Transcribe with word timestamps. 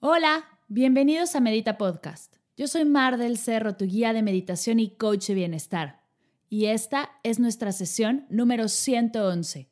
Hola. 0.00 0.44
Bienvenidos 0.68 1.34
a 1.34 1.40
Medita 1.40 1.76
Podcast. 1.76 2.36
Yo 2.56 2.68
soy 2.68 2.84
Mar 2.84 3.18
del 3.18 3.36
Cerro, 3.36 3.74
tu 3.74 3.84
guía 3.84 4.12
de 4.12 4.22
meditación 4.22 4.78
y 4.78 4.90
coach 4.90 5.26
de 5.26 5.34
bienestar. 5.34 6.04
Y 6.48 6.66
esta 6.66 7.10
es 7.24 7.40
nuestra 7.40 7.72
sesión 7.72 8.24
número 8.30 8.68
111. 8.68 9.68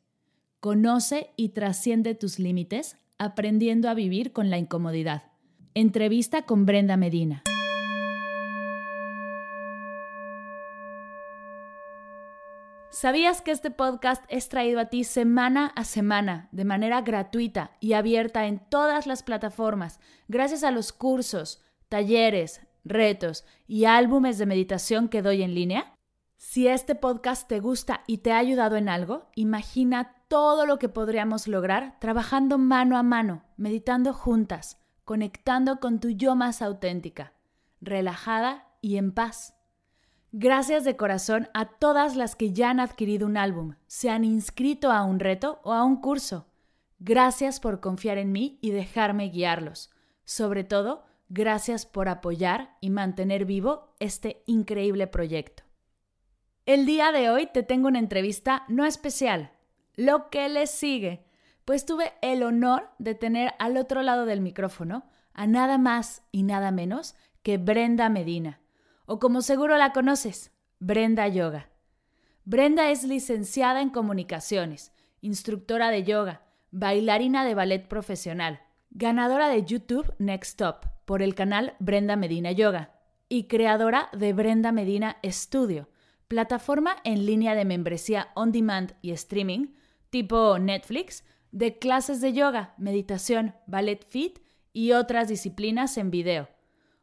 Conoce 0.59 1.29
y 1.37 1.49
trasciende 1.49 2.13
tus 2.13 2.39
límites 2.39 2.97
aprendiendo 3.17 3.87
a 3.89 3.93
vivir 3.93 4.33
con 4.33 4.49
la 4.49 4.57
incomodidad. 4.57 5.31
Entrevista 5.73 6.41
con 6.41 6.65
Brenda 6.65 6.97
Medina. 6.97 7.43
¿Sabías 12.99 13.43
que 13.43 13.51
este 13.51 13.69
podcast 13.69 14.25
es 14.27 14.49
traído 14.49 14.79
a 14.79 14.85
ti 14.85 15.03
semana 15.03 15.67
a 15.75 15.83
semana, 15.83 16.49
de 16.51 16.65
manera 16.65 17.01
gratuita 17.01 17.69
y 17.79 17.93
abierta 17.93 18.47
en 18.47 18.57
todas 18.57 19.05
las 19.05 19.21
plataformas, 19.21 19.99
gracias 20.27 20.63
a 20.63 20.71
los 20.71 20.93
cursos, 20.93 21.63
talleres, 21.89 22.59
retos 22.83 23.45
y 23.67 23.85
álbumes 23.85 24.39
de 24.39 24.47
meditación 24.47 25.09
que 25.09 25.21
doy 25.21 25.43
en 25.43 25.53
línea? 25.53 25.93
Si 26.37 26.67
este 26.67 26.95
podcast 26.95 27.47
te 27.47 27.59
gusta 27.59 28.01
y 28.07 28.17
te 28.17 28.31
ha 28.31 28.39
ayudado 28.39 28.77
en 28.77 28.89
algo, 28.89 29.29
imagina 29.35 30.15
todo 30.27 30.65
lo 30.65 30.79
que 30.79 30.89
podríamos 30.89 31.47
lograr 31.47 31.99
trabajando 31.99 32.57
mano 32.57 32.97
a 32.97 33.03
mano, 33.03 33.43
meditando 33.57 34.11
juntas, 34.11 34.81
conectando 35.05 35.79
con 35.79 35.99
tu 35.99 36.09
yo 36.09 36.33
más 36.33 36.63
auténtica, 36.63 37.33
relajada 37.79 38.65
y 38.81 38.97
en 38.97 39.11
paz. 39.11 39.56
Gracias 40.39 40.83
de 40.83 40.95
corazón 40.95 41.49
a 41.55 41.65
todas 41.65 42.15
las 42.15 42.35
que 42.35 42.53
ya 42.53 42.69
han 42.69 42.79
adquirido 42.79 43.25
un 43.25 43.37
álbum, 43.37 43.73
se 43.87 44.11
han 44.11 44.23
inscrito 44.23 44.91
a 44.91 45.03
un 45.03 45.19
reto 45.19 45.59
o 45.63 45.73
a 45.73 45.83
un 45.83 45.99
curso. 45.99 46.45
Gracias 46.99 47.59
por 47.59 47.79
confiar 47.79 48.19
en 48.19 48.31
mí 48.31 48.59
y 48.61 48.69
dejarme 48.69 49.29
guiarlos. 49.29 49.89
Sobre 50.25 50.63
todo, 50.63 51.05
gracias 51.27 51.87
por 51.87 52.07
apoyar 52.07 52.77
y 52.81 52.91
mantener 52.91 53.45
vivo 53.45 53.95
este 53.99 54.43
increíble 54.45 55.07
proyecto. 55.07 55.63
El 56.67 56.85
día 56.85 57.11
de 57.11 57.31
hoy 57.31 57.47
te 57.47 57.63
tengo 57.63 57.87
una 57.87 57.97
entrevista 57.97 58.63
no 58.67 58.85
especial, 58.85 59.53
lo 59.95 60.29
que 60.29 60.49
le 60.49 60.67
sigue, 60.67 61.25
pues 61.65 61.83
tuve 61.83 62.13
el 62.21 62.43
honor 62.43 62.91
de 62.99 63.15
tener 63.15 63.55
al 63.57 63.75
otro 63.75 64.03
lado 64.03 64.27
del 64.27 64.41
micrófono 64.41 65.09
a 65.33 65.47
nada 65.47 65.79
más 65.79 66.21
y 66.31 66.43
nada 66.43 66.69
menos 66.69 67.15
que 67.41 67.57
Brenda 67.57 68.07
Medina 68.09 68.61
o 69.07 69.19
como 69.19 69.41
seguro 69.41 69.77
la 69.77 69.93
conoces, 69.93 70.51
Brenda 70.79 71.27
Yoga. 71.27 71.69
Brenda 72.43 72.91
es 72.91 73.03
licenciada 73.03 73.81
en 73.81 73.89
comunicaciones, 73.89 74.91
instructora 75.21 75.89
de 75.89 76.03
yoga, 76.03 76.43
bailarina 76.71 77.45
de 77.45 77.55
ballet 77.55 77.87
profesional, 77.87 78.61
ganadora 78.91 79.47
de 79.49 79.63
YouTube 79.63 80.13
Next 80.19 80.59
Top 80.59 80.85
por 81.05 81.21
el 81.21 81.35
canal 81.35 81.75
Brenda 81.79 82.15
Medina 82.17 82.51
Yoga 82.51 82.91
y 83.29 83.45
creadora 83.45 84.09
de 84.11 84.33
Brenda 84.33 84.71
Medina 84.73 85.17
Studio, 85.23 85.89
plataforma 86.27 86.97
en 87.05 87.25
línea 87.25 87.55
de 87.55 87.63
membresía 87.63 88.27
on 88.35 88.51
demand 88.51 88.93
y 89.01 89.11
streaming, 89.11 89.73
tipo 90.09 90.59
Netflix, 90.59 91.23
de 91.51 91.79
clases 91.79 92.19
de 92.19 92.33
yoga, 92.33 92.73
meditación, 92.77 93.55
ballet 93.67 94.05
fit 94.05 94.39
y 94.73 94.91
otras 94.91 95.29
disciplinas 95.29 95.97
en 95.97 96.11
video 96.11 96.49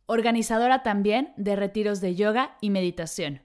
organizadora 0.06 0.82
también 0.82 1.32
de 1.36 1.56
retiros 1.56 2.00
de 2.00 2.14
yoga 2.14 2.56
y 2.60 2.70
meditación. 2.70 3.42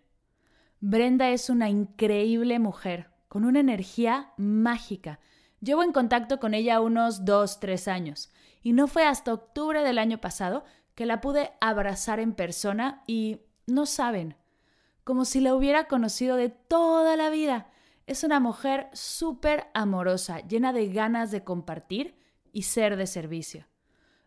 Brenda 0.81 1.30
es 1.30 1.50
una 1.50 1.70
increíble 1.70 2.59
mujer, 2.59 3.09
con 3.28 3.46
una 3.46 3.59
energía 3.59 4.34
mágica. 4.38 5.19
Llevo 5.62 5.84
en 5.84 5.92
contacto 5.92 6.40
con 6.40 6.53
ella 6.53 6.80
unos 6.80 7.25
dos, 7.25 7.59
tres 7.59 7.88
años, 7.88 8.31
y 8.62 8.74
no 8.74 8.88
fue 8.88 9.03
hasta 9.06 9.34
octubre 9.34 9.84
del 9.84 9.98
año 9.98 10.19
pasado 10.19 10.64
que 10.96 11.06
la 11.06 11.22
pude 11.22 11.52
abrazar 11.62 12.19
en 12.19 12.34
persona 12.34 13.03
y 13.08 13.42
no 13.68 13.86
saben, 13.86 14.36
como 15.03 15.25
si 15.25 15.40
la 15.40 15.56
hubiera 15.56 15.88
conocido 15.88 16.36
de 16.36 16.50
toda 16.50 17.16
la 17.16 17.30
vida. 17.30 17.69
Es 18.08 18.24
una 18.24 18.40
mujer 18.40 18.90
súper 18.94 19.68
amorosa, 19.74 20.40
llena 20.48 20.74
de 20.74 20.90
ganas 20.90 21.31
de 21.31 21.44
compartir 21.44 22.16
y 22.52 22.64
ser 22.64 22.98
de 22.98 23.08
servicio. 23.08 23.68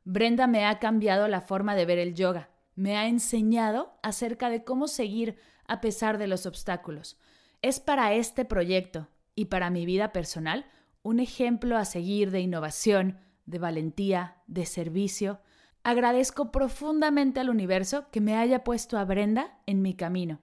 Brenda 0.05 0.47
me 0.47 0.67
ha 0.67 0.79
cambiado 0.79 1.29
la 1.29 1.41
forma 1.41 1.77
de 1.77 1.87
ver 1.87 1.99
el 1.99 2.15
yoga, 2.15 2.51
me 2.75 2.97
ha 2.97 3.07
enseñado 3.07 3.99
acerca 4.03 4.51
de 4.51 4.65
cómo 4.65 4.89
seguir 4.89 5.37
a 5.67 5.81
pesar 5.81 6.19
de 6.19 6.27
los 6.27 6.47
obstáculos. 6.47 7.19
Es 7.61 7.79
para 7.79 8.13
este 8.15 8.45
proyecto 8.45 9.09
y 9.35 9.47
para 9.47 9.71
mi 9.71 9.87
vida 9.87 10.13
personal 10.13 10.67
un 11.03 11.21
ejemplo 11.21 11.77
a 11.77 11.85
seguir 11.85 12.31
de 12.31 12.41
innovación, 12.41 13.21
de 13.47 13.59
valentía, 13.59 14.37
de 14.47 14.67
servicio. 14.67 15.41
Agradezco 15.85 16.51
profundamente 16.51 17.41
al 17.41 17.51
universo 17.51 18.11
que 18.11 18.21
me 18.21 18.37
haya 18.37 18.65
puesto 18.65 18.99
a 18.99 19.05
Brenda 19.05 19.59
en 19.67 19.83
mi 19.83 19.95
camino. 19.95 20.41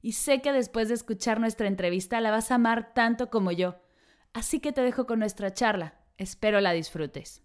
Y 0.00 0.12
sé 0.12 0.42
que 0.42 0.52
después 0.52 0.88
de 0.88 0.94
escuchar 0.94 1.38
nuestra 1.38 1.68
entrevista 1.68 2.20
la 2.20 2.32
vas 2.32 2.50
a 2.50 2.56
amar 2.56 2.92
tanto 2.94 3.30
como 3.30 3.52
yo. 3.52 3.76
Así 4.32 4.58
que 4.60 4.72
te 4.72 4.80
dejo 4.82 5.06
con 5.06 5.20
nuestra 5.20 5.54
charla. 5.54 5.94
Espero 6.18 6.60
la 6.60 6.72
disfrutes. 6.72 7.42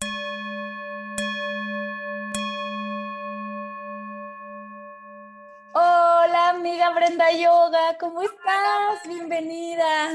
amiga 6.50 6.87
Brenda 6.98 7.32
Yoga, 7.32 7.96
¿cómo 8.00 8.24
estás? 8.24 9.08
Bienvenida. 9.08 10.10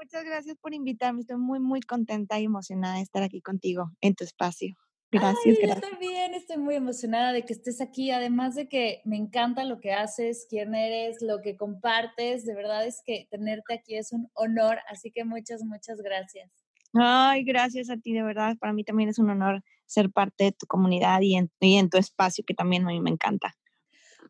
Muchas 0.00 0.24
gracias 0.24 0.56
por 0.56 0.72
invitarme. 0.72 1.20
Estoy 1.20 1.36
muy, 1.36 1.60
muy 1.60 1.82
contenta 1.82 2.40
y 2.40 2.44
emocionada 2.44 2.96
de 2.96 3.02
estar 3.02 3.22
aquí 3.22 3.42
contigo 3.42 3.90
en 4.00 4.14
tu 4.14 4.24
espacio. 4.24 4.74
Gracias, 5.12 5.58
gracias. 5.60 5.82
Yo 5.82 5.90
también 5.90 6.32
estoy 6.32 6.56
muy 6.56 6.76
emocionada 6.76 7.34
de 7.34 7.44
que 7.44 7.52
estés 7.52 7.82
aquí, 7.82 8.10
además 8.10 8.54
de 8.54 8.70
que 8.70 9.02
me 9.04 9.18
encanta 9.18 9.64
lo 9.64 9.80
que 9.80 9.92
haces, 9.92 10.46
quién 10.48 10.74
eres, 10.74 11.20
lo 11.20 11.42
que 11.42 11.58
compartes. 11.58 12.46
De 12.46 12.54
verdad 12.54 12.86
es 12.86 13.02
que 13.04 13.28
tenerte 13.30 13.74
aquí 13.74 13.96
es 13.96 14.10
un 14.12 14.30
honor, 14.32 14.78
así 14.88 15.10
que 15.10 15.24
muchas, 15.24 15.62
muchas 15.62 16.00
gracias. 16.00 16.50
Ay, 16.94 17.44
gracias 17.44 17.90
a 17.90 17.98
ti, 17.98 18.14
de 18.14 18.22
verdad. 18.22 18.56
Para 18.58 18.72
mí 18.72 18.82
también 18.82 19.10
es 19.10 19.18
un 19.18 19.28
honor 19.28 19.62
ser 19.84 20.10
parte 20.10 20.44
de 20.44 20.52
tu 20.52 20.66
comunidad 20.66 21.20
y 21.20 21.36
en, 21.36 21.50
y 21.60 21.76
en 21.76 21.90
tu 21.90 21.98
espacio, 21.98 22.44
que 22.46 22.54
también 22.54 22.84
a 22.84 22.88
mí 22.88 23.00
me 23.00 23.10
encanta. 23.10 23.54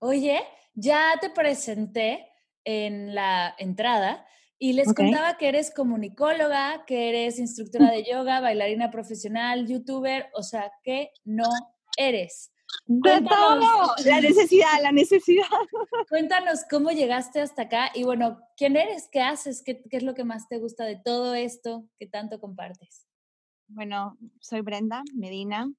Oye, 0.01 0.43
ya 0.75 1.15
te 1.21 1.31
presenté 1.31 2.29
en 2.65 3.15
la 3.15 3.55
entrada 3.59 4.27
y 4.59 4.73
les 4.73 4.93
contaba 4.95 5.37
que 5.37 5.49
eres 5.49 5.73
comunicóloga, 5.75 6.85
que 6.87 7.09
eres 7.09 7.39
instructora 7.39 7.91
de 7.91 8.05
yoga, 8.05 8.41
bailarina 8.41 8.91
profesional, 8.91 9.67
youtuber, 9.67 10.31
o 10.35 10.43
sea, 10.43 10.73
que 10.83 11.11
no 11.25 11.49
eres. 11.97 12.51
De 12.87 13.21
todo, 13.21 13.95
la 14.05 14.21
necesidad, 14.21 14.83
la 14.83 14.93
necesidad. 14.93 15.45
Cuéntanos 16.09 16.65
cómo 16.69 16.91
llegaste 16.91 17.41
hasta 17.41 17.63
acá 17.63 17.91
y 17.95 18.05
bueno, 18.05 18.41
¿quién 18.57 18.77
eres? 18.77 19.09
¿Qué 19.11 19.21
haces? 19.21 19.63
¿Qué, 19.65 19.83
¿Qué, 19.83 19.99
es 19.99 20.03
lo 20.03 20.15
que 20.15 20.25
más 20.25 20.49
te 20.49 20.59
gusta 20.59 20.85
de 20.85 20.97
todo 20.97 21.35
esto 21.35 21.87
que 21.99 22.07
tanto 22.07 22.41
compartes? 22.41 23.07
Bueno, 23.69 24.19
soy 24.41 24.61
Brenda 24.61 25.03
Medina, 25.15 25.71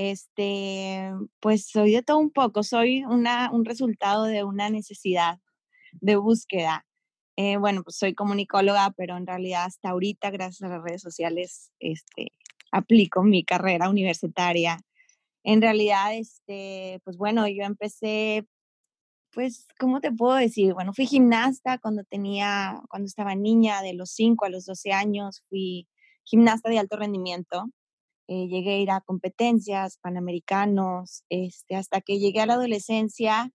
este, 0.00 1.12
pues 1.40 1.66
soy 1.66 1.92
de 1.92 2.02
todo 2.02 2.16
un 2.16 2.30
poco, 2.30 2.62
soy 2.62 3.04
una, 3.04 3.50
un 3.52 3.66
resultado 3.66 4.24
de 4.24 4.44
una 4.44 4.70
necesidad 4.70 5.40
de 6.00 6.16
búsqueda. 6.16 6.86
Eh, 7.36 7.58
bueno, 7.58 7.82
pues 7.84 7.96
soy 7.96 8.14
comunicóloga, 8.14 8.92
pero 8.96 9.18
en 9.18 9.26
realidad 9.26 9.64
hasta 9.66 9.90
ahorita, 9.90 10.30
gracias 10.30 10.62
a 10.62 10.74
las 10.74 10.82
redes 10.82 11.02
sociales, 11.02 11.70
este, 11.80 12.32
aplico 12.72 13.22
mi 13.22 13.44
carrera 13.44 13.90
universitaria. 13.90 14.78
En 15.44 15.60
realidad, 15.60 16.14
este, 16.14 17.00
pues 17.04 17.18
bueno, 17.18 17.46
yo 17.46 17.64
empecé, 17.64 18.46
pues, 19.34 19.68
¿cómo 19.78 20.00
te 20.00 20.12
puedo 20.12 20.36
decir? 20.36 20.72
Bueno, 20.72 20.94
fui 20.94 21.06
gimnasta 21.06 21.76
cuando 21.76 22.04
tenía, 22.04 22.80
cuando 22.88 23.06
estaba 23.06 23.34
niña, 23.34 23.82
de 23.82 23.92
los 23.92 24.12
5 24.12 24.46
a 24.46 24.50
los 24.50 24.64
12 24.64 24.92
años, 24.92 25.42
fui 25.50 25.88
gimnasta 26.24 26.70
de 26.70 26.78
alto 26.78 26.96
rendimiento 26.96 27.70
eh, 28.30 28.46
llegué 28.46 28.74
a 28.74 28.78
ir 28.78 28.90
a 28.92 29.00
competencias, 29.00 29.98
panamericanos, 29.98 31.24
este, 31.30 31.74
hasta 31.74 32.00
que 32.00 32.20
llegué 32.20 32.40
a 32.40 32.46
la 32.46 32.54
adolescencia 32.54 33.50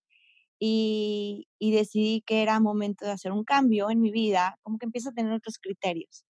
y, 0.60 1.48
decidí 1.62 2.24
que 2.25 2.42
era 2.42 2.60
momento 2.60 3.06
de 3.06 3.12
hacer 3.13 3.31
un 3.31 3.45
cambio 3.45 3.89
en 3.89 4.01
mi 4.01 4.12
vida, 4.12 4.57
como 4.63 4.77
que 4.77 4.86
empiezo 4.86 5.10
a 5.10 5.13
tener 5.13 5.31
otros 5.31 5.60
criterios. 5.60 6.25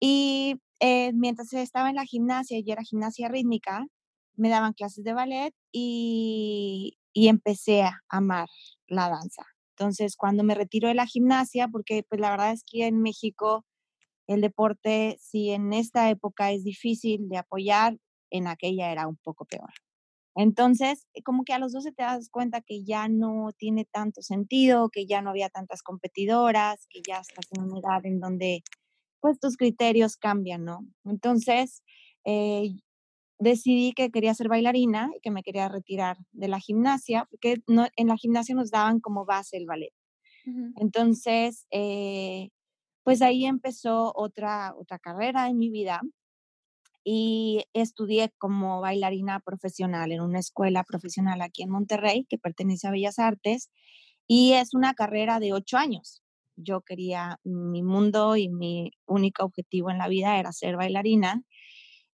Y 0.00 0.56
eh, 0.80 1.12
mientras 1.14 1.52
estaba 1.52 1.88
en 1.88 1.94
la 1.94 2.04
gimnasia, 2.04 2.58
y 2.58 2.70
era 2.72 2.82
gimnasia 2.82 3.28
rítmica, 3.28 3.86
me 4.34 4.48
daban 4.48 4.72
clases 4.72 5.04
de 5.04 5.14
ballet 5.14 5.54
y, 5.70 6.98
y 7.12 7.28
empecé 7.28 7.82
a 7.84 8.00
amar 8.08 8.48
la 8.88 9.08
danza. 9.08 9.44
Entonces, 9.78 10.16
cuando 10.16 10.42
me 10.42 10.56
retiro 10.56 10.88
de 10.88 10.94
la 10.94 11.06
gimnasia, 11.06 11.68
porque 11.68 12.02
pues 12.08 12.20
la 12.20 12.30
verdad 12.30 12.52
es 12.52 12.64
que 12.64 12.86
en 12.86 13.00
México 13.00 13.64
el 14.26 14.40
deporte, 14.40 15.16
si 15.20 15.50
en 15.50 15.72
esta 15.72 16.10
época 16.10 16.52
es 16.52 16.64
difícil 16.64 17.28
de 17.28 17.38
apoyar, 17.38 17.98
en 18.30 18.46
aquella 18.48 18.90
era 18.92 19.06
un 19.06 19.16
poco 19.16 19.44
peor. 19.44 19.72
Entonces, 20.34 21.06
como 21.24 21.44
que 21.44 21.54
a 21.54 21.58
los 21.58 21.72
12 21.72 21.92
te 21.92 22.02
das 22.02 22.28
cuenta 22.28 22.60
que 22.60 22.84
ya 22.84 23.08
no 23.08 23.52
tiene 23.56 23.86
tanto 23.86 24.20
sentido, 24.20 24.90
que 24.90 25.06
ya 25.06 25.22
no 25.22 25.30
había 25.30 25.48
tantas 25.48 25.82
competidoras, 25.82 26.86
que 26.90 27.00
ya 27.06 27.20
estás 27.20 27.46
en 27.52 27.62
una 27.64 27.78
edad 27.80 28.04
en 28.04 28.20
donde 28.20 28.62
pues 29.20 29.40
tus 29.40 29.56
criterios 29.56 30.16
cambian, 30.16 30.64
¿no? 30.64 30.80
Entonces, 31.04 31.82
eh, 32.26 32.76
decidí 33.38 33.92
que 33.92 34.10
quería 34.10 34.34
ser 34.34 34.48
bailarina 34.48 35.10
y 35.16 35.20
que 35.20 35.30
me 35.30 35.42
quería 35.42 35.68
retirar 35.68 36.18
de 36.32 36.48
la 36.48 36.60
gimnasia, 36.60 37.26
porque 37.30 37.56
no, 37.66 37.86
en 37.96 38.08
la 38.08 38.16
gimnasia 38.16 38.54
nos 38.54 38.70
daban 38.70 39.00
como 39.00 39.24
base 39.24 39.56
el 39.56 39.66
ballet. 39.66 39.92
Entonces, 40.76 41.66
eh, 41.72 42.50
pues 43.06 43.22
ahí 43.22 43.46
empezó 43.46 44.12
otra, 44.16 44.74
otra 44.76 44.98
carrera 44.98 45.46
en 45.48 45.58
mi 45.58 45.70
vida 45.70 46.00
y 47.04 47.62
estudié 47.72 48.32
como 48.36 48.80
bailarina 48.80 49.38
profesional 49.38 50.10
en 50.10 50.20
una 50.22 50.40
escuela 50.40 50.82
profesional 50.82 51.40
aquí 51.40 51.62
en 51.62 51.70
Monterrey 51.70 52.26
que 52.28 52.36
pertenece 52.36 52.88
a 52.88 52.90
Bellas 52.90 53.20
Artes 53.20 53.70
y 54.26 54.54
es 54.54 54.74
una 54.74 54.94
carrera 54.94 55.38
de 55.38 55.52
ocho 55.52 55.76
años. 55.76 56.24
Yo 56.56 56.80
quería 56.80 57.38
mi 57.44 57.84
mundo 57.84 58.34
y 58.34 58.48
mi 58.48 58.90
único 59.06 59.44
objetivo 59.44 59.92
en 59.92 59.98
la 59.98 60.08
vida 60.08 60.40
era 60.40 60.50
ser 60.50 60.74
bailarina 60.74 61.44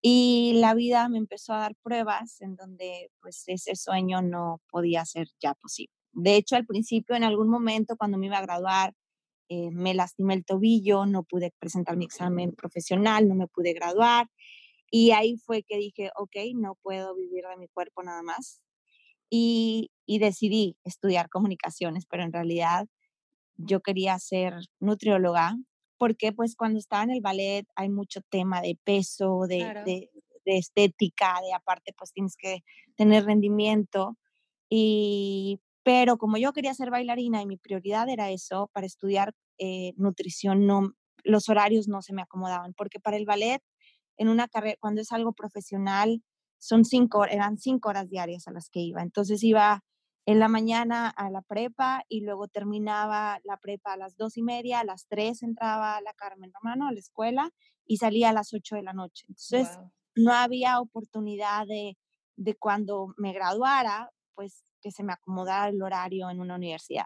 y 0.02 0.54
la 0.56 0.74
vida 0.74 1.08
me 1.08 1.20
empezó 1.20 1.54
a 1.54 1.60
dar 1.60 1.76
pruebas 1.84 2.42
en 2.42 2.56
donde 2.56 3.12
pues 3.22 3.44
ese 3.46 3.76
sueño 3.76 4.24
no 4.24 4.60
podía 4.72 5.06
ser 5.06 5.28
ya 5.40 5.54
posible. 5.54 5.94
De 6.14 6.36
hecho, 6.36 6.56
al 6.56 6.66
principio, 6.66 7.16
en 7.16 7.24
algún 7.24 7.48
momento, 7.48 7.96
cuando 7.96 8.18
me 8.18 8.26
iba 8.26 8.40
a 8.40 8.42
graduar, 8.42 8.96
eh, 9.50 9.72
me 9.72 9.94
lastimé 9.94 10.36
el 10.36 10.46
tobillo, 10.46 11.06
no 11.06 11.24
pude 11.24 11.52
presentar 11.60 11.98
mi 11.98 12.06
examen 12.06 12.54
profesional, 12.54 13.28
no 13.28 13.36
me 13.36 13.48
pude 13.48 13.74
graduar 13.74 14.28
y 14.92 15.12
ahí 15.12 15.38
fue 15.38 15.64
que 15.64 15.78
dije, 15.78 16.12
ok, 16.16 16.36
no 16.56 16.76
puedo 16.82 17.16
vivir 17.16 17.44
de 17.46 17.58
mi 17.58 17.68
cuerpo 17.68 18.04
nada 18.04 18.22
más. 18.24 18.62
Y, 19.30 19.92
decidí 20.08 20.76
estudiar 20.84 21.30
comunicaciones, 21.30 22.06
pero 22.08 22.24
en 22.24 22.34
realidad 22.34 22.88
yo 23.58 23.82
quería 23.82 24.18
ser 24.18 24.56
nutrióloga 24.80 25.56
porque 25.98 26.32
pues 26.34 26.56
cuando 26.56 26.80
estaba 26.80 27.04
en 27.04 27.12
el 27.12 27.22
ballet 27.22 27.68
hay 27.76 27.90
mucho 27.90 28.22
tema 28.30 28.62
de 28.62 28.78
peso, 28.84 29.46
de, 29.48 29.60
de, 29.86 30.10
estética, 30.46 31.40
de 31.44 31.54
aparte 31.54 31.94
pues 31.96 32.12
tienes 32.12 32.36
que 32.36 32.64
tener 32.96 33.26
rendimiento. 33.26 34.18
Y, 34.68 35.60
pero 35.84 36.18
como 36.18 36.38
yo 36.38 36.54
quería 36.54 36.74
ser 36.74 36.90
bailarina 36.90 37.42
y 37.42 37.46
mi 37.46 37.58
prioridad 37.58 38.10
era 38.10 38.30
eso, 38.30 38.70
para 38.74 38.86
estudiar 38.86 39.34
eh, 39.58 39.94
nutrición, 39.98 40.66
no, 40.66 40.92
los 41.24 41.50
horarios 41.50 41.88
no 41.88 42.02
se 42.02 42.14
me 42.14 42.22
acomodaban, 42.22 42.74
porque 42.74 43.00
para 43.00 43.18
el 43.18 43.26
ballet 43.26 43.62
en 44.18 44.28
una 44.28 44.48
carrera, 44.48 44.78
cuando 44.80 45.02
es 45.02 45.12
algo 45.12 45.34
profesional, 45.34 46.22
son 46.60 46.84
cinco, 46.84 47.26
eran 47.26 47.58
cinco 47.58 47.90
horas 47.90 48.10
diarias 48.10 48.48
a 48.48 48.52
las 48.52 48.70
que 48.70 48.82
iba. 48.82 49.02
Entonces 49.02 49.42
iba 49.44 49.82
en 50.26 50.40
la 50.40 50.50
mañana 50.50 51.10
a 51.10 51.32
la 51.32 51.42
prepa 51.42 52.04
y 52.10 52.22
luego 52.22 52.48
terminaba 52.48 53.40
la 53.46 53.58
prepa 53.58 53.94
a 53.94 53.98
las 53.98 54.18
dos 54.18 54.38
y 54.38 54.44
media, 54.44 54.82
a 54.82 54.84
las 54.84 55.08
tres 55.08 55.42
entraba 55.42 56.02
la 56.02 56.14
Carmen 56.14 56.52
Romano 56.54 56.88
a 56.88 56.92
la 56.92 57.00
escuela 57.00 57.50
y 57.86 57.98
salía 57.98 58.30
a 58.30 58.34
las 58.34 58.54
ocho 58.54 58.76
de 58.76 58.84
la 58.84 58.94
noche. 58.94 59.26
Entonces 59.30 59.80
no 60.16 60.34
había 60.34 60.82
oportunidad 60.82 61.66
de, 61.66 61.98
de 62.36 62.56
cuando 62.56 63.14
me 63.18 63.34
graduara, 63.34 64.12
pues 64.36 64.66
que 64.82 64.92
se 64.92 65.04
me 65.04 65.14
acomodara 65.14 65.70
el 65.70 65.82
horario 65.82 66.30
en 66.30 66.40
una 66.40 66.56
universidad. 66.56 67.06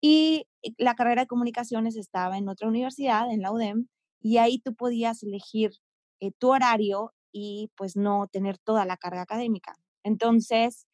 Y 0.00 0.46
la 0.78 0.94
carrera 0.94 1.22
de 1.22 1.26
comunicaciones 1.26 1.96
estaba 1.96 2.38
en 2.38 2.48
otra 2.48 2.68
universidad, 2.68 3.30
en 3.30 3.42
la 3.42 3.52
UDEM, 3.52 3.86
y 4.20 4.38
ahí 4.38 4.58
tú 4.58 4.74
podías 4.74 5.22
elegir 5.22 5.72
eh, 6.20 6.32
tu 6.38 6.50
horario 6.50 7.12
y 7.32 7.70
pues 7.76 7.96
no 7.96 8.28
tener 8.30 8.58
toda 8.58 8.84
la 8.84 8.96
carga 8.96 9.22
académica. 9.22 9.74
Entonces, 10.02 10.86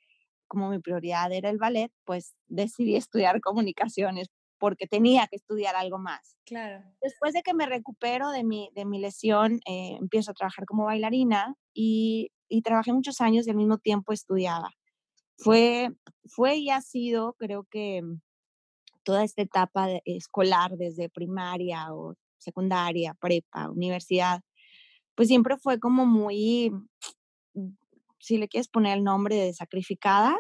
como 0.47 0.71
mi 0.71 0.79
prioridad 0.79 1.33
era 1.33 1.51
el 1.51 1.59
ballet, 1.59 1.93
pues 2.05 2.35
decidí 2.47 2.97
estudiar 2.97 3.41
comunicaciones 3.41 4.29
porque 4.59 4.87
tenía 4.87 5.27
que 5.27 5.37
estudiar 5.37 5.77
algo 5.77 5.99
más. 5.99 6.37
Claro. 6.47 6.83
Después 7.03 7.35
de 7.35 7.43
que 7.43 7.53
me 7.53 7.67
recupero 7.67 8.31
de 8.31 8.43
mi, 8.43 8.71
de 8.75 8.87
mi 8.87 8.99
lesión, 8.99 9.61
eh, 9.67 9.97
empiezo 10.01 10.31
a 10.31 10.35
trabajar 10.35 10.65
como 10.65 10.87
bailarina 10.87 11.55
y, 11.75 12.31
y, 12.49 12.63
trabajé 12.63 12.93
muchos 12.95 13.21
años 13.21 13.47
y 13.47 13.51
al 13.51 13.57
mismo 13.57 13.77
tiempo 13.77 14.15
estudiaba. 14.15 14.71
Fue, 15.39 15.91
fue 16.25 16.57
y 16.57 16.71
ha 16.71 16.81
sido, 16.81 17.35
creo 17.35 17.65
que 17.71 18.03
toda 19.03 19.25
esta 19.25 19.43
etapa 19.43 19.89
escolar, 20.05 20.77
desde 20.77 21.09
primaria 21.09 21.95
o 21.95 22.15
secundaria, 22.39 23.15
prepa, 23.21 23.71
universidad, 23.71 24.41
pues 25.15 25.29
siempre 25.29 25.57
fue 25.57 25.79
como 25.81 26.07
muy, 26.07 26.71
mm, 27.55 27.69
si 28.19 28.39
le 28.39 28.49
quieres 28.49 28.69
poner 28.69 28.99
el 28.99 29.05
nombre 29.05 29.37
de 29.37 29.55
sacrificada, 29.55 30.37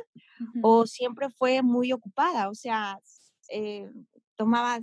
o 0.63 0.87
siempre 0.87 1.31
fue 1.31 1.63
muy 1.63 1.93
ocupada, 1.93 2.51
o 2.51 2.55
sea, 2.55 2.99
eh, 3.51 3.89
tomaba, 4.37 4.81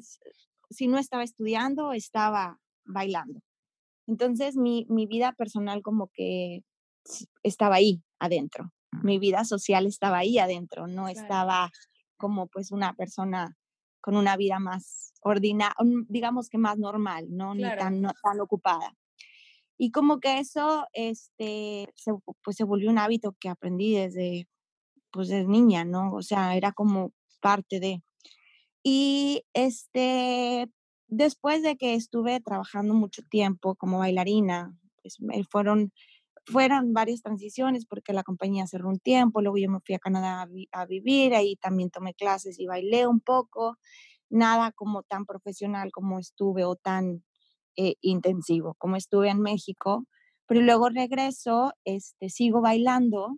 si 0.69 0.87
no 0.87 0.97
estaba 0.97 1.23
estudiando, 1.23 1.93
estaba 1.93 2.59
bailando. 2.85 3.41
Entonces 4.07 4.55
mi, 4.55 4.85
mi 4.89 5.05
vida 5.05 5.33
personal 5.33 5.81
como 5.81 6.09
que 6.13 6.63
estaba 7.43 7.75
ahí 7.75 8.01
adentro, 8.19 8.71
mi 9.01 9.19
vida 9.19 9.45
social 9.45 9.85
estaba 9.85 10.19
ahí 10.19 10.37
adentro, 10.37 10.87
no 10.87 11.07
estaba 11.07 11.71
como 12.17 12.47
pues 12.47 12.71
una 12.71 12.93
persona 12.93 13.57
con 14.01 14.17
una 14.17 14.35
vida 14.37 14.59
más 14.59 15.13
ordinaria, 15.21 15.75
digamos 16.07 16.49
que 16.49 16.57
más 16.57 16.77
normal, 16.77 17.27
¿no? 17.29 17.55
Ni 17.55 17.63
tan, 17.63 18.01
no, 18.01 18.11
tan 18.21 18.39
ocupada. 18.41 18.95
Y 19.77 19.91
como 19.91 20.19
que 20.19 20.39
eso, 20.39 20.87
este, 20.93 21.89
se, 21.95 22.11
pues 22.43 22.57
se 22.57 22.63
volvió 22.63 22.89
un 22.89 22.99
hábito 22.99 23.35
que 23.39 23.49
aprendí 23.49 23.95
desde, 23.95 24.47
pues 25.11 25.29
desde 25.29 25.47
niña, 25.47 25.85
¿no? 25.85 26.13
O 26.13 26.21
sea, 26.21 26.55
era 26.55 26.71
como 26.73 27.11
parte 27.41 27.79
de. 27.79 28.03
Y 28.83 29.45
este, 29.53 30.69
después 31.07 31.63
de 31.63 31.77
que 31.77 31.95
estuve 31.95 32.39
trabajando 32.41 32.93
mucho 32.93 33.23
tiempo 33.23 33.75
como 33.75 33.99
bailarina, 33.99 34.77
pues 35.01 35.19
me 35.19 35.43
fueron, 35.45 35.93
fueron 36.45 36.93
varias 36.93 37.21
transiciones 37.21 37.85
porque 37.85 38.13
la 38.13 38.23
compañía 38.23 38.67
cerró 38.67 38.89
un 38.89 38.99
tiempo, 38.99 39.41
luego 39.41 39.57
yo 39.57 39.69
me 39.69 39.79
fui 39.85 39.95
a 39.95 39.99
Canadá 39.99 40.43
a, 40.43 40.81
a 40.81 40.85
vivir, 40.85 41.35
ahí 41.35 41.55
también 41.57 41.89
tomé 41.89 42.13
clases 42.13 42.59
y 42.59 42.67
bailé 42.67 43.07
un 43.07 43.21
poco, 43.21 43.77
nada 44.29 44.71
como 44.71 45.03
tan 45.03 45.25
profesional 45.25 45.91
como 45.91 46.19
estuve 46.19 46.65
o 46.65 46.75
tan 46.75 47.23
eh, 47.77 47.95
intensivo, 48.01 48.75
como 48.77 48.95
estuve 48.97 49.29
en 49.29 49.41
México, 49.41 50.05
pero 50.47 50.61
luego 50.61 50.89
regreso, 50.89 51.73
este, 51.85 52.29
sigo 52.29 52.61
bailando 52.61 53.37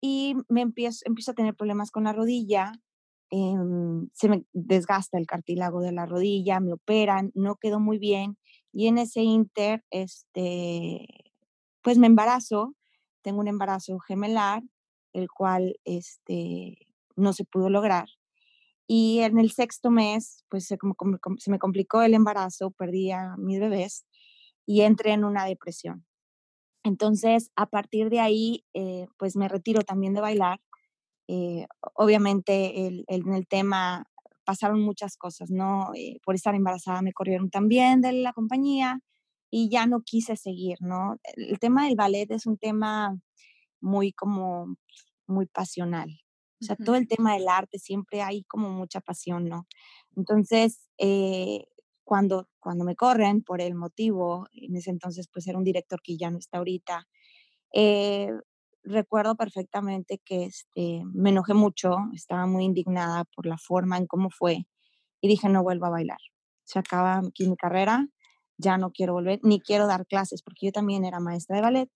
y 0.00 0.34
me 0.48 0.62
empiezo, 0.62 1.00
empiezo 1.06 1.32
a 1.32 1.34
tener 1.34 1.54
problemas 1.56 1.90
con 1.90 2.04
la 2.04 2.12
rodilla, 2.12 2.72
em, 3.30 4.08
se 4.14 4.28
me 4.28 4.44
desgasta 4.52 5.18
el 5.18 5.26
cartílago 5.26 5.80
de 5.80 5.92
la 5.92 6.06
rodilla, 6.06 6.60
me 6.60 6.72
operan, 6.74 7.32
no 7.34 7.56
quedó 7.56 7.80
muy 7.80 7.98
bien 7.98 8.36
y 8.72 8.88
en 8.88 8.98
ese 8.98 9.22
inter, 9.22 9.84
este, 9.90 11.06
pues 11.82 11.98
me 11.98 12.06
embarazo, 12.06 12.74
tengo 13.22 13.40
un 13.40 13.48
embarazo 13.48 13.98
gemelar, 14.00 14.62
el 15.12 15.28
cual 15.28 15.78
este, 15.84 16.78
no 17.16 17.32
se 17.32 17.44
pudo 17.44 17.70
lograr 17.70 18.08
y 18.90 19.20
en 19.20 19.38
el 19.38 19.52
sexto 19.52 19.90
mes, 19.90 20.44
pues 20.48 20.66
se, 20.66 20.78
me 21.50 21.58
complicó 21.58 22.02
el 22.02 22.14
embarazo, 22.14 22.70
perdí 22.70 23.12
a 23.12 23.36
mis 23.36 23.60
bebés 23.60 24.06
y 24.64 24.80
entré 24.80 25.12
en 25.12 25.24
una 25.24 25.44
depresión. 25.44 26.06
Entonces, 26.84 27.50
a 27.54 27.66
partir 27.66 28.08
de 28.08 28.20
ahí, 28.20 28.64
eh, 28.72 29.06
pues 29.18 29.36
me 29.36 29.46
retiro 29.46 29.82
también 29.82 30.14
de 30.14 30.22
bailar. 30.22 30.62
Eh, 31.28 31.66
obviamente, 31.94 32.86
el, 32.86 33.04
en 33.08 33.34
el 33.34 33.46
tema 33.46 34.06
pasaron 34.44 34.80
muchas 34.80 35.18
cosas, 35.18 35.50
¿no? 35.50 35.90
Eh, 35.94 36.18
por 36.24 36.34
estar 36.34 36.54
embarazada 36.54 37.02
me 37.02 37.12
corrieron 37.12 37.50
también 37.50 38.00
de 38.00 38.12
la 38.12 38.32
compañía 38.32 39.00
y 39.50 39.70
ya 39.70 39.86
no 39.86 40.02
quise 40.02 40.36
seguir, 40.36 40.78
¿no? 40.80 41.18
El 41.34 41.58
tema 41.58 41.86
del 41.86 41.96
ballet 41.96 42.30
es 42.30 42.46
un 42.46 42.58
tema 42.58 43.18
muy 43.80 44.12
como 44.12 44.76
muy 45.26 45.46
pasional. 45.46 46.10
O 46.60 46.64
sea, 46.64 46.76
todo 46.76 46.96
el 46.96 47.06
tema 47.06 47.34
del 47.34 47.48
arte 47.48 47.78
siempre 47.78 48.22
hay 48.22 48.42
como 48.44 48.70
mucha 48.70 49.00
pasión, 49.00 49.48
¿no? 49.48 49.66
Entonces, 50.16 50.88
eh, 50.98 51.64
cuando, 52.04 52.48
cuando 52.58 52.84
me 52.84 52.96
corren 52.96 53.42
por 53.42 53.60
el 53.60 53.74
motivo, 53.74 54.46
en 54.52 54.76
ese 54.76 54.90
entonces 54.90 55.28
pues 55.32 55.46
era 55.46 55.58
un 55.58 55.64
director 55.64 56.00
que 56.02 56.16
ya 56.16 56.30
no 56.30 56.38
está 56.38 56.58
ahorita, 56.58 57.06
eh, 57.74 58.32
recuerdo 58.82 59.36
perfectamente 59.36 60.20
que 60.24 60.46
este, 60.46 61.02
me 61.12 61.30
enojé 61.30 61.54
mucho, 61.54 61.96
estaba 62.14 62.46
muy 62.46 62.64
indignada 62.64 63.24
por 63.36 63.46
la 63.46 63.58
forma 63.58 63.98
en 63.98 64.06
cómo 64.06 64.30
fue 64.30 64.66
y 65.20 65.28
dije 65.28 65.48
no 65.48 65.62
vuelvo 65.62 65.86
a 65.86 65.90
bailar. 65.90 66.18
Se 66.64 66.78
acaba 66.78 67.18
aquí 67.18 67.48
mi 67.48 67.56
carrera, 67.56 68.08
ya 68.58 68.76
no 68.78 68.92
quiero 68.92 69.14
volver, 69.14 69.40
ni 69.42 69.60
quiero 69.60 69.86
dar 69.86 70.06
clases 70.06 70.42
porque 70.42 70.66
yo 70.66 70.72
también 70.72 71.04
era 71.04 71.20
maestra 71.20 71.56
de 71.56 71.62
ballet 71.62 71.90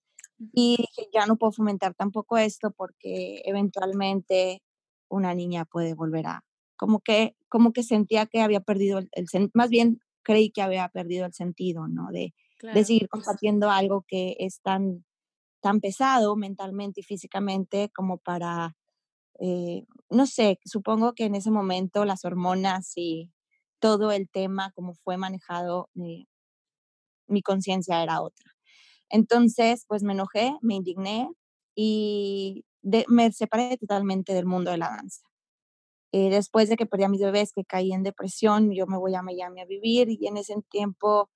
Y 0.53 0.77
dije, 0.77 1.09
ya 1.13 1.25
no 1.27 1.37
puedo 1.37 1.51
fomentar 1.51 1.93
tampoco 1.93 2.37
esto 2.37 2.71
porque 2.71 3.41
eventualmente 3.45 4.63
una 5.09 5.35
niña 5.35 5.65
puede 5.65 5.93
volver 5.93 6.27
a, 6.27 6.43
como 6.77 6.99
que, 7.01 7.35
como 7.49 7.73
que 7.73 7.83
sentía 7.83 8.25
que 8.25 8.41
había 8.41 8.61
perdido 8.61 8.99
el, 8.99 9.27
más 9.53 9.69
bien 9.69 9.99
creí 10.23 10.51
que 10.51 10.61
había 10.61 10.89
perdido 10.89 11.25
el 11.25 11.33
sentido, 11.33 11.87
¿no? 11.87 12.09
De, 12.11 12.33
de 12.61 12.85
seguir 12.85 13.09
compartiendo 13.09 13.69
algo 13.69 14.05
que 14.07 14.37
es 14.39 14.61
tan, 14.61 15.05
tan 15.61 15.81
pesado 15.81 16.35
mentalmente 16.35 17.01
y 17.01 17.03
físicamente 17.03 17.89
como 17.93 18.17
para, 18.17 18.75
eh, 19.39 19.85
no 20.09 20.25
sé, 20.25 20.59
supongo 20.65 21.13
que 21.13 21.25
en 21.25 21.35
ese 21.35 21.51
momento 21.51 22.05
las 22.05 22.25
hormonas 22.25 22.93
y 22.95 23.31
todo 23.79 24.11
el 24.13 24.29
tema, 24.29 24.71
como 24.75 24.93
fue 24.93 25.17
manejado, 25.17 25.89
eh, 25.95 26.25
mi 27.27 27.41
conciencia 27.41 28.03
era 28.03 28.21
otra. 28.21 28.51
Entonces, 29.09 29.85
pues 29.87 30.03
me 30.03 30.13
enojé, 30.13 30.55
me 30.61 30.75
indigné 30.75 31.29
y 31.75 32.65
me 33.07 33.31
separé 33.31 33.77
totalmente 33.77 34.33
del 34.33 34.45
mundo 34.45 34.71
de 34.71 34.77
la 34.77 34.89
danza. 34.89 35.21
Eh, 36.11 36.29
después 36.29 36.69
de 36.69 36.75
que 36.75 36.85
perdí 36.85 37.05
a 37.05 37.09
mis 37.09 37.21
bebés, 37.21 37.53
que 37.53 37.65
caí 37.65 37.91
en 37.91 38.03
depresión, 38.03 38.71
yo 38.71 38.85
me 38.87 38.97
voy 38.97 39.15
a 39.15 39.23
Miami 39.23 39.61
a 39.61 39.65
vivir 39.65 40.09
y 40.09 40.27
en 40.27 40.37
ese 40.37 40.55
tiempo 40.69 41.29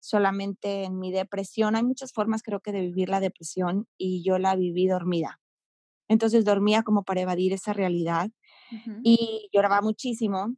solamente 0.00 0.84
en 0.84 0.98
mi 0.98 1.12
depresión, 1.12 1.76
hay 1.76 1.82
muchas 1.82 2.12
formas 2.12 2.42
creo 2.42 2.60
que 2.60 2.72
de 2.72 2.82
vivir 2.82 3.08
la 3.08 3.20
depresión 3.20 3.86
y 3.96 4.22
yo 4.22 4.38
la 4.38 4.54
viví 4.54 4.86
dormida. 4.86 5.40
Entonces 6.08 6.44
dormía 6.44 6.82
como 6.82 7.04
para 7.04 7.22
evadir 7.22 7.52
esa 7.52 7.72
realidad 7.72 8.30
y 9.02 9.48
lloraba 9.52 9.80
muchísimo. 9.82 10.56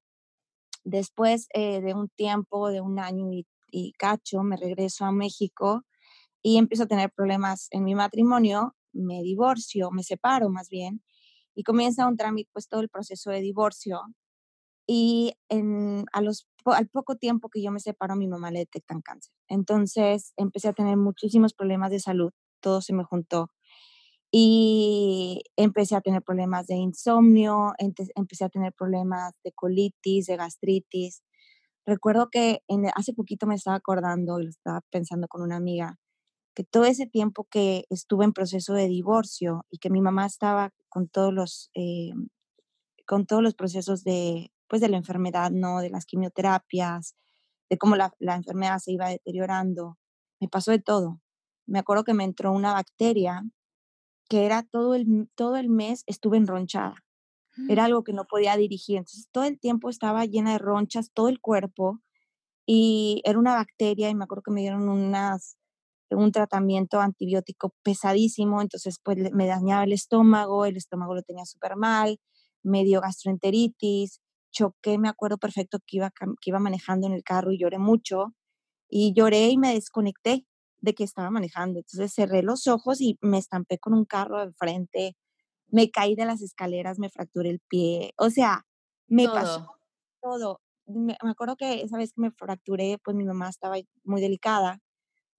Después 0.84 1.48
eh, 1.54 1.80
de 1.80 1.94
un 1.94 2.08
tiempo, 2.08 2.70
de 2.70 2.80
un 2.80 2.98
año 2.98 3.32
y, 3.32 3.46
y 3.72 3.92
cacho, 3.92 4.42
me 4.42 4.56
regreso 4.56 5.04
a 5.04 5.12
México 5.12 5.84
y 6.42 6.58
empiezo 6.58 6.84
a 6.84 6.88
tener 6.88 7.10
problemas 7.12 7.68
en 7.70 7.84
mi 7.84 7.94
matrimonio, 7.94 8.74
me 8.92 9.22
divorcio, 9.22 9.90
me 9.90 10.02
separo 10.02 10.50
más 10.50 10.68
bien, 10.68 11.02
y 11.54 11.64
comienza 11.64 12.06
un 12.08 12.16
trámite, 12.16 12.50
pues 12.52 12.68
todo 12.68 12.80
el 12.80 12.88
proceso 12.88 13.30
de 13.30 13.40
divorcio. 13.40 14.00
Y 14.86 15.34
en, 15.48 16.04
a 16.12 16.20
los, 16.20 16.48
al 16.64 16.88
poco 16.88 17.16
tiempo 17.16 17.48
que 17.48 17.62
yo 17.62 17.70
me 17.70 17.80
separo, 17.80 18.16
mi 18.16 18.26
mamá 18.28 18.50
le 18.50 18.60
detectan 18.60 19.02
cáncer. 19.02 19.32
Entonces 19.48 20.32
empecé 20.36 20.68
a 20.68 20.72
tener 20.72 20.96
muchísimos 20.96 21.54
problemas 21.54 21.90
de 21.90 22.00
salud, 22.00 22.32
todo 22.60 22.80
se 22.82 22.92
me 22.94 23.04
juntó. 23.04 23.50
Y 24.32 25.42
empecé 25.56 25.96
a 25.96 26.00
tener 26.00 26.22
problemas 26.22 26.66
de 26.66 26.76
insomnio, 26.76 27.72
empecé 27.78 28.44
a 28.44 28.48
tener 28.48 28.72
problemas 28.72 29.34
de 29.44 29.52
colitis, 29.52 30.26
de 30.26 30.36
gastritis. 30.36 31.22
Recuerdo 31.90 32.30
que 32.30 32.62
en, 32.68 32.86
hace 32.94 33.12
poquito 33.12 33.48
me 33.48 33.56
estaba 33.56 33.76
acordando 33.76 34.38
y 34.38 34.44
lo 34.44 34.50
estaba 34.50 34.80
pensando 34.92 35.26
con 35.26 35.42
una 35.42 35.56
amiga, 35.56 35.98
que 36.54 36.62
todo 36.62 36.84
ese 36.84 37.08
tiempo 37.08 37.48
que 37.50 37.84
estuve 37.90 38.24
en 38.24 38.32
proceso 38.32 38.74
de 38.74 38.86
divorcio 38.86 39.66
y 39.72 39.78
que 39.78 39.90
mi 39.90 40.00
mamá 40.00 40.24
estaba 40.24 40.72
con 40.88 41.08
todos 41.08 41.34
los, 41.34 41.68
eh, 41.74 42.12
con 43.08 43.26
todos 43.26 43.42
los 43.42 43.56
procesos 43.56 44.04
de, 44.04 44.52
pues 44.68 44.80
de 44.80 44.88
la 44.88 44.98
enfermedad, 44.98 45.50
¿no? 45.50 45.80
De 45.80 45.90
las 45.90 46.06
quimioterapias, 46.06 47.16
de 47.68 47.76
cómo 47.76 47.96
la, 47.96 48.12
la 48.20 48.36
enfermedad 48.36 48.78
se 48.78 48.92
iba 48.92 49.08
deteriorando. 49.08 49.98
Me 50.40 50.46
pasó 50.46 50.70
de 50.70 50.78
todo. 50.78 51.20
Me 51.66 51.80
acuerdo 51.80 52.04
que 52.04 52.14
me 52.14 52.22
entró 52.22 52.52
una 52.52 52.72
bacteria 52.72 53.42
que 54.28 54.46
era 54.46 54.62
todo 54.62 54.94
el, 54.94 55.28
todo 55.34 55.56
el 55.56 55.68
mes 55.68 56.04
estuve 56.06 56.36
enronchada. 56.36 56.94
Era 57.68 57.82
mm. 57.82 57.86
algo 57.86 58.04
que 58.04 58.12
no 58.12 58.24
podía 58.24 58.56
dirigir. 58.56 58.96
Entonces 58.96 59.28
todo 59.30 59.44
el 59.44 59.58
tiempo 59.58 59.90
estaba 59.90 60.24
llena 60.24 60.52
de 60.52 60.58
ronchas, 60.58 61.10
todo 61.12 61.28
el 61.28 61.40
cuerpo. 61.40 62.00
Y 62.66 63.22
era 63.24 63.38
una 63.38 63.54
bacteria 63.54 64.10
y 64.10 64.14
me 64.14 64.24
acuerdo 64.24 64.42
que 64.42 64.52
me 64.52 64.60
dieron 64.60 64.88
unas 64.88 65.56
un 66.16 66.32
tratamiento 66.32 67.00
antibiótico 67.00 67.74
pesadísimo, 67.82 68.60
entonces 68.60 69.00
pues 69.02 69.16
me 69.32 69.46
dañaba 69.46 69.84
el 69.84 69.92
estómago, 69.92 70.64
el 70.64 70.76
estómago 70.76 71.14
lo 71.14 71.22
tenía 71.22 71.44
súper 71.44 71.76
mal, 71.76 72.18
me 72.62 72.84
dio 72.84 73.00
gastroenteritis, 73.00 74.20
choqué, 74.50 74.98
me 74.98 75.08
acuerdo 75.08 75.38
perfecto 75.38 75.78
que 75.86 75.98
iba, 75.98 76.10
que 76.10 76.50
iba 76.50 76.58
manejando 76.58 77.06
en 77.06 77.12
el 77.12 77.22
carro 77.22 77.52
y 77.52 77.58
lloré 77.58 77.78
mucho, 77.78 78.34
y 78.88 79.12
lloré 79.14 79.48
y 79.50 79.58
me 79.58 79.74
desconecté 79.74 80.46
de 80.80 80.94
que 80.94 81.04
estaba 81.04 81.30
manejando, 81.30 81.78
entonces 81.78 82.12
cerré 82.12 82.42
los 82.42 82.66
ojos 82.66 83.00
y 83.00 83.18
me 83.20 83.38
estampé 83.38 83.78
con 83.78 83.94
un 83.94 84.04
carro 84.04 84.44
de 84.44 84.52
frente, 84.54 85.16
me 85.70 85.90
caí 85.90 86.14
de 86.14 86.24
las 86.24 86.42
escaleras, 86.42 86.98
me 86.98 87.10
fracturé 87.10 87.50
el 87.50 87.60
pie, 87.68 88.12
o 88.16 88.30
sea, 88.30 88.64
me 89.08 89.26
pasó 89.26 89.66
todo. 90.22 90.60
Me, 90.86 91.16
me 91.22 91.30
acuerdo 91.30 91.56
que 91.56 91.82
esa 91.82 91.96
vez 91.98 92.12
que 92.12 92.20
me 92.22 92.30
fracturé, 92.32 92.98
pues 93.04 93.16
mi 93.16 93.24
mamá 93.24 93.48
estaba 93.48 93.76
muy 94.04 94.20
delicada 94.20 94.80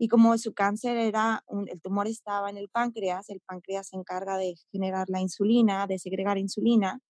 y 0.02 0.08
como 0.08 0.36
su 0.40 0.56
cáncer 0.56 0.98
era, 0.98 1.44
el 1.68 1.80
tumor 1.80 2.08
estaba 2.08 2.50
en 2.50 2.58
el 2.58 2.70
páncreas, 2.70 3.30
el 3.30 3.40
páncreas 3.40 3.90
se 3.90 3.98
encarga 3.98 4.36
de 4.36 4.56
generar 4.72 5.08
la 5.10 5.22
insulina, 5.22 5.86
de 5.86 6.00
segregar 6.00 6.40
insulina. 6.40 7.02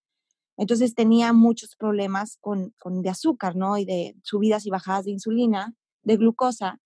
Entonces 0.57 0.93
tenía 0.93 1.31
muchos 1.31 1.77
problemas 1.77 2.37
con, 2.41 2.73
con 2.77 3.01
de 3.01 3.09
azúcar, 3.09 3.55
¿no? 3.55 3.77
Y 3.77 3.85
de 3.85 4.17
subidas 4.23 4.65
y 4.65 4.71
bajadas 4.71 5.05
de 5.05 5.11
insulina, 5.11 5.73
de 6.03 6.17
glucosa. 6.17 6.79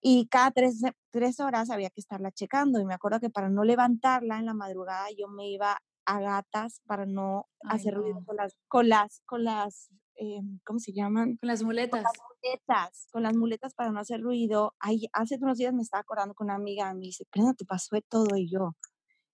Y 0.00 0.28
cada 0.28 0.50
tres, 0.50 0.80
tres 1.10 1.40
horas 1.40 1.70
había 1.70 1.90
que 1.90 2.00
estarla 2.00 2.32
checando. 2.32 2.80
Y 2.80 2.84
me 2.84 2.94
acuerdo 2.94 3.20
que 3.20 3.30
para 3.30 3.48
no 3.48 3.64
levantarla 3.64 4.38
en 4.38 4.46
la 4.46 4.54
madrugada, 4.54 5.06
yo 5.16 5.28
me 5.28 5.48
iba 5.48 5.78
a 6.06 6.20
gatas 6.20 6.80
para 6.86 7.06
no 7.06 7.46
hacer 7.64 7.94
ruido 7.94 8.24
con 8.24 8.36
las, 8.36 8.56
con 8.68 8.88
las, 8.88 9.22
con 9.26 9.44
las 9.44 9.90
Em, 10.22 10.60
¿cómo 10.66 10.78
se 10.78 10.92
llaman? 10.92 11.38
Con 11.38 11.48
las 11.48 11.62
muletas. 11.62 12.02
Con 12.02 12.02
las 12.02 12.12
muletas, 12.28 13.06
con 13.10 13.22
las 13.22 13.36
muletas 13.36 13.74
para 13.74 13.90
no 13.90 14.00
hacer 14.00 14.20
ruido. 14.20 14.74
Ay, 14.78 15.06
hace 15.14 15.38
unos 15.40 15.56
días 15.56 15.72
me 15.72 15.80
estaba 15.80 16.02
acordando 16.02 16.34
con 16.34 16.48
una 16.48 16.56
amiga, 16.56 16.92
me 16.92 17.06
dice, 17.06 17.24
no 17.36 17.54
te 17.54 17.64
pasó 17.64 17.96
de 17.96 18.02
todo 18.02 18.36
y 18.36 18.50
yo. 18.50 18.76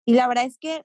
Y 0.06 0.14
la 0.14 0.28
verdad 0.28 0.46
es 0.46 0.60
que 0.60 0.84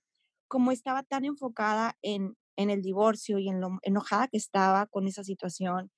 como 0.48 0.72
estaba 0.72 1.02
tan 1.02 1.26
enfocada 1.26 1.98
en, 2.00 2.34
en 2.56 2.70
el 2.70 2.80
divorcio 2.80 3.38
y 3.38 3.50
en 3.50 3.60
lo 3.60 3.78
enojada 3.82 4.28
que 4.28 4.38
estaba 4.38 4.86
con 4.86 5.06
esa 5.06 5.22
situación, 5.22 5.90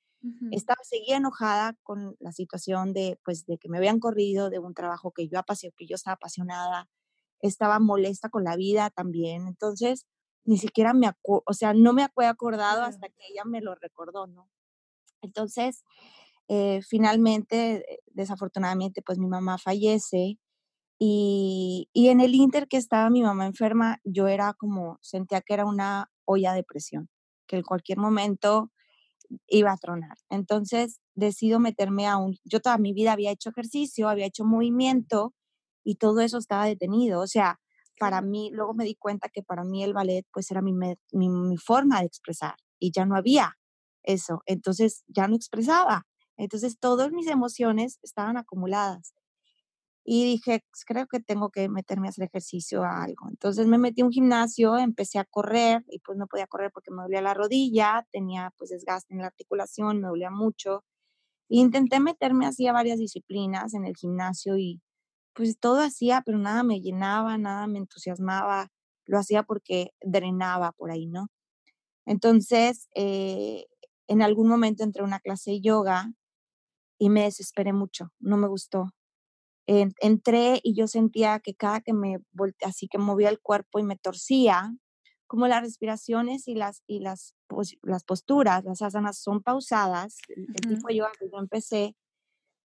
estaba, 0.50 0.78
seguía 0.84 1.16
enojada 1.16 1.76
con 1.82 2.16
la 2.20 2.32
situación 2.32 2.92
de, 2.92 3.18
pues, 3.24 3.46
de 3.46 3.58
que 3.58 3.68
me 3.68 3.78
habían 3.78 4.00
corrido 4.00 4.50
de 4.50 4.58
un 4.58 4.74
trabajo 4.74 5.12
que 5.12 5.28
yo, 5.28 5.40
que 5.76 5.86
yo 5.86 5.96
estaba 5.96 6.14
apasionada, 6.14 6.88
estaba 7.40 7.78
molesta 7.80 8.28
con 8.28 8.44
la 8.44 8.56
vida 8.56 8.90
también. 8.90 9.46
Entonces, 9.46 10.06
ni 10.44 10.58
siquiera 10.58 10.92
me 10.94 11.10
o 11.22 11.52
sea, 11.52 11.74
no 11.74 11.92
me 11.92 12.04
había 12.04 12.30
acordado 12.30 12.82
hasta 12.82 13.08
que 13.08 13.22
ella 13.30 13.44
me 13.44 13.60
lo 13.60 13.74
recordó, 13.74 14.26
¿no? 14.26 14.48
Entonces, 15.22 15.84
eh, 16.48 16.80
finalmente, 16.82 17.84
eh, 17.92 18.00
desafortunadamente, 18.06 19.02
pues 19.02 19.18
mi 19.18 19.28
mamá 19.28 19.58
fallece 19.58 20.38
y, 20.98 21.88
y, 21.92 22.08
en 22.08 22.20
el 22.20 22.34
inter 22.34 22.68
que 22.68 22.76
estaba 22.76 23.10
mi 23.10 23.22
mamá 23.22 23.46
enferma, 23.46 24.00
yo 24.04 24.28
era 24.28 24.54
como, 24.54 24.98
sentía 25.02 25.40
que 25.40 25.54
era 25.54 25.66
una 25.66 26.10
olla 26.24 26.52
de 26.54 26.64
presión, 26.64 27.08
que 27.46 27.56
en 27.56 27.62
cualquier 27.62 27.98
momento 27.98 28.70
iba 29.46 29.72
a 29.72 29.76
tronar. 29.76 30.16
Entonces, 30.30 31.00
decido 31.14 31.60
meterme 31.60 32.06
a 32.06 32.16
un, 32.16 32.36
yo 32.44 32.60
toda 32.60 32.78
mi 32.78 32.92
vida 32.92 33.12
había 33.12 33.30
hecho 33.30 33.50
ejercicio, 33.50 34.08
había 34.08 34.26
hecho 34.26 34.44
movimiento 34.44 35.34
y 35.84 35.96
todo 35.96 36.20
eso 36.20 36.38
estaba 36.38 36.66
detenido, 36.66 37.20
o 37.20 37.26
sea, 37.26 37.58
para 37.98 38.20
mí, 38.20 38.50
luego 38.52 38.74
me 38.74 38.84
di 38.84 38.96
cuenta 38.96 39.28
que 39.32 39.42
para 39.42 39.64
mí 39.64 39.84
el 39.84 39.92
ballet 39.92 40.26
pues 40.32 40.50
era 40.50 40.60
mi, 40.62 40.72
mi, 40.72 41.56
forma 41.56 42.00
de 42.00 42.06
expresar 42.06 42.56
y 42.80 42.90
ya 42.90 43.06
no 43.06 43.16
había 43.16 43.58
eso, 44.02 44.42
entonces 44.46 45.04
ya 45.06 45.28
no 45.28 45.36
expresaba. 45.36 46.06
Entonces 46.36 46.78
todas 46.80 47.12
mis 47.12 47.28
emociones 47.28 47.98
estaban 48.02 48.36
acumuladas. 48.36 49.14
Y 50.04 50.24
dije, 50.24 50.64
pues, 50.70 50.84
creo 50.84 51.06
que 51.06 51.20
tengo 51.20 51.50
que 51.50 51.68
meterme 51.68 52.08
a 52.08 52.10
hacer 52.10 52.24
ejercicio 52.24 52.82
a 52.84 53.04
algo. 53.04 53.28
Entonces 53.30 53.66
me 53.68 53.78
metí 53.78 54.02
a 54.02 54.04
un 54.06 54.12
gimnasio, 54.12 54.78
empecé 54.78 55.18
a 55.18 55.24
correr 55.24 55.84
y 55.88 56.00
pues 56.00 56.18
no 56.18 56.26
podía 56.26 56.46
correr 56.48 56.72
porque 56.72 56.90
me 56.90 57.02
dolía 57.02 57.22
la 57.22 57.34
rodilla, 57.34 58.06
tenía 58.12 58.52
pues 58.58 58.70
desgaste 58.70 59.14
en 59.14 59.20
la 59.20 59.28
articulación, 59.28 60.00
me 60.00 60.08
dolía 60.08 60.30
mucho. 60.30 60.84
intenté 61.48 62.00
meterme 62.00 62.46
así 62.46 62.66
a 62.68 62.72
varias 62.72 62.98
disciplinas 62.98 63.74
en 63.74 63.84
el 63.86 63.96
gimnasio 63.96 64.56
y 64.58 64.80
pues 65.34 65.58
todo 65.58 65.80
hacía, 65.80 66.22
pero 66.26 66.38
nada 66.38 66.62
me 66.64 66.80
llenaba, 66.80 67.38
nada 67.38 67.66
me 67.68 67.78
entusiasmaba, 67.78 68.68
lo 69.06 69.18
hacía 69.18 69.42
porque 69.44 69.92
drenaba 70.02 70.72
por 70.72 70.90
ahí, 70.92 71.06
¿no? 71.06 71.28
Entonces, 72.06 72.88
eh, 72.96 73.66
en 74.08 74.22
algún 74.22 74.48
momento 74.48 74.84
entré 74.84 75.02
a 75.02 75.06
una 75.06 75.20
clase 75.20 75.52
de 75.52 75.60
yoga 75.62 76.12
y 76.98 77.10
me 77.10 77.24
desesperé 77.24 77.72
mucho, 77.72 78.12
no 78.20 78.36
me 78.36 78.48
gustó. 78.48 78.92
Entré 80.00 80.60
y 80.62 80.74
yo 80.74 80.86
sentía 80.86 81.40
que 81.40 81.54
cada 81.54 81.80
que 81.80 81.92
me 81.92 82.18
volteé, 82.32 82.68
así 82.68 82.88
que 82.88 82.98
movía 82.98 83.28
el 83.28 83.40
cuerpo 83.40 83.78
y 83.78 83.82
me 83.82 83.96
torcía, 83.96 84.74
como 85.26 85.46
las 85.48 85.62
respiraciones 85.62 86.46
y 86.48 86.54
las, 86.54 86.82
y 86.86 87.00
las, 87.00 87.34
las 87.82 88.04
posturas, 88.04 88.64
las 88.64 88.82
asanas 88.82 89.18
son 89.18 89.42
pausadas, 89.42 90.18
el, 90.28 90.46
tipo 90.54 90.88
de 90.88 90.96
yoga 90.96 91.12
que 91.18 91.30
yo 91.30 91.38
empecé 91.38 91.96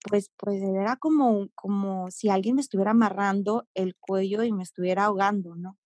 pues, 0.09 0.31
pues 0.37 0.63
era 0.63 0.97
como, 0.97 1.49
como 1.55 2.11
si 2.11 2.29
alguien 2.29 2.57
me 2.57 2.61
estuviera 2.61 2.93
amarrando 2.93 3.67
el 3.75 3.97
cuello 3.97 4.43
y 4.45 4.53
me 4.53 4.63
estuviera 4.63 5.05
ahogando, 5.05 5.57
¿no? 5.57 5.79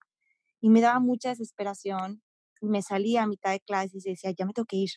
Y 0.61 0.71
me 0.71 0.81
daba 0.81 1.01
mucha 1.01 1.31
desesperación. 1.31 2.23
Y 2.61 2.69
me 2.69 2.83
salía 2.83 3.23
a 3.23 3.27
mitad 3.27 3.53
de 3.53 3.61
clases 3.61 4.05
y 4.05 4.11
decía, 4.11 4.33
ya 4.33 4.45
me 4.45 4.53
tengo 4.53 4.67
que 4.67 4.77
ir. 4.77 4.91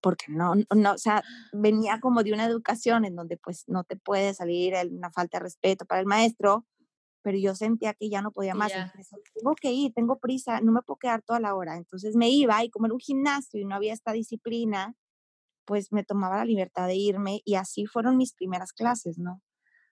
Porque 0.00 0.26
no, 0.28 0.54
no, 0.74 0.92
o 0.92 0.98
sea, 0.98 1.22
venía 1.52 2.00
como 2.00 2.22
de 2.22 2.32
una 2.32 2.44
educación 2.44 3.04
en 3.04 3.16
donde 3.16 3.36
pues 3.38 3.64
no 3.66 3.84
te 3.84 3.96
puede 3.96 4.34
salir 4.34 4.74
una 4.90 5.10
falta 5.10 5.38
de 5.38 5.44
respeto 5.44 5.84
para 5.86 6.00
el 6.00 6.06
maestro, 6.06 6.66
pero 7.22 7.38
yo 7.38 7.56
sentía 7.56 7.92
que 7.94 8.08
ya 8.08 8.22
no 8.22 8.30
podía 8.30 8.54
más. 8.54 8.72
tengo 9.34 9.54
que 9.56 9.72
ir, 9.72 9.92
tengo 9.94 10.18
prisa, 10.18 10.60
no 10.60 10.70
me 10.70 10.82
puedo 10.82 10.98
quedar 10.98 11.22
toda 11.22 11.40
la 11.40 11.56
hora. 11.56 11.76
Entonces 11.76 12.14
me 12.14 12.30
iba 12.30 12.62
y 12.62 12.70
como 12.70 12.86
era 12.86 12.94
un 12.94 13.00
gimnasio 13.00 13.60
y 13.60 13.64
no 13.64 13.74
había 13.74 13.92
esta 13.92 14.12
disciplina, 14.12 14.94
pues 15.64 15.92
me 15.92 16.04
tomaba 16.04 16.36
la 16.36 16.44
libertad 16.44 16.86
de 16.86 16.94
irme 16.94 17.40
y 17.44 17.56
así 17.56 17.86
fueron 17.86 18.16
mis 18.16 18.32
primeras 18.32 18.72
clases, 18.72 19.18
¿no? 19.18 19.42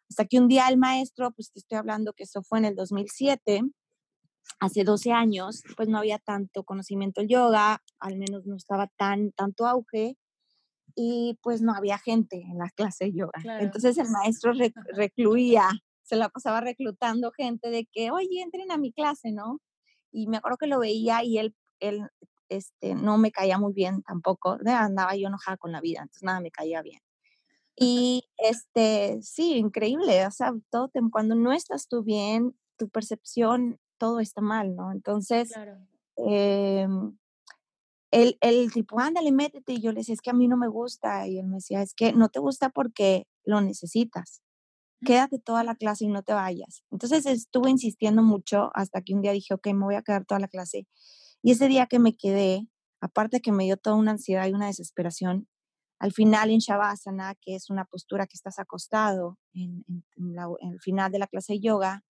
Hasta 0.09 0.27
que 0.27 0.39
un 0.39 0.47
día 0.49 0.69
el 0.69 0.77
maestro, 0.77 1.33
pues 1.33 1.51
te 1.51 1.59
estoy 1.59 1.79
hablando 1.79 2.13
que 2.13 2.23
eso 2.23 2.43
fue 2.43 2.59
en 2.59 2.67
el 2.67 2.77
2007, 2.77 3.63
hace 4.61 4.85
12 4.85 5.13
años, 5.13 5.63
pues 5.77 5.89
no 5.89 5.99
había 5.99 6.19
tanto 6.19 6.65
conocimiento 6.65 7.21
del 7.21 7.29
yoga, 7.29 7.83
al 7.99 8.17
menos 8.17 8.47
no 8.47 8.57
estaba 8.57 8.89
tan 8.97 9.33
tanto 9.33 9.67
auge 9.67 10.17
y 10.95 11.39
pues 11.43 11.61
no 11.61 11.75
había 11.75 11.99
gente 11.99 12.41
en 12.41 12.59
la 12.59 12.71
clase 12.71 13.07
de 13.07 13.13
yoga. 13.13 13.43
Entonces 13.61 13.99
el 13.99 14.09
maestro 14.11 14.53
recluía, 14.95 15.69
se 16.03 16.17
la 16.17 16.29
pasaba 16.29 16.61
reclutando 16.61 17.33
gente 17.33 17.71
de 17.71 17.87
que, 17.87 18.11
oye, 18.11 18.43
entren 18.43 18.71
a 18.71 18.79
mi 18.79 18.93
clase, 18.93 19.33
¿no? 19.33 19.61
Y 20.13 20.29
me 20.29 20.37
acuerdo 20.37 20.59
que 20.59 20.67
lo 20.67 20.79
veía 20.79 21.25
y 21.25 21.39
él, 21.39 21.55
él 21.81 22.03
este, 22.49 22.95
no 22.95 23.19
me 23.19 23.33
caía 23.33 23.59
muy 23.59 23.73
bien 23.73 24.03
tampoco, 24.03 24.59
andaba 24.65 25.17
yo 25.17 25.29
enojada 25.29 25.57
con 25.57 25.73
la 25.73 25.81
vida, 25.81 26.01
entonces 26.03 26.23
nada 26.23 26.41
me 26.41 26.51
caía 26.51 26.83
bien. 26.83 27.01
Y 27.77 28.23
este, 28.39 29.19
sí, 29.23 29.55
increíble, 29.57 30.27
o 30.27 30.31
sea, 30.31 30.53
todo, 30.71 30.91
cuando 31.11 31.35
no 31.35 31.53
estás 31.53 31.89
tú 31.89 32.05
bien, 32.05 32.57
tu 32.77 32.89
percepción, 32.89 33.81
todo 33.99 34.21
está 34.21 34.41
mal, 34.41 34.75
¿no? 34.77 34.93
Entonces, 34.93 35.53
em, 36.17 37.17
el, 38.11 38.39
el 38.41 38.73
tipo, 38.73 39.01
ándale, 39.01 39.33
métete, 39.33 39.75
y 39.75 39.81
yo 39.81 39.93
le 39.93 40.01
decía, 40.01 40.15
es 40.15 40.21
que 40.21 40.31
a 40.31 40.35
mí 40.35 40.49
no 40.49 40.57
me 40.57 40.69
gusta, 40.69 41.27
y 41.27 41.39
él 41.39 41.47
me 41.47 41.57
decía, 41.57 41.83
es 41.83 41.95
que 41.95 42.13
no 42.13 42.29
te 42.29 42.39
gusta 42.41 42.71
porque 42.71 43.27
lo 43.45 43.61
necesitas, 43.61 44.43
quédate 45.05 45.39
toda 45.39 45.65
la 45.65 45.77
clase 45.77 46.05
y 46.05 46.09
no 46.09 46.23
te 46.23 46.33
vayas. 46.33 46.83
Entonces 46.91 47.27
estuve 47.27 47.71
insistiendo 47.71 48.23
mucho 48.23 48.71
hasta 48.75 49.03
que 49.03 49.15
un 49.15 49.23
día 49.23 49.33
dije, 49.33 49.55
ok, 49.55 49.67
me 49.69 49.85
voy 49.85 49.95
a 49.95 50.03
quedar 50.03 50.25
toda 50.25 50.41
la 50.41 50.49
clase. 50.49 50.87
Y 51.43 51.53
ese 51.53 51.69
día 51.69 51.87
que 51.87 51.99
me 51.99 52.17
quedé, 52.17 52.67
aparte 53.01 53.41
que 53.41 53.53
me 53.53 53.65
dio 53.65 53.77
toda 53.77 53.97
una 53.97 54.13
ansiedad 54.13 54.47
y 54.47 54.53
una 54.53 54.67
desesperación, 54.67 55.49
al 55.99 56.13
final 56.13 56.51
en 56.51 56.59
Shavasana, 56.59 57.35
que 57.41 57.55
es 57.55 57.71
una 57.71 57.85
postura 57.85 58.27
que 58.27 58.37
estás 58.37 58.59
acostado 58.59 59.39
en, 59.53 59.85
el 59.87 60.81
final 60.81 61.13
de 61.13 61.19
la 61.19 61.27
clase 61.27 61.55
de 61.55 61.61
yoga, 61.61 62.03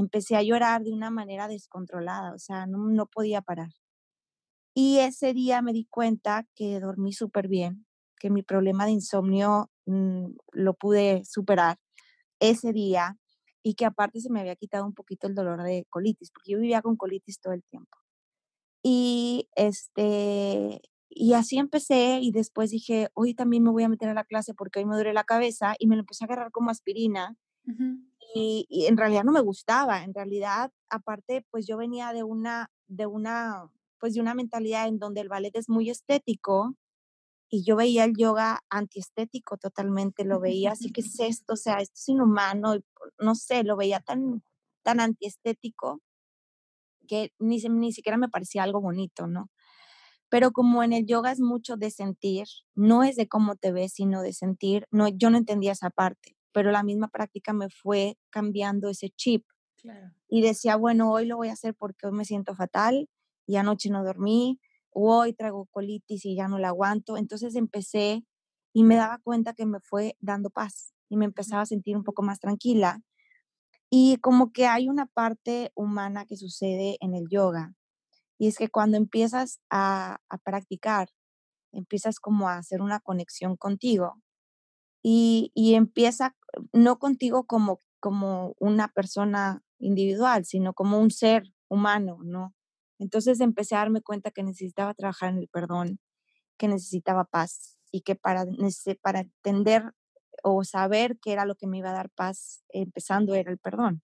empecé 0.00 0.36
a 0.36 0.42
llorar 0.42 0.82
de 0.82 0.92
una 0.92 1.10
manera 1.10 1.48
descontrolada, 1.48 2.34
o 2.34 2.38
sea, 2.38 2.66
no, 2.66 3.06
podía 3.06 3.42
parar. 3.42 3.70
Y 4.74 4.98
ese 4.98 5.32
día 5.32 5.62
me 5.62 5.72
di 5.72 5.86
cuenta 5.86 6.46
que 6.54 6.80
dormí 6.80 7.12
súper 7.12 7.48
bien, 7.48 7.86
que 8.18 8.30
mi 8.30 8.42
problema 8.42 8.84
de 8.84 8.92
insomnio 8.92 9.70
mm, 9.86 10.26
lo 10.52 10.74
pude 10.74 11.24
superar 11.24 11.78
ese 12.40 12.72
día 12.72 13.18
y 13.62 13.74
que 13.74 13.86
aparte 13.86 14.20
se 14.20 14.30
me 14.30 14.40
había 14.40 14.56
quitado 14.56 14.86
un 14.86 14.94
poquito 14.94 15.26
el 15.26 15.34
dolor 15.34 15.62
de 15.62 15.86
colitis, 15.90 16.30
porque 16.30 16.52
yo 16.52 16.58
vivía 16.58 16.82
con 16.82 16.96
colitis 16.96 17.40
todo 17.40 17.54
el 17.54 17.64
tiempo. 17.64 17.98
Y 18.82 19.48
este, 19.56 20.80
y 21.08 21.32
así 21.32 21.58
empecé 21.58 22.20
y 22.20 22.30
después 22.30 22.70
dije, 22.70 23.08
hoy 23.14 23.34
también 23.34 23.62
me 23.62 23.70
voy 23.70 23.82
a 23.84 23.88
meter 23.88 24.10
a 24.10 24.14
la 24.14 24.24
clase 24.24 24.52
porque 24.54 24.80
hoy 24.80 24.84
me 24.84 24.94
duele 24.96 25.14
la 25.14 25.24
cabeza 25.24 25.74
y 25.78 25.86
me 25.86 25.96
lo 25.96 26.00
empecé 26.00 26.24
a 26.24 26.26
agarrar 26.26 26.52
como 26.52 26.70
aspirina. 26.70 27.34
Y, 28.36 28.86
en 28.86 28.96
realidad 28.96 29.24
no 29.24 29.32
me 29.32 29.40
gustaba, 29.40 30.04
en 30.04 30.14
realidad 30.14 30.70
aparte 30.90 31.44
pues 31.50 31.66
yo 31.66 31.76
venía 31.76 32.12
de 32.12 32.22
una, 32.22 32.70
de 32.86 33.06
una, 33.06 33.70
pues 33.98 34.14
de 34.14 34.20
una 34.20 34.34
mentalidad 34.34 34.88
en 34.88 34.98
donde 34.98 35.22
el 35.22 35.28
ballet 35.28 35.54
es 35.56 35.68
muy 35.68 35.90
estético 35.90 36.76
y 37.48 37.64
yo 37.64 37.76
veía 37.76 38.04
el 38.04 38.14
yoga 38.16 38.60
antiestético 38.70 39.56
totalmente, 39.56 40.24
lo 40.24 40.40
veía 40.40 40.72
así 40.72 40.92
que 40.92 41.00
es 41.00 41.18
esto, 41.20 41.54
o 41.54 41.56
sea, 41.56 41.78
esto 41.78 41.94
es 41.94 42.08
inhumano, 42.08 42.76
no 43.18 43.34
sé, 43.34 43.64
lo 43.64 43.76
veía 43.76 44.00
tan, 44.00 44.42
tan 44.82 45.00
antiestético 45.00 46.00
que 47.08 47.32
ni, 47.38 47.58
ni 47.58 47.92
siquiera 47.92 48.18
me 48.18 48.28
parecía 48.28 48.64
algo 48.64 48.80
bonito, 48.80 49.26
¿no? 49.26 49.50
Pero 50.28 50.52
como 50.52 50.82
en 50.82 50.92
el 50.92 51.06
yoga 51.06 51.30
es 51.32 51.40
mucho 51.40 51.76
de 51.76 51.90
sentir, 51.90 52.46
no 52.74 53.04
es 53.04 53.16
de 53.16 53.28
cómo 53.28 53.56
te 53.56 53.72
ves, 53.72 53.92
sino 53.94 54.22
de 54.22 54.32
sentir, 54.32 54.86
no, 54.90 55.08
yo 55.08 55.30
no 55.30 55.38
entendía 55.38 55.72
esa 55.72 55.90
parte, 55.90 56.35
pero 56.56 56.70
la 56.70 56.82
misma 56.82 57.08
práctica 57.08 57.52
me 57.52 57.68
fue 57.68 58.16
cambiando 58.30 58.88
ese 58.88 59.10
chip. 59.10 59.44
Y 60.30 60.40
decía, 60.40 60.76
bueno, 60.76 61.12
hoy 61.12 61.26
lo 61.26 61.36
voy 61.36 61.48
a 61.48 61.52
hacer 61.52 61.74
porque 61.74 62.06
hoy 62.06 62.12
me 62.12 62.24
siento 62.24 62.54
fatal 62.54 63.10
y 63.46 63.56
anoche 63.56 63.90
no 63.90 64.02
dormí, 64.02 64.58
hoy 64.88 65.34
traigo 65.34 65.66
colitis 65.66 66.24
y 66.24 66.34
ya 66.34 66.48
no 66.48 66.58
la 66.58 66.68
aguanto. 66.68 67.18
Entonces 67.18 67.56
empecé 67.56 68.24
y 68.72 68.84
me 68.84 68.96
daba 68.96 69.18
cuenta 69.18 69.52
que 69.52 69.66
me 69.66 69.80
fue 69.80 70.16
dando 70.18 70.48
paz 70.48 70.94
y 71.10 71.18
me 71.18 71.26
empezaba 71.26 71.60
a 71.60 71.66
sentir 71.66 71.94
un 71.94 72.04
poco 72.04 72.22
más 72.22 72.40
tranquila 72.40 73.02
y 73.90 74.16
como 74.22 74.50
que 74.50 74.66
hay 74.66 74.88
una 74.88 75.04
parte 75.04 75.72
humana 75.74 76.24
que 76.24 76.38
sucede 76.38 76.96
en 77.02 77.14
el 77.14 77.28
yoga, 77.28 77.74
y 78.38 78.48
es 78.48 78.56
que 78.56 78.70
cuando 78.70 78.96
empiezas 78.96 79.60
a, 79.68 80.20
practicar, 80.42 81.10
empiezas 81.72 82.18
como 82.18 82.48
a 82.48 82.56
hacer 82.56 82.80
una 82.80 82.98
conexión 83.00 83.56
contigo 83.56 84.22
y, 85.02 85.52
y, 85.54 85.74
empieza 85.74 86.34
no 86.72 86.98
contigo 86.98 87.44
como, 87.46 87.80
como 88.00 88.54
una 88.58 88.88
persona 88.88 89.62
individual, 89.78 90.44
sino 90.44 90.74
como 90.74 90.98
un 90.98 91.10
ser 91.10 91.44
humano, 91.68 92.18
¿no? 92.24 92.54
Entonces 92.98 93.40
empecé 93.40 93.74
a 93.74 93.80
darme 93.80 94.00
cuenta 94.00 94.30
que 94.30 94.42
necesitaba 94.42 94.94
trabajar 94.94 95.30
en 95.30 95.38
el 95.38 95.48
perdón, 95.48 96.00
que 96.58 96.68
necesitaba 96.68 97.24
paz 97.24 97.78
y 97.92 98.02
que 98.02 98.14
para, 98.14 98.44
para 99.02 99.20
entender 99.20 99.92
o 100.42 100.64
saber 100.64 101.18
qué 101.20 101.32
era 101.32 101.44
lo 101.44 101.56
que 101.56 101.66
me 101.66 101.78
iba 101.78 101.90
a 101.90 101.94
dar 101.94 102.10
paz, 102.10 102.64
empezando 102.68 103.34
era 103.34 103.50
el 103.50 103.58
perdón. 103.58 104.02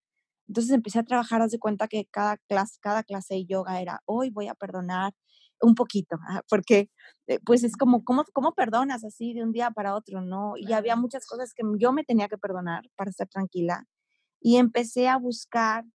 Entonces 0.48 0.74
empecé 0.74 1.00
a 1.00 1.04
trabajar, 1.04 1.42
haz 1.42 1.52
de 1.52 1.60
cuenta 1.60 1.88
que 1.88 2.06
cada 2.06 2.38
clase, 2.38 2.78
cada 2.82 3.04
clase 3.04 3.36
de 3.36 3.46
yoga 3.46 3.82
era, 3.82 4.02
hoy 4.06 4.30
voy 4.30 4.48
a 4.48 4.54
perdonar 4.54 5.14
un 5.62 5.76
poquito, 5.76 6.18
porque 6.50 6.90
eh, 7.28 7.40
pues 7.46 7.64
es 7.64 7.76
como, 7.76 8.04
¿cómo, 8.04 8.24
¿cómo 8.34 8.54
perdonas 8.54 9.04
así 9.04 9.34
de 9.34 9.44
un 9.44 9.52
día 9.52 9.72
para 9.72 9.96
otro? 9.96 10.22
¿no? 10.22 10.54
Y 10.58 10.74
había 10.74 10.96
muchas 10.96 11.26
cosas 11.26 11.54
que 11.54 11.64
yo 11.80 11.92
me 11.92 12.04
tenía 12.04 12.28
que 12.28 12.38
perdonar 12.38 12.84
para 12.96 13.10
estar 13.10 13.28
tranquila. 13.28 13.86
Y 14.42 14.58
empecé 14.58 15.08
a 15.08 15.18
buscar 15.18 15.86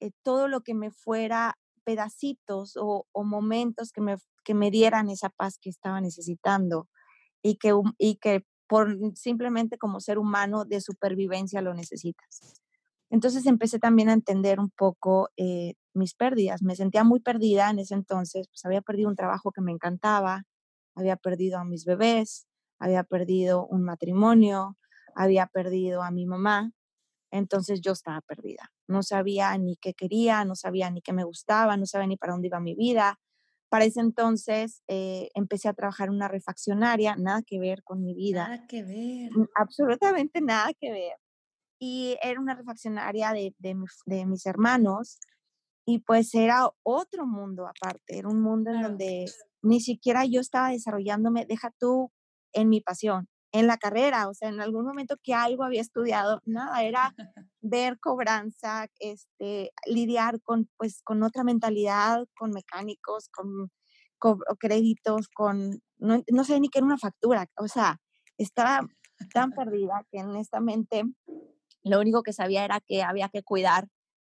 eh, 0.00 0.10
todo 0.22 0.48
lo 0.48 0.62
que 0.62 0.74
me 0.74 0.90
fuera 0.90 1.58
pedacitos 1.84 2.76
o, 2.76 3.06
o, 3.12 3.24
momentos 3.24 3.92
que 3.92 4.00
me, 4.00 4.16
que 4.44 4.54
me 4.54 4.70
dieran 4.70 5.10
esa 5.10 5.28
paz 5.30 5.58
que 5.60 5.70
estaba 5.70 6.00
necesitando 6.00 6.88
y 7.42 7.56
que, 7.56 7.74
y 7.98 8.16
que 8.16 8.44
por 8.68 8.96
simplemente 9.16 9.78
como 9.78 10.00
ser 10.00 10.18
humano 10.18 10.64
de 10.64 10.80
supervivencia 10.80 11.60
lo 11.60 11.74
necesitas. 11.74 12.62
Entonces 13.10 13.46
empecé 13.46 13.78
también 13.78 14.08
a 14.08 14.12
entender 14.12 14.60
un 14.60 14.70
poco 14.70 15.30
eh, 15.36 15.74
mis 15.94 16.14
pérdidas. 16.14 16.62
Me 16.62 16.76
sentía 16.76 17.04
muy 17.04 17.20
perdida 17.20 17.70
en 17.70 17.80
ese 17.80 17.94
entonces, 17.94 18.48
pues 18.48 18.64
había 18.64 18.82
perdido 18.82 19.08
un 19.08 19.16
trabajo 19.16 19.52
que 19.52 19.60
me 19.60 19.72
encantaba, 19.72 20.44
había 20.94 21.16
perdido 21.16 21.58
a 21.58 21.64
mis 21.64 21.84
bebés, 21.84 22.46
había 22.78 23.04
perdido 23.04 23.66
un 23.66 23.82
matrimonio, 23.82 24.76
había 25.14 25.46
perdido 25.46 26.02
a 26.02 26.10
mi 26.10 26.26
mamá. 26.26 26.72
Entonces 27.32 27.80
yo 27.80 27.92
estaba 27.92 28.20
perdida. 28.22 28.72
No 28.88 29.02
sabía 29.02 29.56
ni 29.58 29.76
qué 29.76 29.94
quería, 29.94 30.44
no 30.44 30.54
sabía 30.56 30.90
ni 30.90 31.00
qué 31.02 31.12
me 31.12 31.24
gustaba, 31.24 31.76
no 31.76 31.86
sabía 31.86 32.08
ni 32.08 32.16
para 32.16 32.32
dónde 32.32 32.48
iba 32.48 32.60
mi 32.60 32.74
vida. 32.74 33.18
Para 33.68 33.84
ese 33.84 34.00
entonces 34.00 34.82
eh, 34.88 35.28
empecé 35.34 35.68
a 35.68 35.74
trabajar 35.74 36.08
en 36.08 36.14
una 36.14 36.28
refaccionaria, 36.28 37.14
nada 37.16 37.42
que 37.42 37.60
ver 37.60 37.84
con 37.84 38.02
mi 38.02 38.14
vida. 38.14 38.48
Nada 38.48 38.66
que 38.66 38.82
ver. 38.82 39.30
Absolutamente 39.54 40.40
nada 40.40 40.72
que 40.74 40.90
ver. 40.90 41.16
Y 41.82 42.18
era 42.22 42.38
una 42.38 42.54
refaccionaria 42.54 43.32
de, 43.32 43.54
de, 43.58 44.26
mis 44.26 44.46
hermanos 44.46 45.18
y 45.86 46.00
pues 46.00 46.34
era 46.34 46.68
otro 46.82 47.26
mundo 47.26 47.66
aparte, 47.66 48.18
era 48.18 48.28
un 48.28 48.40
mundo 48.40 48.70
en 48.70 48.82
donde 48.82 49.24
ni 49.62 49.80
siquiera 49.80 50.26
yo 50.26 50.40
estaba 50.40 50.68
desarrollándome, 50.68 51.46
deja 51.46 51.72
tú 51.78 52.12
en 52.52 52.68
mi 52.68 52.82
pasión, 52.82 53.28
en 53.52 53.66
la 53.66 53.78
carrera, 53.78 54.28
o 54.28 54.34
sea, 54.34 54.50
en 54.50 54.60
algún 54.60 54.84
momento 54.84 55.16
que 55.22 55.34
algo 55.34 55.64
había 55.64 55.80
estudiado, 55.80 56.40
nada, 56.44 56.82
era 56.84 57.14
ver 57.60 57.98
cobranza, 57.98 58.86
este, 58.98 59.72
lidiar 59.86 60.40
con, 60.42 60.68
pues, 60.76 61.00
con 61.02 61.22
otra 61.22 61.44
mentalidad, 61.44 62.24
con 62.36 62.50
mecánicos, 62.50 63.30
con, 63.30 63.70
créditos, 64.58 65.28
con, 65.28 65.80
no, 65.98 66.22
no 66.30 66.44
sé 66.44 66.60
ni 66.60 66.68
qué 66.68 66.80
era 66.80 66.86
una 66.86 66.98
factura, 66.98 67.46
o 67.56 67.68
sea, 67.68 67.98
estaba 68.36 68.86
tan 69.32 69.50
perdida 69.52 70.04
que 70.10 70.18
honestamente 70.20 71.04
lo 71.82 72.00
único 72.00 72.22
que 72.22 72.32
sabía 72.32 72.64
era 72.64 72.80
que 72.80 73.02
había 73.02 73.28
que 73.28 73.42
cuidar, 73.42 73.88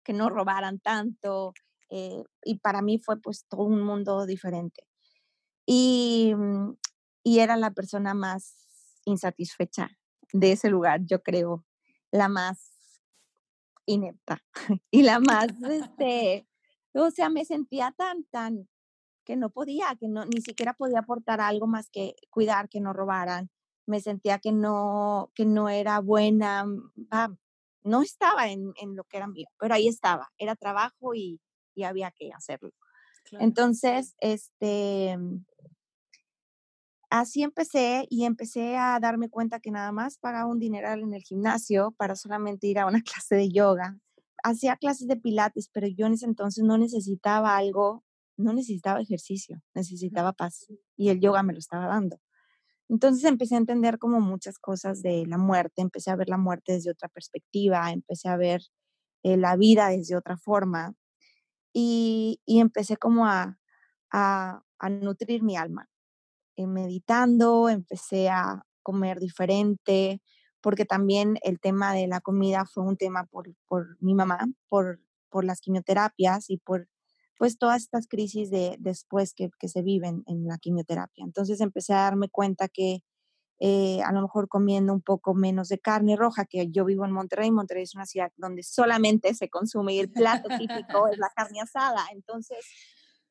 que 0.05 0.13
no 0.13 0.29
robaran 0.31 0.81
tanto, 0.81 1.53
eh, 1.91 2.25
y 2.45 2.59
para 2.59 2.83
mí 2.83 2.99
fue 2.99 3.21
pues 3.21 3.45
todo 3.49 3.63
un 3.63 3.83
mundo 3.83 4.27
diferente. 4.27 4.87
Y, 5.67 6.33
mm, 6.37 6.77
y 7.25 7.41
era 7.41 7.57
la 7.57 7.73
persona 7.73 8.15
más 8.15 8.55
insatisfecha 9.05 9.91
de 10.33 10.53
ese 10.53 10.69
lugar, 10.69 11.01
yo 11.05 11.23
creo, 11.23 11.65
la 12.11 12.29
más 12.29 12.73
inepta 13.87 14.43
y 14.91 15.03
la 15.03 15.21
más, 15.21 15.49
este, 15.71 16.47
o 16.93 17.11
sea, 17.11 17.29
me 17.29 17.45
sentía 17.45 17.93
tan, 17.97 18.25
tan, 18.25 18.69
que 19.25 19.37
no 19.37 19.51
podía, 19.51 19.97
que 19.99 20.09
no, 20.09 20.25
ni 20.25 20.41
siquiera 20.41 20.75
podía 20.75 21.01
aportar 21.01 21.41
algo 21.41 21.67
más 21.67 21.91
que 21.91 22.15
cuidar, 22.31 22.69
que 22.69 22.81
no 22.81 22.93
robaran. 22.93 23.51
Me 23.87 24.01
sentía 24.01 24.39
que 24.39 24.53
no, 24.53 25.31
que 25.35 25.45
no 25.47 25.69
era 25.69 26.01
buena, 26.01 26.65
mm, 26.65 27.37
no 27.85 28.03
estaba 28.03 28.49
en, 28.49 28.73
en, 28.81 28.97
lo 28.97 29.05
que 29.05 29.17
era 29.17 29.29
mío, 29.29 29.47
pero 29.59 29.75
ahí 29.75 29.87
estaba, 29.87 30.33
era 30.39 30.57
trabajo 30.57 31.15
y, 31.15 31.41
y 31.75 31.85
había 31.85 32.11
que 32.11 32.33
hacerlo. 32.33 32.73
Entonces, 33.33 34.15
este, 34.19 35.17
así 37.11 37.43
empecé 37.43 38.07
y 38.11 38.25
empecé 38.25 38.77
a 38.77 38.99
darme 39.01 39.29
cuenta 39.29 39.61
que 39.61 39.71
nada 39.71 39.93
más 39.93 40.19
pagaba 40.19 40.51
un 40.51 40.59
dineral 40.59 41.01
en 41.01 41.15
el 41.15 41.23
gimnasio 41.23 41.93
para 41.97 42.17
solamente 42.17 42.67
ir 42.67 42.79
a 42.79 42.87
una 42.87 43.03
clase 43.03 43.37
de 43.37 43.51
yoga. 43.51 43.99
Hacía 44.43 44.77
clases 44.77 45.09
de 45.09 45.17
pilates, 45.17 45.69
pero 45.73 45.87
yo 45.89 46.07
en 46.07 46.15
ese 46.15 46.27
entonces 46.27 46.63
no 46.63 46.79
necesitaba 46.79 47.57
algo, 47.57 48.05
no 48.37 48.53
necesitaba 48.53 49.01
ejercicio, 49.01 49.63
necesitaba 49.75 50.33
paz 50.33 50.67
y 50.97 51.09
el 51.09 51.21
yoga 51.21 51.43
me 51.43 51.53
lo 51.53 51.59
estaba 51.59 51.87
dando. 51.87 52.21
Entonces 52.89 53.25
empecé 53.25 53.57
a 53.57 53.59
entender 53.59 53.99
como 53.99 54.21
muchas 54.21 54.59
cosas 54.59 55.03
de 55.03 55.25
la 55.27 55.39
muerte, 55.39 55.83
empecé 55.83 56.11
a 56.11 56.17
ver 56.17 56.29
la 56.29 56.39
muerte 56.39 56.73
desde 56.73 56.91
otra 56.91 57.09
perspectiva, 57.09 57.91
empecé 57.91 58.29
a 58.29 58.37
ver 58.37 58.63
eh, 59.23 59.37
la 59.37 59.57
vida 59.57 59.89
desde 59.89 60.17
otra 60.17 60.37
forma 60.37 60.95
y, 61.73 62.41
empecé 62.47 62.97
como 62.97 63.27
a, 63.27 63.59
a, 64.11 64.63
nutrir 64.89 65.43
mi 65.43 65.57
alma. 65.57 65.89
Eh, 66.57 66.67
meditando, 66.67 67.69
empecé 67.69 68.31
a 68.31 68.65
comer 68.83 69.21
diferente, 69.21 70.23
porque 70.63 70.85
también 70.85 71.39
el 71.43 71.61
tema 71.61 71.93
de 71.93 72.07
la 72.07 72.21
comida 72.21 72.65
fue 72.67 72.85
un 72.85 72.97
tema 72.97 73.25
por, 73.27 73.55
por 73.69 73.97
mi 74.01 74.15
mamá, 74.15 74.39
por, 74.69 75.01
por 75.29 75.45
las 75.45 75.61
quimioterapias 75.61 76.51
y 76.51 76.59
por 76.59 76.89
pues 77.39 77.59
todas 77.59 77.83
estas 77.83 78.07
crisis 78.09 78.51
de 78.51 78.77
después 78.79 79.35
que, 79.35 79.51
que, 79.59 79.69
se 79.69 79.83
viven 79.83 80.23
en 80.27 80.47
la 80.47 80.59
quimioterapia. 80.59 81.25
Entonces 81.25 81.61
empecé 81.61 81.93
a 81.93 82.03
darme 82.03 82.29
cuenta 82.29 82.69
que 82.69 83.03
eh, 83.59 84.03
a 84.03 84.13
lo 84.13 84.21
mejor 84.21 84.49
comiendo 84.49 84.93
un 84.93 85.01
poco 85.01 85.35
menos 85.35 85.69
de 85.69 85.79
carne 85.79 86.17
roja, 86.17 86.45
que 86.45 86.71
yo 86.71 86.85
vivo 86.85 87.07
en 87.07 87.13
Monterrey, 87.13 87.51
Monterrey 87.51 87.85
es 87.85 87.95
una 87.95 88.05
ciudad 88.05 88.31
donde 88.37 88.63
solamente 88.63 89.33
se 89.35 89.49
consume 89.49 89.95
y 89.95 90.01
el 90.01 90.11
plato 90.11 90.49
típico 90.59 91.09
es 91.09 91.19
la 91.19 91.31
carne 91.35 91.61
asada. 91.63 92.07
Entonces, 92.13 92.59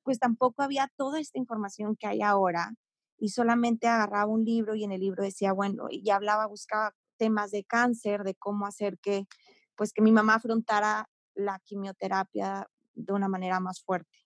pues 0.04 0.20
tampoco 0.20 0.64
había 0.64 0.92
toda 0.98 1.20
esta 1.20 1.38
información 1.38 1.96
que 1.96 2.08
hay 2.08 2.22
ahora 2.22 2.74
y 3.18 3.30
solamente 3.30 3.88
agarraba 3.88 4.26
un 4.26 4.44
libro 4.44 4.76
y 4.76 4.84
en 4.84 4.92
el 4.92 5.02
libro 5.02 5.24
decía, 5.24 5.54
bueno, 5.54 5.88
y 5.90 6.10
hablaba, 6.10 6.48
buscaba 6.48 6.94
temas 7.18 7.52
de 7.52 7.64
cáncer, 7.64 8.24
de 8.24 8.36
cómo 8.36 8.66
hacer 8.66 8.98
que, 9.00 9.28
pues 9.76 9.94
que 9.94 10.02
mi 10.02 10.12
mamá 10.12 10.36
afrontara 10.36 11.10
la 11.36 11.60
quimioterapia 11.64 12.68
de 12.96 13.14
una 13.14 13.28
manera 13.28 13.60
más 13.60 13.82
fuerte. 13.82 14.18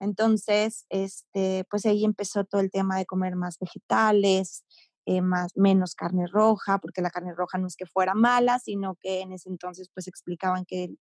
Entonces, 0.00 0.86
este, 0.90 1.64
pues 1.70 1.84
ahí 1.86 2.04
empezó 2.04 2.44
todo 2.44 2.60
el 2.60 2.70
tema 2.70 2.96
de 2.98 3.06
comer 3.06 3.36
más 3.36 3.58
vegetales, 3.58 4.64
eh, 5.06 5.22
más, 5.22 5.52
menos 5.56 5.94
carne 5.94 6.26
roja, 6.30 6.78
porque 6.78 7.02
la 7.02 7.10
carne 7.10 7.34
roja 7.34 7.58
no 7.58 7.66
es 7.66 7.76
que 7.76 7.86
fuera 7.86 8.14
mala, 8.14 8.58
sino 8.58 8.96
que 9.00 9.20
en 9.20 9.32
ese 9.32 9.48
entonces 9.48 9.88
pues 9.92 10.06
explicaban 10.06 10.64
que 10.66 10.84
el, 10.84 10.98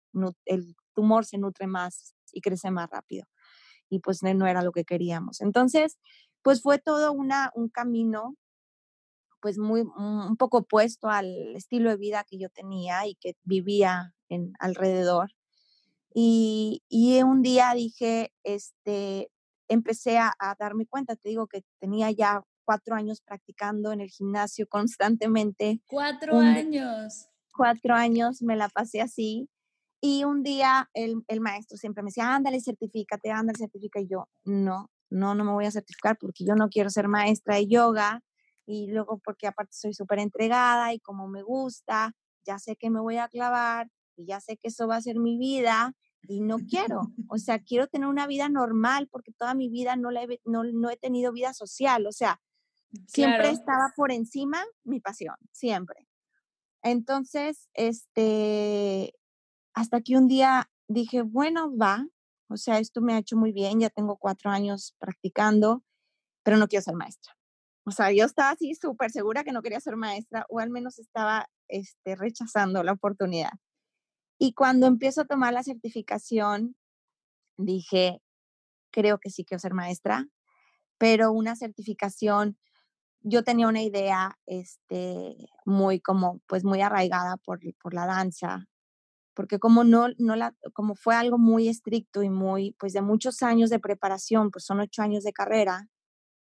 el 0.46 0.76
tumor 0.94 1.26
se 1.26 1.38
nutre 1.38 1.66
más 1.66 2.14
y 2.32 2.40
crece 2.40 2.70
más 2.70 2.88
rápido. 2.90 3.26
Y 3.90 4.00
pues 4.00 4.22
no 4.22 4.46
era 4.46 4.62
lo 4.62 4.72
que 4.72 4.84
queríamos. 4.84 5.40
Entonces, 5.40 5.98
pues 6.42 6.62
fue 6.62 6.78
todo 6.78 7.12
una, 7.12 7.50
un 7.54 7.68
camino 7.68 8.34
pues 9.40 9.58
muy 9.58 9.82
un 9.82 10.36
poco 10.36 10.58
opuesto 10.58 11.08
al 11.08 11.54
estilo 11.54 11.90
de 11.90 11.96
vida 11.96 12.24
que 12.28 12.38
yo 12.38 12.48
tenía 12.48 13.06
y 13.06 13.14
que 13.16 13.34
vivía 13.44 14.14
en 14.28 14.52
alrededor 14.58 15.30
y, 16.18 17.20
un 17.22 17.42
día 17.42 17.74
dije, 17.74 18.32
este, 18.42 19.30
empecé 19.68 20.16
a, 20.16 20.32
darme 20.58 20.86
cuenta, 20.86 21.14
te 21.14 21.28
digo 21.28 21.46
que 21.46 21.62
tenía 21.78 22.10
ya 22.10 22.42
cuatro 22.64 22.94
años 22.94 23.20
practicando 23.20 23.92
en 23.92 24.00
el 24.00 24.08
gimnasio 24.08 24.66
constantemente. 24.70 25.82
Cuatro 25.86 26.38
años. 26.38 27.28
Cuatro 27.54 27.94
años 27.94 28.40
me 28.40 28.56
la 28.56 28.70
pasé 28.70 29.02
así. 29.02 29.50
Y 30.00 30.24
un 30.24 30.42
día 30.42 30.88
el, 30.94 31.22
el 31.28 31.40
maestro 31.42 31.76
siempre 31.76 32.02
me 32.02 32.08
decía, 32.08 32.34
ándale, 32.34 32.60
certifícate, 32.62 33.30
ándale, 33.30 33.58
certifica. 33.58 34.00
Y 34.00 34.08
yo, 34.08 34.26
no, 34.44 34.90
no, 35.10 35.34
no 35.34 35.44
me 35.44 35.52
voy 35.52 35.66
a 35.66 35.70
certificar 35.70 36.16
porque 36.18 36.46
yo 36.46 36.54
no 36.54 36.70
quiero 36.70 36.88
ser 36.88 37.08
maestra 37.08 37.56
de 37.56 37.66
yoga. 37.66 38.22
Y 38.64 38.90
luego 38.90 39.20
porque 39.22 39.48
aparte 39.48 39.74
soy 39.74 39.92
súper 39.92 40.20
entregada 40.20 40.94
y 40.94 40.98
como 40.98 41.28
me 41.28 41.42
gusta, 41.42 42.14
ya 42.46 42.58
sé 42.58 42.76
que 42.76 42.88
me 42.88 43.00
voy 43.00 43.18
a 43.18 43.28
clavar 43.28 43.90
y 44.16 44.26
ya 44.26 44.40
sé 44.40 44.56
que 44.56 44.68
eso 44.68 44.88
va 44.88 44.96
a 44.96 45.02
ser 45.02 45.16
mi 45.18 45.36
vida 45.36 45.94
y 46.28 46.40
no 46.40 46.58
quiero, 46.58 47.00
o 47.28 47.38
sea, 47.38 47.58
quiero 47.58 47.86
tener 47.86 48.08
una 48.08 48.26
vida 48.26 48.48
normal 48.48 49.08
porque 49.10 49.32
toda 49.32 49.54
mi 49.54 49.68
vida 49.68 49.96
no, 49.96 50.10
he, 50.10 50.40
no, 50.44 50.90
he 50.90 50.96
tenido 50.96 51.32
vida 51.32 51.52
social, 51.54 52.06
o 52.06 52.12
sea, 52.12 52.40
siempre 53.06 53.50
estaba 53.50 53.92
por 53.96 54.12
encima 54.12 54.64
mi 54.84 55.00
pasión, 55.00 55.36
siempre. 55.52 56.06
Entonces, 56.82 57.68
este, 57.74 59.12
hasta 59.74 60.00
que 60.00 60.16
un 60.16 60.28
día 60.28 60.70
dije, 60.88 61.22
bueno, 61.22 61.76
va, 61.76 62.06
o 62.48 62.56
sea, 62.56 62.78
esto 62.78 63.00
me 63.00 63.14
ha 63.14 63.18
hecho 63.18 63.36
muy 63.36 63.52
bien, 63.52 63.80
ya 63.80 63.90
tengo 63.90 64.16
cuatro 64.16 64.50
años 64.50 64.94
practicando, 64.98 65.82
pero 66.42 66.56
no 66.56 66.68
quiero 66.68 66.82
ser 66.82 66.94
maestra. 66.94 67.36
O 67.84 67.90
sea, 67.90 68.10
yo 68.12 68.24
estaba 68.24 68.50
así 68.50 68.74
súper 68.74 69.10
segura 69.10 69.44
que 69.44 69.52
no 69.52 69.62
quería 69.62 69.80
ser 69.80 69.96
maestra 69.96 70.44
o 70.48 70.58
al 70.58 70.70
menos 70.70 70.98
estaba 70.98 71.48
este, 71.68 72.16
rechazando 72.16 72.82
la 72.82 72.92
oportunidad. 72.92 73.52
Y 74.38 74.52
cuando 74.52 74.86
empiezo 74.86 75.22
a 75.22 75.26
tomar 75.26 75.52
la 75.52 75.62
certificación, 75.62 76.76
dije, 77.56 78.20
creo 78.90 79.18
que 79.18 79.30
sí 79.30 79.44
quiero 79.44 79.60
ser 79.60 79.74
maestra, 79.74 80.26
pero 80.98 81.32
una 81.32 81.56
certificación, 81.56 82.58
yo 83.20 83.44
tenía 83.44 83.68
una 83.68 83.82
idea 83.82 84.38
este, 84.46 85.36
muy 85.64 86.00
como, 86.00 86.40
pues 86.46 86.64
muy 86.64 86.80
arraigada 86.80 87.36
por, 87.38 87.60
por 87.82 87.94
la 87.94 88.06
danza, 88.06 88.66
porque 89.34 89.58
como 89.58 89.84
no, 89.84 90.08
no 90.18 90.36
la, 90.36 90.54
como 90.72 90.94
fue 90.94 91.14
algo 91.14 91.38
muy 91.38 91.68
estricto 91.68 92.22
y 92.22 92.30
muy, 92.30 92.74
pues 92.78 92.92
de 92.92 93.02
muchos 93.02 93.42
años 93.42 93.70
de 93.70 93.80
preparación, 93.80 94.50
pues 94.50 94.64
son 94.64 94.80
ocho 94.80 95.02
años 95.02 95.24
de 95.24 95.32
carrera, 95.32 95.88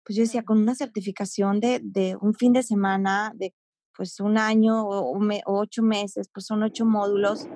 pues 0.04 0.16
yo 0.16 0.22
decía, 0.22 0.44
con 0.44 0.58
una 0.58 0.74
certificación 0.74 1.60
de, 1.60 1.80
de 1.82 2.16
un 2.20 2.34
fin 2.34 2.52
de 2.52 2.62
semana, 2.62 3.32
de 3.36 3.54
pues 3.96 4.18
un 4.18 4.38
año 4.38 4.82
o, 4.82 5.18
ocho 5.44 5.82
meses, 5.82 6.30
pues 6.32 6.46
son 6.46 6.62
ocho 6.62 6.86
módulos, 6.86 7.46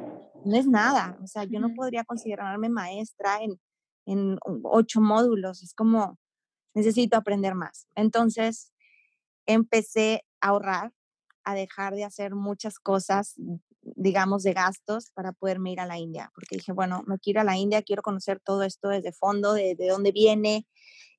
no 0.44 0.56
es 0.56 0.66
nada. 0.66 1.18
O 1.22 1.26
sea, 1.26 1.44
yo 1.44 1.60
no 1.60 1.74
podría 1.74 2.04
considerarme 2.04 2.68
maestra 2.68 3.42
en, 3.42 3.60
en 4.06 4.38
ocho 4.62 5.00
módulos. 5.00 5.62
Es 5.62 5.74
como, 5.74 6.18
necesito 6.74 7.16
aprender 7.16 7.54
más. 7.54 7.86
Entonces, 7.94 8.72
empecé 9.46 10.24
a 10.40 10.48
ahorrar, 10.48 10.92
a 11.44 11.54
dejar 11.54 11.94
de 11.94 12.04
hacer 12.04 12.34
muchas 12.34 12.78
cosas, 12.78 13.34
digamos, 13.82 14.42
de 14.42 14.54
gastos 14.54 15.10
para 15.14 15.32
poderme 15.32 15.72
ir 15.72 15.80
a 15.80 15.86
la 15.86 15.98
India, 15.98 16.30
porque 16.34 16.56
dije, 16.56 16.72
bueno, 16.72 17.02
me 17.06 17.18
quiero 17.18 17.38
ir 17.38 17.40
a 17.42 17.44
la 17.44 17.56
India, 17.56 17.82
quiero 17.82 18.02
conocer 18.02 18.40
todo 18.40 18.62
esto 18.62 18.88
desde 18.88 19.12
fondo, 19.12 19.52
de, 19.52 19.74
de 19.74 19.88
dónde 19.88 20.12
viene, 20.12 20.66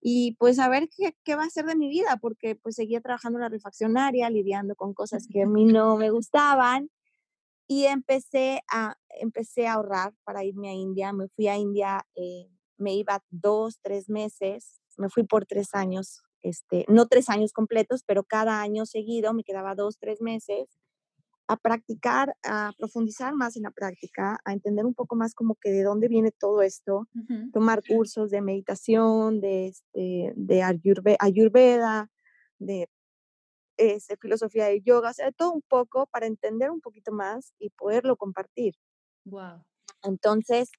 y 0.01 0.35
pues 0.35 0.59
a 0.59 0.69
ver 0.69 0.89
qué, 0.95 1.15
qué, 1.23 1.35
va 1.35 1.43
a 1.43 1.49
ser 1.49 1.65
de 1.65 1.75
mi 1.75 1.89
vida, 1.89 2.17
porque 2.21 2.55
pues 2.55 2.75
seguía 2.75 3.01
trabajando 3.01 3.39
en 3.39 3.43
la 3.43 3.49
refaccionaria, 3.49 4.29
lidiando 4.29 4.75
con 4.75 4.93
cosas 4.93 5.27
que 5.31 5.43
a 5.43 5.47
mí 5.47 5.65
no 5.65 5.97
me 5.97 6.09
gustaban, 6.09 6.89
y 7.67 7.85
empecé 7.85 8.61
a, 8.71 8.95
empecé 9.19 9.67
a 9.67 9.73
ahorrar 9.73 10.13
para 10.23 10.43
irme 10.43 10.69
a 10.69 10.73
India. 10.73 11.13
Me 11.13 11.27
fui 11.29 11.47
a 11.47 11.57
India, 11.57 12.05
eh, 12.15 12.49
me 12.77 12.93
iba 12.93 13.23
dos, 13.29 13.79
tres 13.81 14.09
meses, 14.09 14.81
me 14.97 15.09
fui 15.09 15.23
por 15.23 15.45
tres 15.45 15.73
años, 15.73 16.21
este, 16.41 16.85
no 16.87 17.07
tres 17.07 17.29
años 17.29 17.53
completos, 17.53 18.03
pero 18.05 18.23
cada 18.23 18.61
año 18.61 18.85
seguido 18.85 19.33
me 19.33 19.43
quedaba 19.43 19.75
dos, 19.75 19.97
tres 19.97 20.21
meses 20.21 20.67
a 21.47 21.57
practicar, 21.57 22.35
a 22.43 22.71
profundizar 22.77 23.35
más 23.35 23.55
en 23.55 23.63
la 23.63 23.71
práctica, 23.71 24.39
a 24.45 24.53
entender 24.53 24.85
un 24.85 24.95
poco 24.95 25.15
más 25.15 25.35
como 25.35 25.55
que 25.55 25.71
de 25.71 25.83
dónde 25.83 26.07
viene 26.07 26.31
todo 26.31 26.63
esto, 26.63 27.07
tomar 27.53 27.83
cursos 27.87 28.31
de 28.31 28.41
meditación, 28.41 29.41
de, 29.41 29.67
este, 29.67 30.33
de 30.35 30.63
ayurveda, 30.63 32.09
de 32.57 32.89
este, 33.77 34.17
filosofía 34.17 34.65
de 34.65 34.81
yoga, 34.81 35.09
o 35.09 35.13
sea, 35.13 35.31
todo 35.31 35.51
un 35.51 35.61
poco 35.61 36.07
para 36.07 36.25
entender 36.25 36.71
un 36.71 36.81
poquito 36.81 37.11
más 37.11 37.53
y 37.59 37.69
poderlo 37.71 38.15
compartir. 38.15 38.75
Wow. 39.25 39.63
Entonces, 40.03 40.71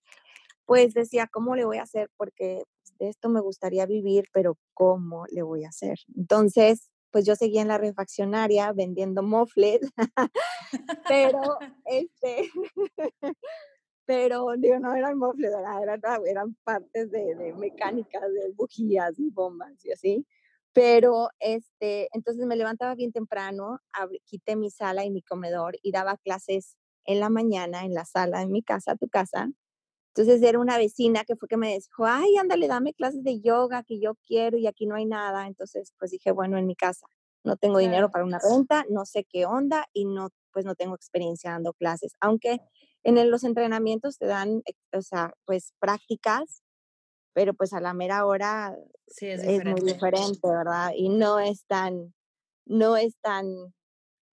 pues 0.65 0.95
decía, 0.95 1.29
¿cómo 1.31 1.57
le 1.57 1.65
voy 1.65 1.79
a 1.79 1.83
hacer? 1.83 2.11
Porque 2.17 2.63
de 2.99 3.09
esto 3.09 3.29
me 3.29 3.41
gustaría 3.41 3.87
vivir, 3.87 4.29
pero 4.33 4.59
¿cómo 4.75 5.27
le 5.31 5.43
voy 5.43 5.65
a 5.65 5.69
hacer? 5.69 5.99
Entonces, 6.17 6.91
pues 7.11 7.25
yo 7.25 7.35
seguía 7.37 7.63
en 7.63 7.69
la 7.69 7.79
refaccionaria 7.79 8.73
vendiendo 8.73 9.23
mofles, 9.23 9.81
pero 11.09 11.41
este, 11.87 12.51
pero 14.07 14.49
digo, 14.59 14.79
no 14.79 14.95
eran 14.95 15.19
mofles, 15.19 15.53
eran, 15.53 16.01
eran 16.27 16.57
partes 16.65 17.11
de, 17.11 17.35
de 17.35 17.53
mecánicas, 17.55 18.23
de 18.23 18.53
bujías 18.55 19.19
y 19.19 19.31
bombas 19.31 19.85
y 19.85 19.93
así. 19.93 20.27
Pero 20.77 21.31
este, 21.39 22.11
entonces 22.13 22.45
me 22.45 22.55
levantaba 22.55 22.95
bien 22.95 23.11
temprano, 23.11 23.79
quité 24.27 24.57
mi 24.57 24.71
sala 24.71 25.07
y 25.07 25.11
mi 25.11 25.23
comedor 25.23 25.79
y 25.81 25.91
daba 25.91 26.19
clases 26.19 26.77
en 27.07 27.19
la 27.19 27.31
mañana 27.31 27.87
en 27.87 27.95
la 27.95 28.05
sala 28.05 28.43
en 28.43 28.53
mi 28.53 28.63
casa, 28.63 28.95
tu 28.95 29.09
casa. 29.09 29.49
Entonces 30.15 30.43
era 30.43 30.59
una 30.59 30.77
vecina 30.77 31.25
que 31.25 31.35
fue 31.35 31.49
que 31.49 31.57
me 31.57 31.73
dijo, 31.73 32.05
ay, 32.05 32.37
ándale, 32.37 32.69
dame 32.69 32.93
clases 32.93 33.25
de 33.25 33.41
yoga 33.41 33.85
que 33.85 33.99
yo 34.01 34.17
quiero 34.27 34.59
y 34.59 34.67
aquí 34.67 34.85
no 34.85 34.97
hay 34.97 35.07
nada. 35.07 35.47
Entonces, 35.47 35.95
pues 35.99 36.11
dije, 36.11 36.31
bueno, 36.31 36.59
en 36.59 36.67
mi 36.67 36.77
casa 36.77 37.07
no 37.43 37.57
tengo 37.57 37.79
dinero 37.79 38.11
para 38.11 38.27
una 38.27 38.39
renta, 38.39 38.85
no 38.91 39.07
sé 39.07 39.25
qué 39.25 39.47
onda 39.47 39.87
y 39.95 40.05
no, 40.05 40.29
pues 40.53 40.67
no 40.67 40.75
tengo 40.75 40.95
experiencia 40.95 41.53
dando 41.53 41.73
clases, 41.73 42.13
aunque 42.21 42.59
en 43.03 43.31
los 43.31 43.45
entrenamientos 43.45 44.19
te 44.19 44.27
dan, 44.27 44.63
o 44.93 45.01
sea, 45.01 45.33
pues 45.47 45.73
prácticas, 45.79 46.63
pero 47.37 47.53
pues 47.53 47.75
a 47.75 47.81
la 47.83 47.93
mera 47.93 48.25
hora 48.25 48.75
es, 49.21 49.63
muy 49.63 49.83
diferente, 49.83 50.41
¿verdad? 50.43 50.93
Y 50.97 51.11
no 51.11 51.39
es 51.39 51.67
tan, 51.67 52.15
no 52.65 52.97
es 52.97 53.19
tan 53.21 53.47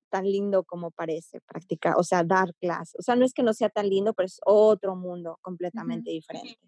tan 0.08 0.24
lindo 0.24 0.62
como 0.62 0.92
parece 0.92 1.40
practicar, 1.40 1.94
o 1.96 2.04
sea, 2.04 2.22
dar 2.22 2.54
clases. 2.60 2.94
O 3.00 3.02
sea, 3.02 3.16
no 3.16 3.24
es 3.24 3.34
que 3.34 3.42
no 3.42 3.54
sea 3.54 3.70
tan 3.70 3.88
lindo, 3.88 4.14
pero 4.14 4.26
es 4.26 4.38
otro 4.44 4.94
mundo 4.94 5.40
completamente 5.42 6.12
diferente. 6.12 6.60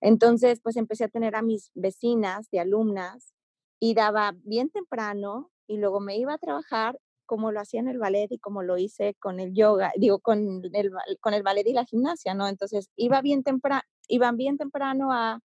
Entonces, 0.00 0.58
pues 0.60 0.76
empecé 0.76 1.04
a 1.04 1.08
tener 1.08 1.36
a 1.36 1.42
mis 1.42 1.70
vecinas 1.74 2.50
de 2.50 2.58
alumnas 2.58 3.32
y 3.78 3.94
daba 3.94 4.32
bien 4.42 4.70
temprano 4.70 5.52
y 5.68 5.76
luego 5.76 6.00
me 6.00 6.16
iba 6.16 6.34
a 6.34 6.38
trabajar 6.38 6.98
como 7.24 7.52
lo 7.52 7.60
hacía 7.60 7.78
en 7.78 7.88
el 7.88 7.98
ballet 7.98 8.32
y 8.32 8.38
como 8.38 8.64
lo 8.64 8.78
hice 8.78 9.14
con 9.20 9.38
el 9.38 9.54
yoga, 9.54 9.92
digo, 9.96 10.18
con 10.18 10.64
el, 10.72 10.90
con 11.20 11.34
el 11.34 11.44
ballet 11.44 11.68
y 11.68 11.72
la 11.72 11.84
gimnasia, 11.84 12.34
¿no? 12.34 12.48
Entonces, 12.48 12.90
iba 12.96 13.22
bien 13.22 13.44
temprano, 13.44 13.82
iban 14.08 14.36
bien 14.36 14.56
temprano 14.56 15.12
a, 15.12 15.40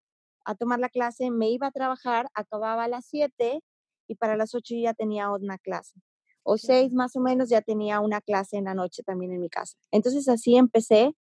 a 0.45 0.55
tomar 0.55 0.79
la 0.79 0.89
clase, 0.89 1.31
me 1.31 1.49
iba 1.49 1.67
a 1.67 1.71
trabajar, 1.71 2.29
acababa 2.33 2.85
a 2.85 2.87
las 2.87 3.05
7 3.07 3.61
y 4.07 4.15
para 4.15 4.35
las 4.37 4.55
8 4.55 4.75
ya 4.75 4.93
tenía 4.93 5.31
una 5.31 5.57
clase 5.57 6.01
o 6.43 6.57
seis 6.57 6.93
más 6.93 7.15
o 7.15 7.19
menos 7.19 7.49
ya 7.49 7.61
tenía 7.61 7.99
una 7.99 8.21
clase 8.21 8.57
en 8.57 8.65
la 8.65 8.73
noche 8.73 9.03
también 9.03 9.31
en 9.31 9.41
mi 9.41 9.49
casa. 9.49 9.77
Entonces 9.91 10.27
así 10.27 10.55
empecé 10.55 11.15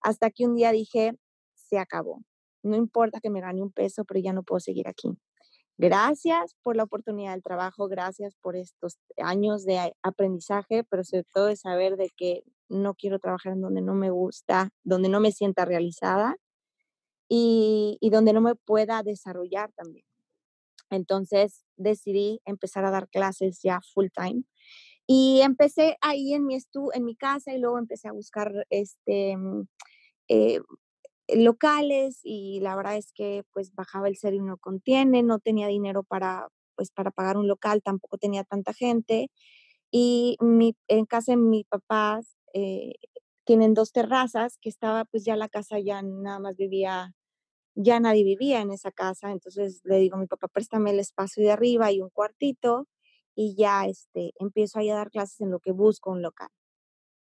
hasta 0.00 0.30
que 0.30 0.46
un 0.46 0.54
día 0.54 0.72
dije, 0.72 1.18
se 1.54 1.78
acabó. 1.78 2.22
No 2.62 2.76
importa 2.76 3.20
que 3.20 3.30
me 3.30 3.40
gane 3.40 3.62
un 3.62 3.72
peso, 3.72 4.04
pero 4.04 4.20
ya 4.20 4.32
no 4.32 4.42
puedo 4.42 4.60
seguir 4.60 4.88
aquí. 4.88 5.08
Gracias 5.76 6.54
por 6.62 6.76
la 6.76 6.84
oportunidad 6.84 7.32
del 7.32 7.42
trabajo, 7.42 7.88
gracias 7.88 8.36
por 8.40 8.54
estos 8.54 8.98
años 9.18 9.64
de 9.64 9.92
aprendizaje, 10.02 10.84
pero 10.84 11.02
sobre 11.02 11.24
todo 11.32 11.46
de 11.46 11.56
saber 11.56 11.96
de 11.96 12.10
que 12.16 12.44
no 12.68 12.94
quiero 12.94 13.18
trabajar 13.18 13.54
en 13.54 13.60
donde 13.60 13.82
no 13.82 13.94
me 13.94 14.10
gusta, 14.10 14.70
donde 14.84 15.08
no 15.08 15.20
me 15.20 15.32
sienta 15.32 15.64
realizada 15.64 16.36
y, 17.28 17.98
donde 18.10 18.32
no 18.32 18.40
me 18.40 18.54
pueda 18.54 19.02
desarrollar 19.02 19.72
también. 19.72 20.04
Entonces 20.90 21.64
decidí 21.76 22.40
empezar 22.44 22.84
a 22.84 22.90
dar 22.90 23.08
clases 23.08 23.60
ya 23.62 23.80
full 23.94 24.08
time. 24.14 24.44
Y 25.06 25.40
empecé 25.42 25.96
ahí 26.00 26.34
en 26.34 26.46
mi, 26.46 26.56
estu 26.56 26.90
en 26.94 27.04
mi 27.04 27.16
casa 27.16 27.54
y 27.54 27.58
luego 27.58 27.78
empecé 27.78 28.08
a 28.08 28.12
buscar 28.12 28.66
este, 28.70 29.36
mm, 29.36 29.68
eh, 30.28 30.60
locales 31.28 32.20
y 32.24 32.60
la 32.60 32.76
verdad 32.76 32.96
es 32.96 33.12
que 33.12 33.44
pues 33.52 33.74
bajaba 33.74 34.08
el 34.08 34.16
ser 34.16 34.34
y 34.34 34.40
no 34.40 34.58
contiene, 34.58 35.22
no 35.22 35.38
tenía 35.40 35.68
dinero 35.68 36.04
para 36.04 36.48
pues 36.76 36.90
para 36.90 37.10
pagar 37.12 37.36
un 37.36 37.48
local, 37.48 37.82
tampoco 37.82 38.18
tenía 38.18 38.44
tanta 38.44 38.72
gente 38.74 39.30
y 39.90 40.36
mi, 40.40 40.76
en 40.88 41.06
casa 41.06 41.32
de 41.32 41.38
mi 41.38 41.64
papás 41.64 42.36
eh, 42.54 42.94
tienen 43.44 43.74
dos 43.74 43.92
terrazas 43.92 44.58
que 44.60 44.68
estaba 44.68 45.04
pues 45.04 45.24
ya 45.24 45.36
la 45.36 45.48
casa 45.48 45.78
ya 45.78 46.02
nada 46.02 46.38
más 46.38 46.56
vivía 46.56 47.14
ya 47.74 48.00
nadie 48.00 48.24
vivía 48.24 48.60
en 48.60 48.70
esa 48.70 48.92
casa, 48.92 49.32
entonces 49.32 49.80
le 49.84 49.98
digo 49.98 50.16
a 50.16 50.20
mi 50.20 50.26
papá, 50.26 50.48
préstame 50.48 50.90
el 50.92 51.00
espacio 51.00 51.42
de 51.42 51.52
arriba 51.52 51.90
y 51.92 52.00
un 52.00 52.10
cuartito 52.10 52.86
y 53.34 53.56
ya 53.56 53.86
este, 53.86 54.32
empiezo 54.38 54.78
ahí 54.78 54.90
a 54.90 54.96
dar 54.96 55.10
clases 55.10 55.40
en 55.40 55.50
lo 55.50 55.58
que 55.60 55.72
busco 55.72 56.10
un 56.10 56.22
local. 56.22 56.48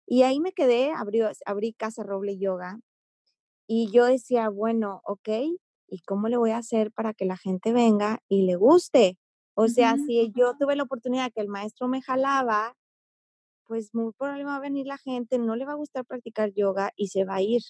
Y 0.06 0.22
ahí 0.22 0.40
me 0.40 0.52
quedé, 0.52 0.92
abrí, 0.92 1.20
abrí 1.46 1.72
Casa 1.74 2.02
Roble 2.02 2.38
Yoga 2.38 2.80
y 3.68 3.90
yo 3.92 4.06
decía, 4.06 4.48
bueno, 4.48 5.00
ok, 5.04 5.28
¿y 5.88 6.00
cómo 6.06 6.28
le 6.28 6.36
voy 6.36 6.52
a 6.52 6.58
hacer 6.58 6.90
para 6.92 7.14
que 7.14 7.26
la 7.26 7.36
gente 7.36 7.72
venga 7.72 8.20
y 8.28 8.42
le 8.46 8.56
guste? 8.56 9.18
O 9.54 9.68
sea, 9.68 9.96
si 9.96 10.32
yo 10.34 10.56
tuve 10.58 10.74
la 10.74 10.84
oportunidad 10.84 11.32
que 11.32 11.42
el 11.42 11.48
maestro 11.48 11.86
me 11.86 12.02
jalaba, 12.02 12.74
pues 13.70 13.94
muy 13.94 14.12
probablemente 14.18 14.50
va 14.50 14.56
a 14.56 14.60
venir 14.60 14.84
la 14.88 14.98
gente, 14.98 15.38
no 15.38 15.54
le 15.54 15.64
va 15.64 15.74
a 15.74 15.76
gustar 15.76 16.04
practicar 16.04 16.52
yoga 16.52 16.90
y 16.96 17.06
se 17.06 17.24
va 17.24 17.36
a 17.36 17.40
ir. 17.40 17.62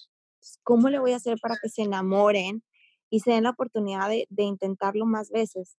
¿Cómo 0.63 0.89
le 0.89 0.97
voy 0.97 1.11
a 1.11 1.17
hacer 1.17 1.37
para 1.39 1.57
que 1.61 1.69
se 1.69 1.83
enamoren 1.83 2.63
y 3.11 3.19
se 3.19 3.29
den 3.29 3.43
la 3.43 3.51
oportunidad 3.51 4.09
de, 4.09 4.43
intentarlo 4.43 5.05
más 5.05 5.29
veces? 5.29 5.77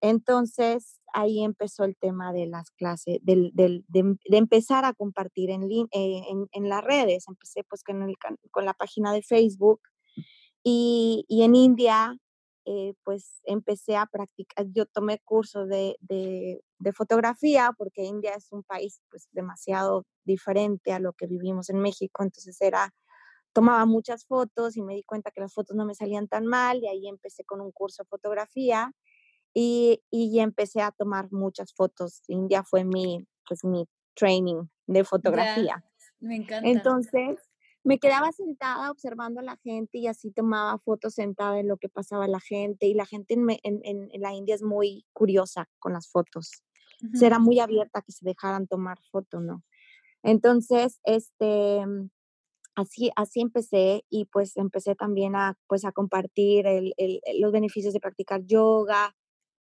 Entonces, 0.00 1.00
ahí 1.12 1.42
empezó 1.42 1.82
el 1.82 1.96
tema 1.96 2.32
de 2.32 2.46
las 2.46 2.70
clases, 2.70 3.18
de, 3.22 3.82
empezar 4.30 4.84
a 4.84 4.92
compartir 4.92 5.50
en, 5.50 5.64
eh, 5.64 6.22
en, 6.52 6.68
las 6.68 6.84
redes. 6.84 7.24
Empecé 7.26 7.64
pues 7.64 7.82
con, 7.82 8.14
con 8.52 8.64
la 8.64 8.74
página 8.74 9.12
de 9.12 9.22
Facebook 9.22 9.80
y, 10.62 11.26
en 11.28 11.56
India, 11.56 12.16
eh, 12.66 12.94
pues 13.04 13.40
empecé 13.44 13.96
a 13.96 14.06
practicar, 14.06 14.66
yo 14.70 14.86
tomé 14.86 15.18
cursos 15.20 15.68
de, 15.68 15.96
fotografía 16.94 17.72
porque 17.76 18.04
India 18.04 18.34
es 18.34 18.52
un 18.52 18.62
país 18.62 19.00
pues 19.10 19.26
demasiado 19.32 20.04
diferente 20.24 20.92
a 20.92 20.98
lo 20.98 21.14
que 21.14 21.26
vivimos 21.26 21.70
en 21.70 21.78
México, 21.78 22.22
entonces 22.22 22.60
era 22.60 22.92
tomaba 23.52 23.86
muchas 23.86 24.26
fotos 24.26 24.76
y 24.76 24.82
me 24.82 24.94
di 24.94 25.04
cuenta 25.04 25.30
que 25.30 25.40
las 25.40 25.54
fotos 25.54 25.76
no 25.76 25.86
me 25.86 25.94
salían 25.94 26.28
tan 26.28 26.44
mal 26.46 26.82
y 26.82 26.88
ahí 26.88 27.08
empecé 27.08 27.44
con 27.44 27.60
un 27.60 27.70
curso 27.70 28.02
de 28.02 28.08
fotografía 28.08 28.92
y, 29.54 30.02
y 30.10 30.40
empecé 30.40 30.82
a 30.82 30.90
tomar 30.90 31.30
muchas 31.30 31.72
fotos. 31.72 32.22
India 32.26 32.64
fue 32.64 32.84
mi, 32.84 33.24
pues, 33.48 33.64
mi 33.64 33.86
training 34.14 34.64
de 34.86 35.04
fotografía. 35.04 35.84
me 36.18 36.36
encanta. 36.36 36.68
Entonces, 36.68 37.38
me 37.84 37.98
quedaba 37.98 38.32
sentada 38.32 38.90
observando 38.90 39.40
a 39.40 39.44
la 39.44 39.56
gente 39.58 39.98
y 39.98 40.06
así 40.06 40.30
tomaba 40.30 40.78
fotos 40.78 41.14
sentada 41.14 41.60
en 41.60 41.68
lo 41.68 41.76
que 41.76 41.88
pasaba 41.88 42.26
la 42.26 42.40
gente 42.40 42.86
y 42.86 42.94
la 42.94 43.06
gente 43.06 43.34
en, 43.34 43.48
en, 43.62 44.08
en 44.10 44.20
la 44.20 44.32
India 44.32 44.54
es 44.54 44.62
muy 44.62 45.04
curiosa 45.12 45.68
con 45.78 45.92
las 45.92 46.08
fotos. 46.08 46.64
Será 47.12 47.38
muy 47.38 47.60
abierta 47.60 48.00
que 48.00 48.12
se 48.12 48.24
dejaran 48.24 48.66
tomar 48.66 48.98
fotos, 49.10 49.42
¿no? 49.42 49.62
Entonces, 50.22 51.00
este, 51.04 51.84
así, 52.74 53.10
así 53.14 53.42
empecé 53.42 54.06
y 54.08 54.24
pues 54.26 54.56
empecé 54.56 54.94
también 54.94 55.36
a, 55.36 55.58
pues, 55.66 55.84
a 55.84 55.92
compartir 55.92 56.64
los 57.38 57.52
beneficios 57.52 57.92
de 57.92 58.00
practicar 58.00 58.42
yoga. 58.44 59.14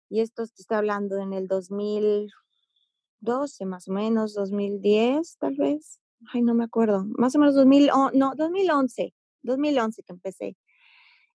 Y 0.09 0.21
esto 0.21 0.41
estoy 0.43 0.77
hablando 0.77 1.19
en 1.19 1.33
el 1.33 1.47
2012 1.47 3.65
más 3.65 3.87
o 3.87 3.91
menos, 3.91 4.33
2010 4.33 5.37
tal 5.37 5.55
vez. 5.55 5.98
Ay, 6.33 6.41
no 6.41 6.53
me 6.53 6.63
acuerdo. 6.63 7.05
Más 7.17 7.35
o 7.35 7.39
menos 7.39 7.55
2000, 7.55 7.89
no, 8.13 8.33
2011, 8.35 9.13
2011 9.43 10.03
que 10.03 10.13
empecé. 10.13 10.57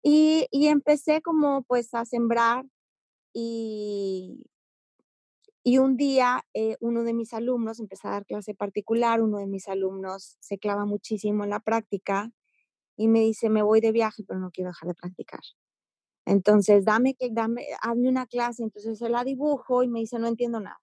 Y, 0.01 0.47
y 0.51 0.67
empecé 0.67 1.21
como 1.21 1.63
pues 1.63 1.93
a 1.93 2.05
sembrar 2.05 2.65
y, 3.33 4.45
y 5.63 5.77
un 5.77 5.95
día 5.95 6.45
eh, 6.53 6.75
uno 6.81 7.03
de 7.03 7.13
mis 7.13 7.33
alumnos 7.33 7.79
empezó 7.79 8.09
a 8.09 8.11
dar 8.11 8.25
clase 8.25 8.53
particular, 8.53 9.21
uno 9.21 9.37
de 9.37 9.47
mis 9.47 9.67
alumnos 9.69 10.35
se 10.41 10.57
clava 10.57 10.85
muchísimo 10.85 11.45
en 11.45 11.51
la 11.51 11.61
práctica 11.61 12.31
y 12.97 13.07
me 13.07 13.21
dice, 13.21 13.49
me 13.49 13.63
voy 13.63 13.79
de 13.81 13.91
viaje, 13.91 14.23
pero 14.27 14.39
no 14.39 14.51
quiero 14.51 14.69
dejar 14.71 14.89
de 14.89 14.95
practicar. 14.95 15.41
Entonces, 16.25 16.85
dame 16.85 17.15
dame, 17.31 17.65
hazme 17.81 18.09
una 18.09 18.25
clase. 18.27 18.63
Entonces 18.63 18.97
se 18.99 19.09
la 19.09 19.23
dibujo 19.23 19.83
y 19.83 19.87
me 19.87 19.99
dice, 19.99 20.19
no 20.19 20.27
entiendo 20.27 20.59
nada. 20.59 20.79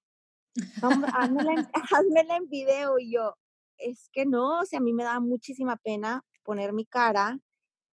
házmela, 1.13 1.53
en, 1.53 1.69
en 2.31 2.49
video 2.49 2.99
y 2.99 3.13
yo, 3.13 3.37
es 3.81 4.09
que 4.13 4.27
no, 4.27 4.61
o 4.61 4.65
sea, 4.65 4.79
a 4.79 4.83
mí 4.83 4.93
me 4.93 5.05
da 5.05 5.21
muchísima 5.21 5.77
pena 5.77 6.25
poner 6.43 6.73
mi 6.73 6.85
cara, 6.85 7.39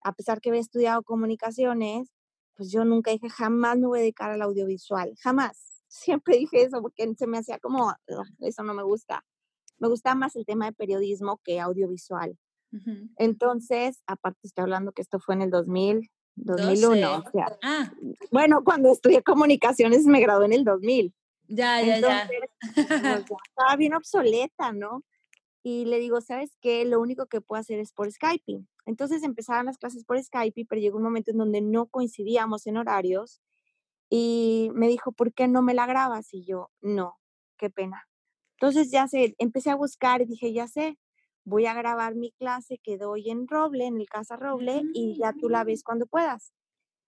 a 0.01 0.13
pesar 0.13 0.39
que 0.39 0.49
he 0.49 0.57
estudiado 0.57 1.03
comunicaciones, 1.03 2.11
pues 2.55 2.71
yo 2.71 2.85
nunca 2.85 3.11
dije, 3.11 3.29
jamás 3.29 3.77
me 3.77 3.87
voy 3.87 3.99
a 3.99 4.01
dedicar 4.01 4.31
al 4.31 4.41
audiovisual, 4.41 5.13
jamás 5.19 5.83
siempre 5.87 6.37
dije 6.37 6.63
eso 6.63 6.81
porque 6.81 7.13
se 7.15 7.27
me 7.27 7.37
hacía 7.37 7.59
como, 7.59 7.93
eso 8.39 8.63
no 8.63 8.73
me 8.73 8.83
gusta. 8.83 9.23
Me 9.77 9.89
gusta 9.89 10.15
más 10.15 10.35
el 10.35 10.45
tema 10.45 10.65
de 10.65 10.73
periodismo 10.73 11.41
que 11.43 11.59
audiovisual. 11.59 12.37
Entonces, 13.17 14.01
aparte 14.05 14.39
estoy 14.43 14.63
hablando 14.63 14.91
que 14.91 15.01
esto 15.01 15.19
fue 15.19 15.35
en 15.35 15.43
el 15.43 15.49
2000, 15.49 16.09
2001. 16.35 17.17
O 17.17 17.31
sea, 17.31 17.57
ah. 17.63 17.91
Bueno, 18.31 18.63
cuando 18.63 18.91
estudié 18.91 19.23
comunicaciones 19.23 20.05
me 20.05 20.19
gradué 20.19 20.45
en 20.47 20.53
el 20.53 20.63
2000. 20.65 21.13
Ya, 21.47 21.81
ya, 21.81 21.99
ya. 21.99 22.29
Pues, 22.73 23.41
estaba 23.47 23.75
bien 23.77 23.93
obsoleta, 23.93 24.73
¿no? 24.73 25.03
Y 25.67 25.85
le 25.85 25.97
digo, 25.97 26.21
¿sabes 26.21 26.55
qué? 26.61 26.85
Lo 26.85 27.01
único 27.01 27.25
que 27.25 27.41
puedo 27.41 27.59
hacer 27.59 27.79
es 27.79 27.91
por 27.91 28.11
Skype. 28.11 28.67
Entonces 28.85 29.23
empezaron 29.23 29.65
las 29.65 29.79
clases 29.79 30.05
por 30.05 30.21
Skype, 30.21 30.67
pero 30.69 30.79
llegó 30.79 30.97
un 30.97 31.03
momento 31.03 31.31
en 31.31 31.37
donde 31.37 31.59
no 31.59 31.87
coincidíamos 31.87 32.67
en 32.67 32.77
horarios 32.77 33.41
y 34.07 34.69
me 34.75 34.87
dijo, 34.87 35.11
¿por 35.11 35.33
qué 35.33 35.47
no 35.47 35.63
me 35.63 35.73
la 35.73 35.87
grabas? 35.87 36.31
Y 36.35 36.45
yo, 36.45 36.69
no, 36.81 37.15
qué 37.57 37.71
pena. 37.71 38.07
Entonces 38.59 38.91
ya 38.91 39.07
sé, 39.07 39.33
empecé 39.39 39.71
a 39.71 39.75
buscar 39.75 40.21
y 40.21 40.25
dije, 40.25 40.53
ya 40.53 40.67
sé, 40.67 40.99
voy 41.45 41.65
a 41.65 41.73
grabar 41.73 42.13
mi 42.13 42.31
clase 42.33 42.77
que 42.83 42.99
doy 42.99 43.31
en 43.31 43.47
Roble, 43.47 43.87
en 43.87 43.99
el 43.99 44.07
Casa 44.07 44.35
Roble, 44.35 44.83
y 44.93 45.17
ya 45.17 45.33
tú 45.33 45.49
la 45.49 45.63
ves 45.63 45.79
mm. 45.79 45.83
cuando 45.83 46.05
puedas. 46.05 46.53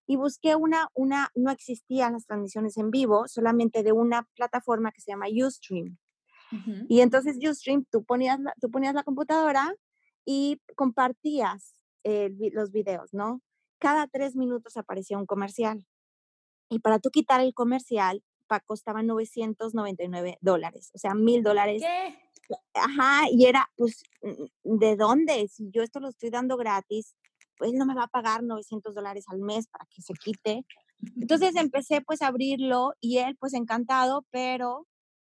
Y 0.04 0.16
busqué 0.16 0.56
una, 0.56 0.88
una, 0.94 1.30
no 1.36 1.52
existían 1.52 2.14
las 2.14 2.26
transmisiones 2.26 2.76
en 2.76 2.90
vivo, 2.90 3.28
solamente 3.28 3.84
de 3.84 3.92
una 3.92 4.28
plataforma 4.34 4.90
que 4.90 5.00
se 5.00 5.12
llama 5.12 5.26
Ustream. 5.28 5.96
Y 6.88 7.00
entonces 7.00 7.36
Ustream, 7.42 7.84
tú 7.90 8.04
ponías, 8.04 8.40
la, 8.40 8.54
tú 8.60 8.70
ponías 8.70 8.94
la 8.94 9.02
computadora 9.02 9.74
y 10.24 10.60
compartías 10.76 11.74
eh, 12.04 12.30
los 12.52 12.72
videos, 12.72 13.12
¿no? 13.12 13.42
Cada 13.78 14.06
tres 14.06 14.34
minutos 14.34 14.76
aparecía 14.76 15.18
un 15.18 15.26
comercial. 15.26 15.86
Y 16.70 16.80
para 16.80 16.98
tú 16.98 17.10
quitar 17.10 17.40
el 17.40 17.54
comercial, 17.54 18.22
costaba 18.66 19.02
999 19.02 20.38
dólares, 20.40 20.90
o 20.94 20.98
sea, 20.98 21.14
mil 21.14 21.42
dólares 21.42 21.82
Ajá, 22.74 23.28
y 23.30 23.46
era, 23.46 23.70
pues, 23.76 24.02
¿de 24.62 24.96
dónde? 24.96 25.48
Si 25.48 25.70
yo 25.70 25.82
esto 25.82 26.00
lo 26.00 26.08
estoy 26.08 26.30
dando 26.30 26.56
gratis, 26.56 27.14
pues 27.56 27.72
no 27.74 27.84
me 27.84 27.94
va 27.94 28.04
a 28.04 28.08
pagar 28.08 28.42
900 28.42 28.94
dólares 28.94 29.24
al 29.28 29.40
mes 29.40 29.66
para 29.66 29.86
que 29.90 30.02
se 30.02 30.14
quite. 30.14 30.64
Entonces 31.16 31.56
empecé 31.56 32.00
pues 32.00 32.22
a 32.22 32.28
abrirlo 32.28 32.94
y 33.00 33.18
él 33.18 33.36
pues 33.38 33.54
encantado, 33.54 34.24
pero 34.30 34.86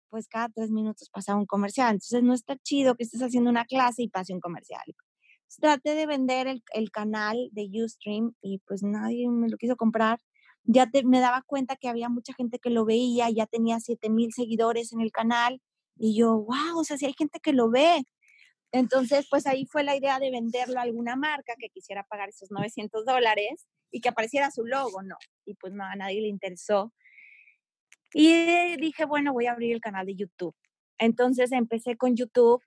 pues 0.09 0.27
cada 0.27 0.49
tres 0.49 0.71
minutos 0.71 1.09
pasaba 1.09 1.39
un 1.39 1.45
comercial. 1.45 1.93
Entonces 1.93 2.23
no 2.23 2.33
está 2.33 2.57
chido 2.57 2.95
que 2.95 3.03
estés 3.03 3.21
haciendo 3.21 3.49
una 3.49 3.65
clase 3.65 4.03
y 4.03 4.09
pase 4.09 4.33
un 4.33 4.39
comercial. 4.39 4.83
traté 5.59 5.95
de 5.95 6.05
vender 6.05 6.47
el, 6.47 6.63
el, 6.73 6.91
canal 6.91 7.49
de 7.51 7.69
Ustream 7.83 8.33
y 8.41 8.59
pues 8.67 8.83
nadie 8.83 9.29
me 9.29 9.49
lo 9.49 9.57
quiso 9.57 9.75
comprar. 9.75 10.19
Ya 10.63 10.89
me 11.05 11.19
daba 11.19 11.43
cuenta 11.45 11.77
que 11.77 11.89
había 11.89 12.09
mucha 12.09 12.33
gente 12.33 12.59
que 12.59 12.69
lo 12.69 12.85
veía, 12.85 13.29
ya 13.29 13.45
tenía 13.45 13.79
7 13.79 14.09
mil 14.09 14.33
seguidores 14.33 14.91
en 14.93 15.01
el 15.01 15.11
canal 15.11 15.61
y 15.97 16.17
yo, 16.17 16.33
wow, 16.35 16.79
o 16.79 16.83
sea, 16.83 16.97
si 16.97 17.05
hay 17.05 17.13
gente 17.17 17.39
que 17.39 17.53
lo 17.53 17.69
ve. 17.69 18.03
Entonces, 18.71 19.27
pues 19.29 19.47
ahí 19.47 19.65
fue 19.65 19.83
la 19.83 19.95
idea 19.95 20.19
de 20.19 20.29
venderlo 20.29 20.79
a 20.79 20.83
alguna 20.83 21.15
marca 21.15 21.53
que 21.57 21.69
quisiera 21.69 22.03
pagar 22.03 22.29
esos 22.29 22.51
900 22.51 23.05
dólares 23.05 23.67
y 23.91 24.01
que 24.01 24.09
apareciera 24.09 24.51
su 24.51 24.65
logo, 24.65 25.01
no. 25.01 25.15
Y 25.45 25.55
pues 25.55 25.73
no, 25.73 25.83
a 25.83 25.95
nadie 25.95 26.21
le 26.21 26.27
interesó. 26.27 26.93
Y 28.13 28.77
dije, 28.77 29.05
bueno, 29.05 29.33
voy 29.33 29.47
a 29.47 29.51
abrir 29.51 29.73
el 29.73 29.81
canal 29.81 30.05
de 30.05 30.15
YouTube. 30.15 30.55
Entonces 30.97 31.51
empecé 31.51 31.97
con 31.97 32.15
YouTube, 32.15 32.63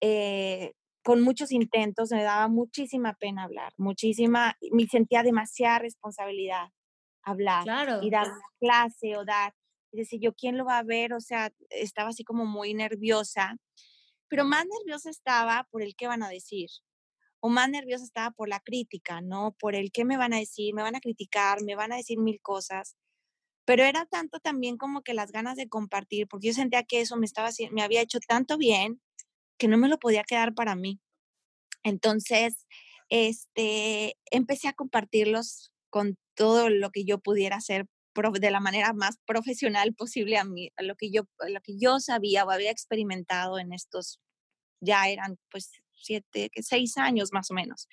eh, 0.00 0.72
con 1.04 1.22
muchos 1.22 1.52
intentos, 1.52 2.10
me 2.10 2.22
daba 2.22 2.48
muchísima 2.48 3.14
pena 3.14 3.44
hablar, 3.44 3.72
muchísima, 3.76 4.56
me 4.72 4.86
sentía 4.86 5.22
demasiada 5.22 5.78
responsabilidad 5.78 6.68
hablar 7.22 7.64
y 8.02 8.10
dar 8.10 8.26
una 8.26 8.42
clase 8.60 9.16
o 9.16 9.24
dar, 9.24 9.54
y 9.92 9.98
decir 9.98 10.20
yo, 10.20 10.34
¿quién 10.34 10.56
lo 10.58 10.64
va 10.64 10.78
a 10.78 10.82
ver? 10.82 11.12
O 11.12 11.20
sea, 11.20 11.50
estaba 11.70 12.10
así 12.10 12.24
como 12.24 12.46
muy 12.46 12.74
nerviosa, 12.74 13.56
pero 14.28 14.44
más 14.44 14.66
nerviosa 14.66 15.10
estaba 15.10 15.66
por 15.70 15.82
el 15.82 15.94
qué 15.96 16.06
van 16.06 16.22
a 16.22 16.28
decir, 16.28 16.68
o 17.40 17.48
más 17.48 17.70
nerviosa 17.70 18.04
estaba 18.04 18.30
por 18.32 18.48
la 18.48 18.60
crítica, 18.60 19.20
¿no? 19.20 19.56
Por 19.58 19.74
el 19.74 19.90
qué 19.92 20.04
me 20.04 20.16
van 20.16 20.34
a 20.34 20.38
decir, 20.38 20.74
me 20.74 20.82
van 20.82 20.96
a 20.96 21.00
criticar, 21.00 21.62
me 21.62 21.74
van 21.74 21.92
a 21.92 21.96
decir 21.96 22.18
mil 22.18 22.40
cosas. 22.42 22.96
Pero 23.68 23.84
era 23.84 24.06
tanto 24.06 24.40
también 24.40 24.78
como 24.78 25.02
que 25.02 25.12
las 25.12 25.30
ganas 25.30 25.56
de 25.56 25.68
compartir, 25.68 26.26
porque 26.26 26.46
yo 26.46 26.54
sentía 26.54 26.84
que 26.84 27.02
eso 27.02 27.18
me 27.18 27.26
estaba 27.26 27.50
me 27.70 27.82
había 27.82 28.00
hecho 28.00 28.18
tanto 28.18 28.56
bien 28.56 29.02
que 29.58 29.68
no 29.68 29.76
me 29.76 29.88
lo 29.88 29.98
podía 29.98 30.24
quedar 30.24 30.54
para 30.54 30.74
mí. 30.74 31.00
Entonces, 31.82 32.66
este, 33.10 34.16
empecé 34.30 34.68
a 34.68 34.72
compartirlos 34.72 35.70
con 35.90 36.16
todo 36.34 36.70
lo 36.70 36.88
que 36.90 37.04
yo 37.04 37.18
pudiera 37.18 37.56
hacer 37.56 37.84
de 38.40 38.50
la 38.50 38.60
manera 38.60 38.94
más 38.94 39.18
profesional 39.26 39.94
posible 39.94 40.38
a 40.38 40.44
mí, 40.44 40.70
lo 40.78 40.96
que 40.96 41.10
yo, 41.10 41.24
lo 41.46 41.60
que 41.60 41.74
yo 41.78 42.00
sabía 42.00 42.46
o 42.46 42.50
había 42.50 42.70
experimentado 42.70 43.58
en 43.58 43.74
estos, 43.74 44.18
ya 44.80 45.10
eran 45.10 45.36
pues 45.50 45.72
siete, 45.94 46.50
seis 46.62 46.96
años 46.96 47.34
más 47.34 47.50
o 47.50 47.54
menos. 47.54 47.86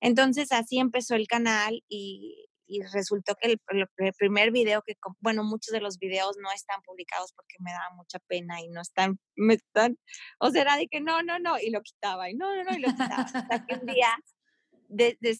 Entonces 0.00 0.52
así 0.52 0.78
empezó 0.78 1.16
el 1.16 1.26
canal 1.26 1.84
y, 1.86 2.48
y 2.66 2.82
resultó 2.82 3.34
que 3.36 3.52
el, 3.52 3.60
el, 3.98 4.12
primer 4.14 4.50
video 4.50 4.82
que, 4.82 4.94
bueno, 5.20 5.44
muchos 5.44 5.72
de 5.72 5.80
los 5.80 5.98
videos 5.98 6.36
no 6.40 6.50
están 6.52 6.82
publicados 6.82 7.32
porque 7.32 7.56
me 7.60 7.72
daba 7.72 7.90
mucha 7.94 8.18
pena 8.20 8.60
y 8.60 8.68
no 8.68 8.80
están, 8.80 9.18
me 9.36 9.54
están, 9.54 9.98
o 10.38 10.50
sea, 10.50 10.62
era 10.62 10.76
de 10.76 10.88
que 10.88 11.00
no, 11.00 11.22
no, 11.22 11.38
no, 11.38 11.58
y 11.58 11.70
lo 11.70 11.80
quitaba, 11.82 12.30
y 12.30 12.34
no, 12.34 12.54
no, 12.56 12.64
no, 12.64 12.76
y 12.76 12.80
lo 12.80 12.88
quitaba. 12.88 13.22
Hasta 13.22 13.66
que 13.66 13.74
un 13.74 13.86
día 13.86 14.14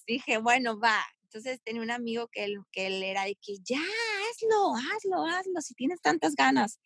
dije, 0.06 0.38
bueno, 0.38 0.78
va. 0.78 1.00
Entonces 1.24 1.60
tenía 1.62 1.82
un 1.82 1.90
amigo 1.90 2.28
que 2.28 2.44
él, 2.44 2.58
que 2.72 2.86
él 2.86 3.02
era 3.02 3.24
de 3.24 3.36
que 3.42 3.54
ya, 3.62 3.80
hazlo, 3.80 4.74
hazlo, 4.74 5.26
hazlo, 5.26 5.60
si 5.60 5.74
tienes 5.74 6.00
tantas 6.00 6.34
ganas. 6.34 6.80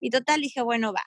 Y 0.00 0.10
total, 0.10 0.40
dije, 0.40 0.62
bueno, 0.62 0.92
va 0.92 1.04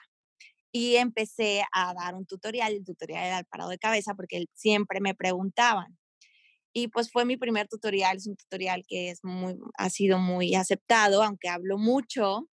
y 0.74 0.96
empecé 0.96 1.64
a 1.72 1.94
dar 1.94 2.16
un 2.16 2.26
tutorial. 2.26 2.72
El 2.72 2.84
tutorial 2.84 3.24
era 3.24 3.38
el 3.38 3.44
parado 3.44 3.70
de 3.70 3.78
cabeza 3.78 4.14
porque 4.14 4.46
siempre 4.54 5.00
me 5.00 5.14
preguntaban. 5.14 5.96
Y 6.74 6.88
pues 6.88 7.10
fue 7.10 7.24
mi 7.24 7.36
primer 7.36 7.68
tutorial, 7.68 8.16
es 8.16 8.26
un 8.26 8.36
tutorial 8.36 8.84
que 8.88 9.10
es 9.10 9.20
muy, 9.22 9.56
ha 9.78 9.90
sido 9.90 10.18
muy 10.18 10.54
aceptado, 10.56 11.22
aunque 11.22 11.48
hablo 11.48 11.78
mucho, 11.78 12.48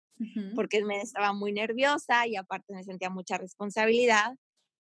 porque 0.55 0.85
me 0.85 1.01
estaba 1.01 1.33
muy 1.33 1.53
nerviosa 1.53 2.27
y 2.27 2.37
aparte 2.37 2.75
me 2.75 2.85
sentía 2.85 3.11
mucha 3.11 3.39
responsabilidad. 3.39 4.35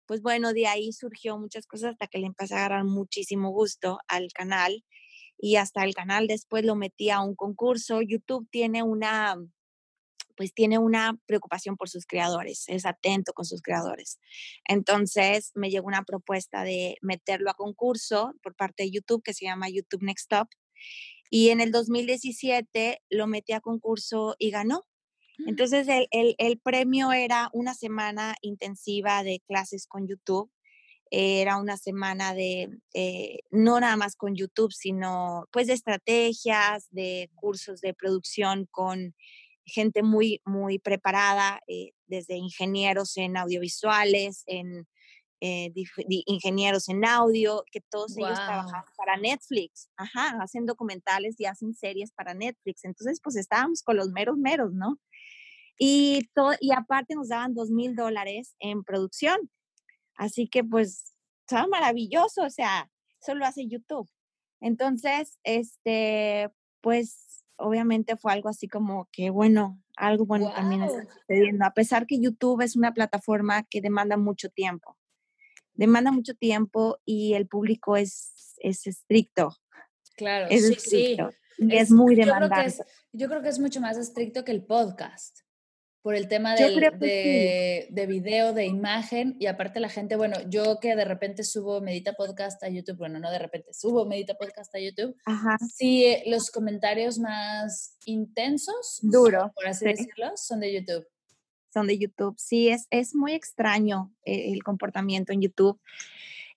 Pues 0.06 0.22
bueno, 0.22 0.54
de 0.54 0.66
ahí 0.66 0.92
surgió 0.92 1.38
muchas 1.38 1.66
cosas 1.66 1.92
hasta 1.92 2.06
que 2.08 2.18
le 2.18 2.26
empecé 2.26 2.54
a 2.54 2.58
agarrar 2.58 2.84
muchísimo 2.84 3.50
gusto 3.50 3.98
al 4.08 4.28
canal 4.34 4.84
y 5.38 5.56
hasta 5.56 5.84
el 5.84 5.94
canal 5.94 6.26
después 6.26 6.64
lo 6.64 6.74
metí 6.76 7.10
a 7.10 7.20
un 7.20 7.34
concurso. 7.36 8.00
YouTube 8.02 8.48
tiene 8.50 8.82
una, 8.82 9.36
pues 10.38 10.54
tiene 10.54 10.78
una 10.78 11.18
preocupación 11.26 11.76
por 11.76 11.88
sus 11.88 12.06
creadores, 12.06 12.64
es 12.68 12.86
atento 12.86 13.32
con 13.32 13.44
sus 13.44 13.60
creadores. 13.60 14.20
Entonces 14.68 15.50
me 15.56 15.68
llegó 15.68 15.88
una 15.88 16.04
propuesta 16.04 16.62
de 16.62 16.96
meterlo 17.02 17.50
a 17.50 17.54
concurso 17.54 18.32
por 18.40 18.54
parte 18.54 18.84
de 18.84 18.92
YouTube 18.92 19.24
que 19.24 19.34
se 19.34 19.46
llama 19.46 19.68
YouTube 19.68 20.04
Next 20.04 20.30
Top. 20.30 20.46
Y 21.28 21.48
en 21.48 21.60
el 21.60 21.72
2017 21.72 23.02
lo 23.10 23.26
metí 23.26 23.52
a 23.52 23.60
concurso 23.60 24.36
y 24.38 24.50
ganó. 24.50 24.86
Mm. 25.38 25.48
Entonces 25.48 25.88
el, 25.88 26.36
el, 26.38 26.60
premio 26.60 27.10
era 27.10 27.50
una 27.52 27.74
semana 27.74 28.36
intensiva 28.40 29.24
de 29.24 29.42
clases 29.44 29.88
con 29.88 30.06
YouTube. 30.06 30.52
Era 31.10 31.56
una 31.56 31.76
semana 31.78 32.32
de, 32.32 32.68
eh, 32.94 33.40
no 33.50 33.80
nada 33.80 33.96
más 33.96 34.14
con 34.14 34.36
YouTube, 34.36 34.72
sino 34.72 35.48
pues 35.50 35.66
de 35.66 35.72
estrategias, 35.72 36.86
de 36.92 37.28
cursos 37.34 37.80
de 37.80 37.92
producción 37.92 38.68
con 38.70 39.16
gente 39.68 40.02
muy, 40.02 40.40
muy 40.44 40.78
preparada, 40.78 41.60
eh, 41.66 41.92
desde 42.06 42.36
ingenieros 42.36 43.16
en 43.16 43.36
audiovisuales, 43.36 44.42
en 44.46 44.86
eh, 45.40 45.72
ingenieros 46.26 46.88
en 46.88 47.04
audio, 47.04 47.64
que 47.70 47.80
todos 47.80 48.16
ellos 48.16 48.34
trabajan 48.34 48.82
para 48.96 49.16
Netflix, 49.16 49.88
ajá, 49.96 50.36
hacen 50.42 50.66
documentales 50.66 51.38
y 51.38 51.44
hacen 51.44 51.74
series 51.74 52.10
para 52.12 52.34
Netflix. 52.34 52.84
Entonces, 52.84 53.20
pues 53.22 53.36
estábamos 53.36 53.82
con 53.82 53.96
los 53.96 54.08
meros 54.10 54.36
meros, 54.36 54.72
¿no? 54.72 54.98
Y, 55.78 56.28
todo, 56.34 56.54
y 56.60 56.72
aparte 56.72 57.14
nos 57.14 57.28
daban 57.28 57.54
dos 57.54 57.70
mil 57.70 57.94
dólares 57.94 58.56
en 58.58 58.82
producción. 58.82 59.38
Así 60.16 60.48
que, 60.48 60.64
pues, 60.64 61.14
estaba 61.42 61.68
maravilloso, 61.68 62.42
o 62.42 62.50
sea, 62.50 62.90
eso 63.20 63.34
lo 63.36 63.46
hace 63.46 63.68
YouTube. 63.68 64.10
Entonces, 64.60 65.38
este, 65.44 66.50
pues 66.80 67.44
obviamente 67.58 68.16
fue 68.16 68.32
algo 68.32 68.48
así 68.48 68.68
como 68.68 69.08
que, 69.12 69.30
bueno, 69.30 69.80
algo 69.96 70.24
bueno 70.26 70.52
también 70.54 70.82
está 70.82 71.04
sucediendo, 71.12 71.64
a 71.64 71.74
pesar 71.74 72.06
que 72.06 72.20
YouTube 72.20 72.62
es 72.62 72.76
una 72.76 72.94
plataforma 72.94 73.64
que 73.64 73.80
demanda 73.80 74.16
mucho 74.16 74.48
tiempo. 74.48 74.96
Demanda 75.74 76.10
mucho 76.10 76.34
tiempo 76.34 76.98
y 77.04 77.34
el 77.34 77.46
público 77.46 77.96
es, 77.96 78.56
es 78.58 78.86
estricto. 78.86 79.56
Claro, 80.16 80.46
es 80.50 80.66
sí, 80.66 80.72
estricto. 80.72 81.30
Y 81.58 81.76
es, 81.76 81.90
muy 81.90 82.14
demandante. 82.14 82.84
yo 83.12 83.28
creo 83.28 83.42
que 83.42 83.48
es 83.48 83.58
mucho 83.58 83.80
más 83.80 83.96
estricto 83.96 84.44
que 84.44 84.52
el 84.52 84.64
podcast 84.64 85.40
por 86.02 86.14
el 86.14 86.28
tema 86.28 86.54
de, 86.54 87.88
de, 87.90 88.06
video, 88.06 88.52
de 88.52 88.66
imagen, 88.66 89.36
y 89.38 89.46
aparte 89.46 89.80
la 89.80 89.88
gente, 89.88 90.16
bueno, 90.16 90.36
yo 90.48 90.78
que 90.80 90.94
de 90.94 91.04
repente 91.04 91.42
subo 91.42 91.80
Medita 91.80 92.12
Podcast 92.12 92.62
a 92.62 92.68
YouTube, 92.68 92.98
bueno, 92.98 93.18
no 93.18 93.30
de 93.30 93.38
repente, 93.38 93.74
subo 93.74 94.06
Medita 94.06 94.34
Podcast 94.34 94.74
a 94.74 94.78
YouTube, 94.78 95.16
Ajá. 95.24 95.56
sí, 95.74 96.04
eh, 96.04 96.22
los 96.26 96.50
comentarios 96.50 97.18
más 97.18 97.96
intensos, 98.04 99.00
duro, 99.02 99.52
por 99.54 99.66
así 99.66 99.86
decirlo, 99.86 100.30
son 100.36 100.60
de 100.60 100.74
YouTube. 100.74 101.06
Son 101.72 101.86
de 101.86 101.98
YouTube, 101.98 102.36
sí, 102.38 102.68
es, 102.68 102.86
es 102.90 103.14
muy 103.14 103.32
extraño 103.32 104.14
eh, 104.24 104.52
el 104.52 104.62
comportamiento 104.62 105.32
en 105.32 105.42
YouTube. 105.42 105.78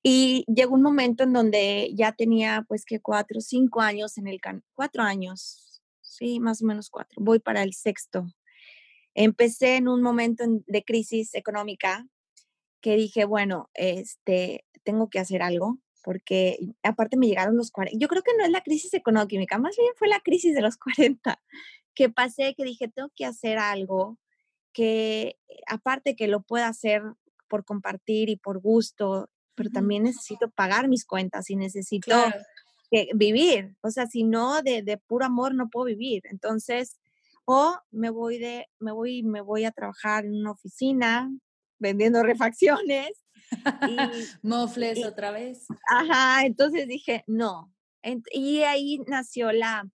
Y 0.04 0.46
llegó 0.48 0.74
un 0.74 0.82
momento 0.82 1.24
en 1.24 1.34
donde 1.34 1.92
ya 1.94 2.12
tenía 2.14 2.66
pues 2.68 2.86
que 2.86 3.00
cuatro, 3.00 3.40
cinco 3.40 3.82
años 3.82 4.18
en 4.18 4.28
el 4.28 4.42
canal, 4.42 4.64
cuatro 4.74 5.04
años, 5.04 5.82
sí, 6.02 6.40
más 6.40 6.64
o 6.64 6.66
menos 6.66 6.90
cuatro, 6.90 7.22
voy 7.22 7.40
para 7.40 7.62
el 7.62 7.74
sexto 7.74 8.26
Empecé 9.14 9.76
en 9.76 9.88
un 9.88 10.02
momento 10.02 10.44
de 10.48 10.84
crisis 10.84 11.34
económica 11.36 12.08
que 12.82 12.96
dije, 12.96 13.26
bueno, 13.26 13.70
este, 13.74 14.66
tengo 14.84 15.10
que 15.10 15.20
hacer 15.20 15.42
algo, 15.42 15.80
porque 16.04 16.58
aparte 16.84 17.18
me 17.18 17.28
llegaron 17.28 17.58
los 17.58 17.72
40. 17.72 17.98
Yo 18.00 18.08
creo 18.08 18.24
que 18.24 18.36
no 18.38 18.44
es 18.44 18.52
la 18.52 18.62
crisis 18.62 18.94
económica, 18.94 19.58
más 19.58 19.76
bien 19.78 19.94
fue 19.96 20.08
la 20.08 20.20
crisis 20.20 20.56
de 20.56 20.62
los 20.62 20.78
40, 21.18 21.42
que 21.94 22.10
pasé, 22.10 22.56
que 22.56 22.64
dije, 22.64 22.88
tengo 22.88 23.10
que 23.16 23.26
hacer 23.26 23.58
algo 23.58 24.18
que 24.74 25.38
aparte 25.68 26.16
que 26.16 26.28
lo 26.28 26.44
pueda 26.44 26.68
hacer 26.68 27.04
por 27.50 27.66
compartir 27.66 28.30
y 28.30 28.38
por 28.38 28.60
gusto, 28.60 29.30
pero 29.56 29.70
también 29.70 30.04
necesito 30.04 30.50
pagar 30.50 30.88
mis 30.88 31.06
cuentas 31.06 31.50
y 31.50 31.58
necesito 31.58 32.16
vivir. 33.14 33.76
O 33.82 33.92
sea, 33.92 34.08
si 34.08 34.24
no, 34.24 34.62
de, 34.62 34.82
de 34.82 34.98
puro 34.98 35.26
amor 35.26 35.54
no 35.54 35.70
puedo 35.70 35.86
vivir. 35.86 36.24
Entonces, 36.30 37.01
o 37.46 37.78
me 37.92 38.10
voy 38.10 38.38
de 38.38 38.68
me 38.80 38.92
voy 38.92 39.24
me 39.24 39.42
voy 39.42 39.66
a 39.66 39.72
trabajar 39.72 40.26
en 40.26 40.36
una 40.36 40.52
oficina 40.52 41.30
vendiendo 41.80 42.24
refacciones 42.24 43.12
y 43.52 43.98
mofles 44.48 45.04
otra 45.06 45.32
vez. 45.32 45.66
Ajá, 45.90 46.46
entonces 46.46 46.88
dije, 46.88 47.24
no. 47.28 47.74
y 48.32 48.62
ahí 48.62 49.00
nació 49.08 49.52
la 49.52 49.90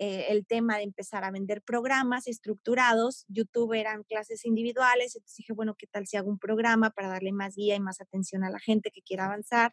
eh, 0.00 0.26
el 0.30 0.44
tema 0.44 0.76
de 0.76 0.82
empezar 0.82 1.22
a 1.24 1.30
vender 1.30 1.62
programas 1.62 2.26
estructurados. 2.26 3.24
YouTube 3.28 3.74
eran 3.74 4.02
clases 4.02 4.44
individuales, 4.44 5.14
entonces 5.14 5.36
dije, 5.36 5.52
bueno, 5.52 5.76
¿qué 5.78 5.86
tal 5.86 6.06
si 6.06 6.16
hago 6.16 6.28
un 6.28 6.38
programa 6.38 6.90
para 6.90 7.08
darle 7.08 7.32
más 7.32 7.54
guía 7.54 7.76
y 7.76 7.80
más 7.80 8.00
atención 8.00 8.42
a 8.42 8.50
la 8.50 8.58
gente 8.58 8.90
que 8.90 9.02
quiera 9.02 9.26
avanzar? 9.26 9.72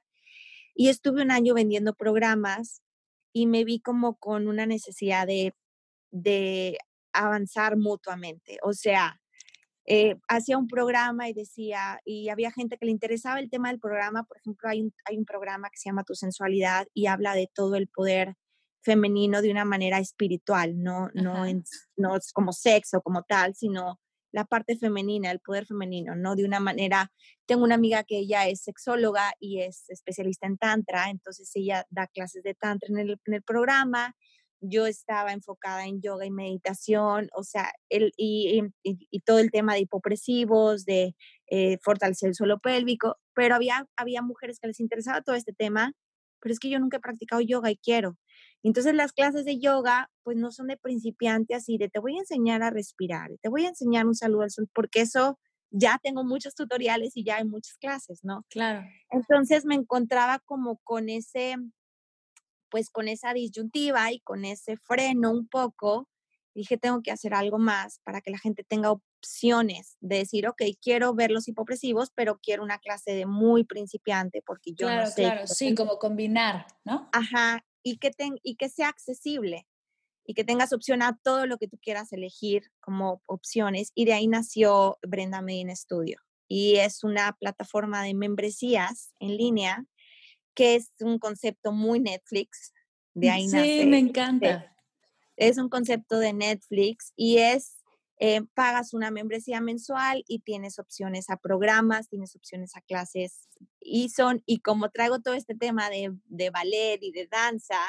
Y 0.75 0.89
estuve 0.89 1.23
un 1.23 1.31
año 1.31 1.55
vendiendo 1.55 1.95
programas 1.95 2.83
y 3.33 3.47
me 3.47 3.63
vi 3.65 3.81
como 3.81 4.17
con 4.17 4.47
una 4.47 4.65
necesidad 4.67 5.25
de, 5.25 5.55
de 6.11 6.77
avanzar 7.13 7.77
mutuamente. 7.77 8.57
O 8.63 8.73
sea, 8.73 9.19
eh, 9.85 10.15
hacía 10.27 10.57
un 10.57 10.67
programa 10.67 11.27
y 11.27 11.33
decía, 11.33 11.99
y 12.05 12.29
había 12.29 12.51
gente 12.51 12.77
que 12.77 12.85
le 12.85 12.91
interesaba 12.91 13.39
el 13.39 13.49
tema 13.49 13.69
del 13.69 13.79
programa, 13.79 14.23
por 14.23 14.37
ejemplo, 14.37 14.69
hay 14.69 14.81
un, 14.81 14.93
hay 15.05 15.17
un 15.17 15.25
programa 15.25 15.69
que 15.69 15.77
se 15.77 15.89
llama 15.89 16.03
Tu 16.03 16.15
Sensualidad 16.15 16.87
y 16.93 17.07
habla 17.07 17.33
de 17.33 17.49
todo 17.53 17.75
el 17.75 17.87
poder 17.87 18.35
femenino 18.83 19.41
de 19.41 19.51
una 19.51 19.65
manera 19.65 19.99
espiritual, 19.99 20.81
no, 20.81 21.09
no, 21.13 21.45
no 21.97 22.15
es 22.15 22.31
como 22.33 22.51
sexo 22.51 23.01
como 23.01 23.23
tal, 23.23 23.55
sino 23.55 23.99
la 24.31 24.45
parte 24.45 24.77
femenina, 24.77 25.29
el 25.31 25.39
poder 25.39 25.65
femenino, 25.65 26.15
no 26.15 26.35
de 26.35 26.45
una 26.45 26.59
manera, 26.59 27.11
tengo 27.45 27.63
una 27.63 27.75
amiga 27.75 28.03
que 28.03 28.19
ella 28.19 28.47
es 28.47 28.61
sexóloga 28.61 29.33
y 29.39 29.61
es 29.61 29.89
especialista 29.89 30.47
en 30.47 30.57
tantra, 30.57 31.09
entonces 31.09 31.51
ella 31.55 31.85
da 31.89 32.07
clases 32.07 32.43
de 32.43 32.55
tantra 32.55 32.89
en 32.89 32.99
el, 32.99 33.19
en 33.25 33.33
el 33.33 33.43
programa 33.43 34.15
yo 34.61 34.85
estaba 34.85 35.33
enfocada 35.33 35.85
en 35.85 36.01
yoga 36.01 36.25
y 36.25 36.31
meditación, 36.31 37.29
o 37.35 37.43
sea, 37.43 37.71
el, 37.89 38.13
y, 38.15 38.61
y, 38.83 39.19
todo 39.21 39.39
el 39.39 39.51
tema 39.51 39.73
de 39.73 39.81
hipopresivos, 39.81 40.85
de 40.85 41.15
eh, 41.47 41.77
fortalecer 41.81 42.29
el 42.29 42.35
suelo 42.35 42.59
pélvico, 42.59 43.17
pero 43.33 43.55
había, 43.55 43.87
había 43.97 44.21
mujeres 44.21 44.59
que 44.59 44.67
les 44.67 44.79
interesaba 44.79 45.21
todo 45.21 45.35
este 45.35 45.53
tema, 45.53 45.93
pero 46.39 46.53
es 46.53 46.59
que 46.59 46.69
yo 46.69 46.79
nunca 46.79 46.97
he 46.97 47.01
practicado 47.01 47.41
yoga 47.41 47.71
y 47.71 47.77
quiero. 47.77 48.17
Entonces 48.63 48.93
las 48.93 49.13
clases 49.13 49.45
de 49.45 49.59
yoga, 49.59 50.09
pues 50.23 50.37
no 50.37 50.51
son 50.51 50.67
de 50.67 50.77
principiante 50.77 51.55
así, 51.55 51.77
de 51.77 51.89
te 51.89 51.99
voy 51.99 52.15
a 52.15 52.19
enseñar 52.19 52.61
a 52.61 52.69
respirar, 52.69 53.31
te 53.41 53.49
voy 53.49 53.65
a 53.65 53.69
enseñar 53.69 54.05
un 54.05 54.15
saludo 54.15 54.43
al 54.43 54.51
sol, 54.51 54.69
porque 54.73 55.01
eso 55.01 55.39
ya 55.71 55.99
tengo 56.03 56.23
muchos 56.23 56.53
tutoriales 56.53 57.15
y 57.15 57.23
ya 57.23 57.37
hay 57.37 57.45
muchas 57.45 57.77
clases, 57.77 58.19
¿no? 58.23 58.45
Claro. 58.49 58.85
Entonces 59.09 59.65
me 59.65 59.75
encontraba 59.75 60.39
como 60.39 60.77
con 60.83 61.09
ese 61.09 61.55
pues 62.71 62.89
con 62.89 63.07
esa 63.07 63.33
disyuntiva 63.33 64.11
y 64.11 64.19
con 64.21 64.45
ese 64.45 64.77
freno 64.77 65.29
un 65.29 65.47
poco, 65.47 66.07
dije, 66.55 66.77
tengo 66.77 67.01
que 67.03 67.11
hacer 67.11 67.33
algo 67.33 67.59
más 67.59 67.99
para 68.03 68.21
que 68.21 68.31
la 68.31 68.39
gente 68.39 68.63
tenga 68.63 68.91
opciones 68.91 69.97
de 69.99 70.17
decir, 70.17 70.47
ok, 70.47 70.63
quiero 70.81 71.13
ver 71.13 71.29
los 71.29 71.47
hipopresivos, 71.47 72.09
pero 72.15 72.39
quiero 72.41 72.63
una 72.63 72.79
clase 72.79 73.11
de 73.13 73.25
muy 73.27 73.63
principiante 73.65 74.41
porque 74.45 74.71
yo 74.71 74.87
claro, 74.87 75.03
no 75.03 75.11
sé. 75.11 75.21
Claro, 75.21 75.47
sí, 75.47 75.75
como 75.75 75.99
combinar, 75.99 76.65
¿no? 76.83 77.09
Ajá, 77.11 77.63
y 77.83 77.97
que, 77.97 78.11
ten, 78.11 78.35
y 78.41 78.55
que 78.55 78.69
sea 78.69 78.87
accesible 78.87 79.67
y 80.25 80.33
que 80.33 80.43
tengas 80.43 80.71
opción 80.71 81.01
a 81.01 81.17
todo 81.23 81.45
lo 81.45 81.57
que 81.57 81.67
tú 81.67 81.77
quieras 81.81 82.13
elegir 82.13 82.71
como 82.79 83.21
opciones. 83.25 83.91
Y 83.95 84.05
de 84.05 84.13
ahí 84.13 84.27
nació 84.27 84.97
Brenda 85.01 85.41
Medina 85.41 85.75
Studio. 85.75 86.19
Y 86.47 86.77
es 86.77 87.03
una 87.03 87.33
plataforma 87.39 88.03
de 88.03 88.13
membresías 88.13 89.13
en 89.19 89.37
línea 89.37 89.85
que 90.53 90.75
es 90.75 90.91
un 90.99 91.19
concepto 91.19 91.71
muy 91.71 91.99
Netflix. 91.99 92.73
De 93.13 93.29
ahí 93.29 93.47
sí, 93.47 93.55
nace. 93.55 93.85
me 93.85 93.97
este, 93.97 94.09
encanta. 94.09 94.75
Es 95.35 95.57
un 95.57 95.69
concepto 95.69 96.19
de 96.19 96.33
Netflix 96.33 97.13
y 97.15 97.37
es, 97.37 97.77
eh, 98.19 98.41
pagas 98.53 98.93
una 98.93 99.09
membresía 99.09 99.61
mensual 99.61 100.23
y 100.27 100.39
tienes 100.39 100.77
opciones 100.77 101.29
a 101.29 101.37
programas, 101.37 102.09
tienes 102.09 102.35
opciones 102.35 102.75
a 102.75 102.81
clases 102.81 103.47
y 103.79 104.09
son, 104.09 104.43
y 104.45 104.59
como 104.59 104.89
traigo 104.89 105.19
todo 105.19 105.33
este 105.33 105.55
tema 105.55 105.89
de, 105.89 106.15
de 106.25 106.49
ballet 106.51 106.99
y 107.01 107.11
de 107.11 107.27
danza, 107.27 107.79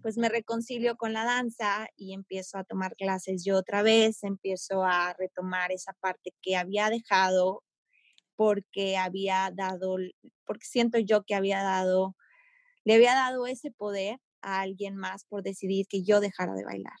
pues 0.00 0.18
me 0.18 0.28
reconcilio 0.28 0.96
con 0.96 1.12
la 1.12 1.24
danza 1.24 1.86
y 1.96 2.12
empiezo 2.12 2.58
a 2.58 2.64
tomar 2.64 2.96
clases 2.96 3.44
yo 3.44 3.56
otra 3.56 3.82
vez, 3.82 4.24
empiezo 4.24 4.82
a 4.82 5.14
retomar 5.14 5.70
esa 5.70 5.92
parte 6.00 6.34
que 6.42 6.56
había 6.56 6.90
dejado 6.90 7.62
porque 8.36 8.96
había 8.96 9.50
dado, 9.54 9.96
porque 10.46 10.66
siento 10.66 10.98
yo 10.98 11.24
que 11.24 11.34
había 11.34 11.62
dado, 11.62 12.16
le 12.84 12.94
había 12.94 13.14
dado 13.14 13.46
ese 13.46 13.70
poder 13.70 14.18
a 14.42 14.60
alguien 14.60 14.96
más 14.96 15.24
por 15.24 15.42
decidir 15.42 15.86
que 15.88 16.02
yo 16.02 16.20
dejara 16.20 16.54
de 16.54 16.64
bailar. 16.64 16.98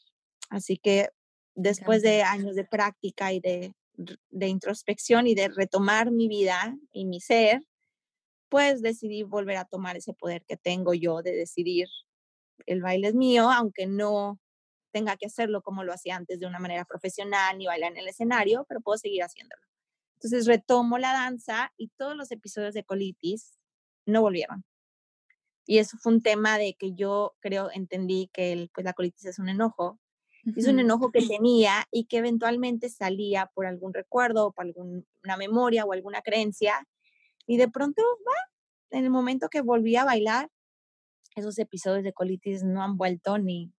Así 0.50 0.78
que 0.78 1.08
después 1.54 2.02
de 2.02 2.22
años 2.22 2.54
de 2.54 2.64
práctica 2.64 3.32
y 3.32 3.40
de, 3.40 3.74
de 4.30 4.48
introspección 4.48 5.26
y 5.26 5.34
de 5.34 5.48
retomar 5.48 6.10
mi 6.10 6.28
vida 6.28 6.76
y 6.92 7.04
mi 7.04 7.20
ser, 7.20 7.62
pues 8.48 8.82
decidí 8.82 9.22
volver 9.22 9.56
a 9.56 9.64
tomar 9.64 9.96
ese 9.96 10.12
poder 10.14 10.44
que 10.46 10.56
tengo 10.56 10.94
yo 10.94 11.22
de 11.22 11.32
decidir 11.32 11.88
el 12.66 12.82
baile 12.82 13.08
es 13.08 13.14
mío, 13.14 13.50
aunque 13.50 13.86
no 13.86 14.38
tenga 14.92 15.16
que 15.16 15.26
hacerlo 15.26 15.62
como 15.62 15.84
lo 15.84 15.92
hacía 15.92 16.16
antes 16.16 16.38
de 16.38 16.46
una 16.46 16.58
manera 16.58 16.84
profesional 16.84 17.58
ni 17.58 17.66
bailar 17.66 17.92
en 17.92 17.98
el 17.98 18.08
escenario, 18.08 18.64
pero 18.68 18.80
puedo 18.80 18.98
seguir 18.98 19.22
haciéndolo. 19.22 19.62
Entonces 20.22 20.46
retomo 20.46 20.98
la 20.98 21.12
danza 21.12 21.72
y 21.76 21.88
todos 21.96 22.14
los 22.16 22.30
episodios 22.30 22.74
de 22.74 22.84
colitis 22.84 23.58
no 24.06 24.22
volvieron. 24.22 24.64
Y 25.66 25.78
eso 25.78 25.96
fue 25.98 26.12
un 26.12 26.22
tema 26.22 26.58
de 26.58 26.74
que 26.74 26.92
yo 26.92 27.34
creo, 27.40 27.70
entendí 27.72 28.30
que 28.32 28.52
el, 28.52 28.70
pues 28.72 28.84
la 28.84 28.92
colitis 28.92 29.24
es 29.24 29.38
un 29.40 29.48
enojo. 29.48 29.98
Es 30.56 30.66
un 30.66 30.80
enojo 30.80 31.12
que 31.12 31.24
tenía 31.24 31.86
y 31.92 32.06
que 32.06 32.18
eventualmente 32.18 32.88
salía 32.88 33.50
por 33.54 33.64
algún 33.66 33.94
recuerdo 33.94 34.46
o 34.46 34.52
por 34.52 34.66
alguna 34.66 35.36
memoria 35.38 35.84
o 35.84 35.92
alguna 35.92 36.20
creencia. 36.22 36.86
Y 37.46 37.58
de 37.58 37.68
pronto, 37.68 38.02
va, 38.02 38.96
en 38.98 39.04
el 39.04 39.10
momento 39.10 39.48
que 39.48 39.60
volví 39.60 39.94
a 39.94 40.04
bailar, 40.04 40.50
esos 41.36 41.58
episodios 41.58 42.02
de 42.04 42.12
colitis 42.12 42.64
no 42.64 42.82
han 42.82 42.96
vuelto 42.96 43.38
ni, 43.38 43.72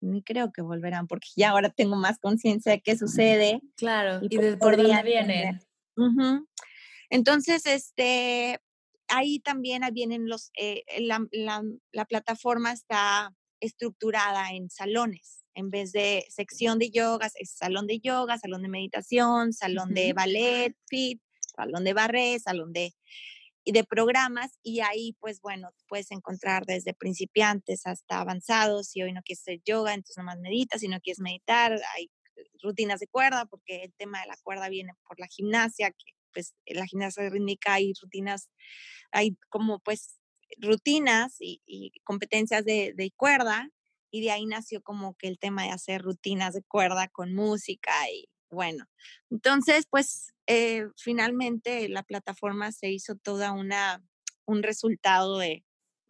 ni 0.00 0.22
creo 0.22 0.52
que 0.52 0.62
volverán, 0.62 1.06
porque 1.06 1.28
ya 1.36 1.50
ahora 1.50 1.70
tengo 1.70 1.96
más 1.96 2.18
conciencia 2.18 2.72
de 2.72 2.80
qué 2.80 2.96
sucede. 2.96 3.60
Claro, 3.76 4.18
y, 4.22 4.34
de 4.34 4.56
por 4.56 4.76
dónde 4.76 5.02
vienen. 5.02 5.60
Entonces, 7.10 7.66
este, 7.66 8.60
ahí 9.08 9.40
también 9.40 9.82
vienen 9.92 10.28
los, 10.28 10.50
eh, 10.58 10.84
la, 11.00 11.24
la, 11.92 12.04
plataforma 12.04 12.72
está 12.72 13.34
estructurada 13.60 14.50
en 14.52 14.70
salones. 14.70 15.44
En 15.54 15.70
vez 15.70 15.92
de 15.92 16.26
sección 16.28 16.78
de 16.78 16.90
yoga, 16.90 17.30
es 17.34 17.50
salón 17.50 17.86
de 17.86 17.98
yoga, 18.00 18.38
salón 18.38 18.62
de 18.62 18.68
meditación, 18.68 19.52
salón 19.52 19.94
de 19.94 20.12
ballet, 20.12 20.76
fit, 20.86 21.20
salón 21.56 21.84
de 21.84 21.94
barré, 21.94 22.38
salón 22.38 22.72
de, 22.74 22.94
de 23.64 23.84
programas. 23.84 24.58
Y 24.62 24.80
ahí, 24.80 25.16
pues 25.18 25.40
bueno, 25.40 25.70
puedes 25.88 26.10
encontrar 26.10 26.66
desde 26.66 26.92
principiantes 26.92 27.86
hasta 27.86 28.20
avanzados. 28.20 28.88
Si 28.88 29.02
hoy 29.02 29.12
no 29.12 29.22
quieres 29.22 29.42
hacer 29.42 29.60
yoga, 29.64 29.94
entonces 29.94 30.18
nomás 30.18 30.38
meditas. 30.40 30.82
Si 30.82 30.88
no 30.88 31.00
quieres 31.00 31.20
meditar, 31.20 31.80
hay 31.94 32.10
rutinas 32.62 33.00
de 33.00 33.08
cuerda, 33.08 33.46
porque 33.46 33.84
el 33.84 33.94
tema 33.94 34.20
de 34.20 34.28
la 34.28 34.36
cuerda 34.42 34.68
viene 34.68 34.92
por 35.06 35.18
la 35.20 35.26
gimnasia, 35.28 35.90
que 35.90 36.12
pues 36.32 36.54
la 36.66 36.86
gimnasia 36.86 37.28
rítmica 37.30 37.74
hay 37.74 37.92
rutinas, 38.00 38.50
hay 39.10 39.36
como 39.48 39.80
pues 39.80 40.18
rutinas 40.58 41.36
y, 41.40 41.92
competencias 42.04 42.64
de, 42.64 42.92
de, 42.94 43.10
cuerda, 43.16 43.70
y 44.10 44.20
de 44.22 44.30
ahí 44.30 44.46
nació 44.46 44.82
como 44.82 45.14
que 45.14 45.28
el 45.28 45.38
tema 45.38 45.64
de 45.64 45.70
hacer 45.70 46.02
rutinas 46.02 46.54
de 46.54 46.62
cuerda 46.62 47.08
con 47.08 47.34
música 47.34 47.92
y 48.10 48.28
bueno, 48.50 48.86
entonces 49.30 49.86
pues 49.90 50.32
eh, 50.46 50.86
finalmente 50.96 51.88
la 51.88 52.04
plataforma 52.04 52.70
se 52.72 52.90
hizo 52.90 53.16
toda 53.16 53.52
una, 53.52 54.02
un 54.46 54.62
resultado 54.62 55.38
de, 55.38 55.65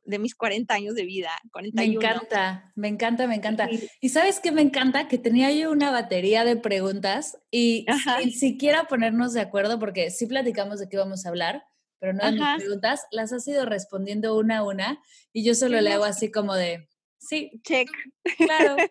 de 0.06 0.18
mis 0.18 0.34
40 0.34 0.72
años 0.72 0.94
de 0.94 1.04
vida. 1.04 1.30
41. 1.52 2.00
Me 2.00 2.06
encanta, 2.06 2.72
me 2.74 2.88
encanta, 2.88 3.26
me 3.26 3.34
encanta. 3.34 3.68
Y 4.00 4.08
sabes 4.08 4.40
qué 4.40 4.52
me 4.52 4.62
encanta? 4.62 5.08
Que 5.08 5.18
tenía 5.18 5.50
yo 5.52 5.70
una 5.70 5.90
batería 5.90 6.44
de 6.44 6.56
preguntas 6.56 7.38
y 7.50 7.86
sin 8.22 8.32
siquiera 8.32 8.84
ponernos 8.84 9.32
de 9.32 9.40
acuerdo, 9.40 9.78
porque 9.78 10.10
sí 10.10 10.26
platicamos 10.26 10.80
de 10.80 10.88
qué 10.88 10.96
vamos 10.96 11.26
a 11.26 11.28
hablar, 11.28 11.64
pero 11.98 12.12
no 12.12 12.26
en 12.26 12.34
mis 12.34 12.56
preguntas, 12.56 13.06
las 13.10 13.32
has 13.32 13.46
ido 13.48 13.64
respondiendo 13.64 14.36
una 14.36 14.58
a 14.58 14.62
una 14.64 15.02
y 15.32 15.44
yo 15.44 15.54
solo 15.54 15.80
le 15.80 15.92
hago 15.92 16.04
así 16.04 16.30
como 16.30 16.54
de, 16.54 16.88
sí, 17.18 17.60
check. 17.62 17.88
Claro. 18.36 18.76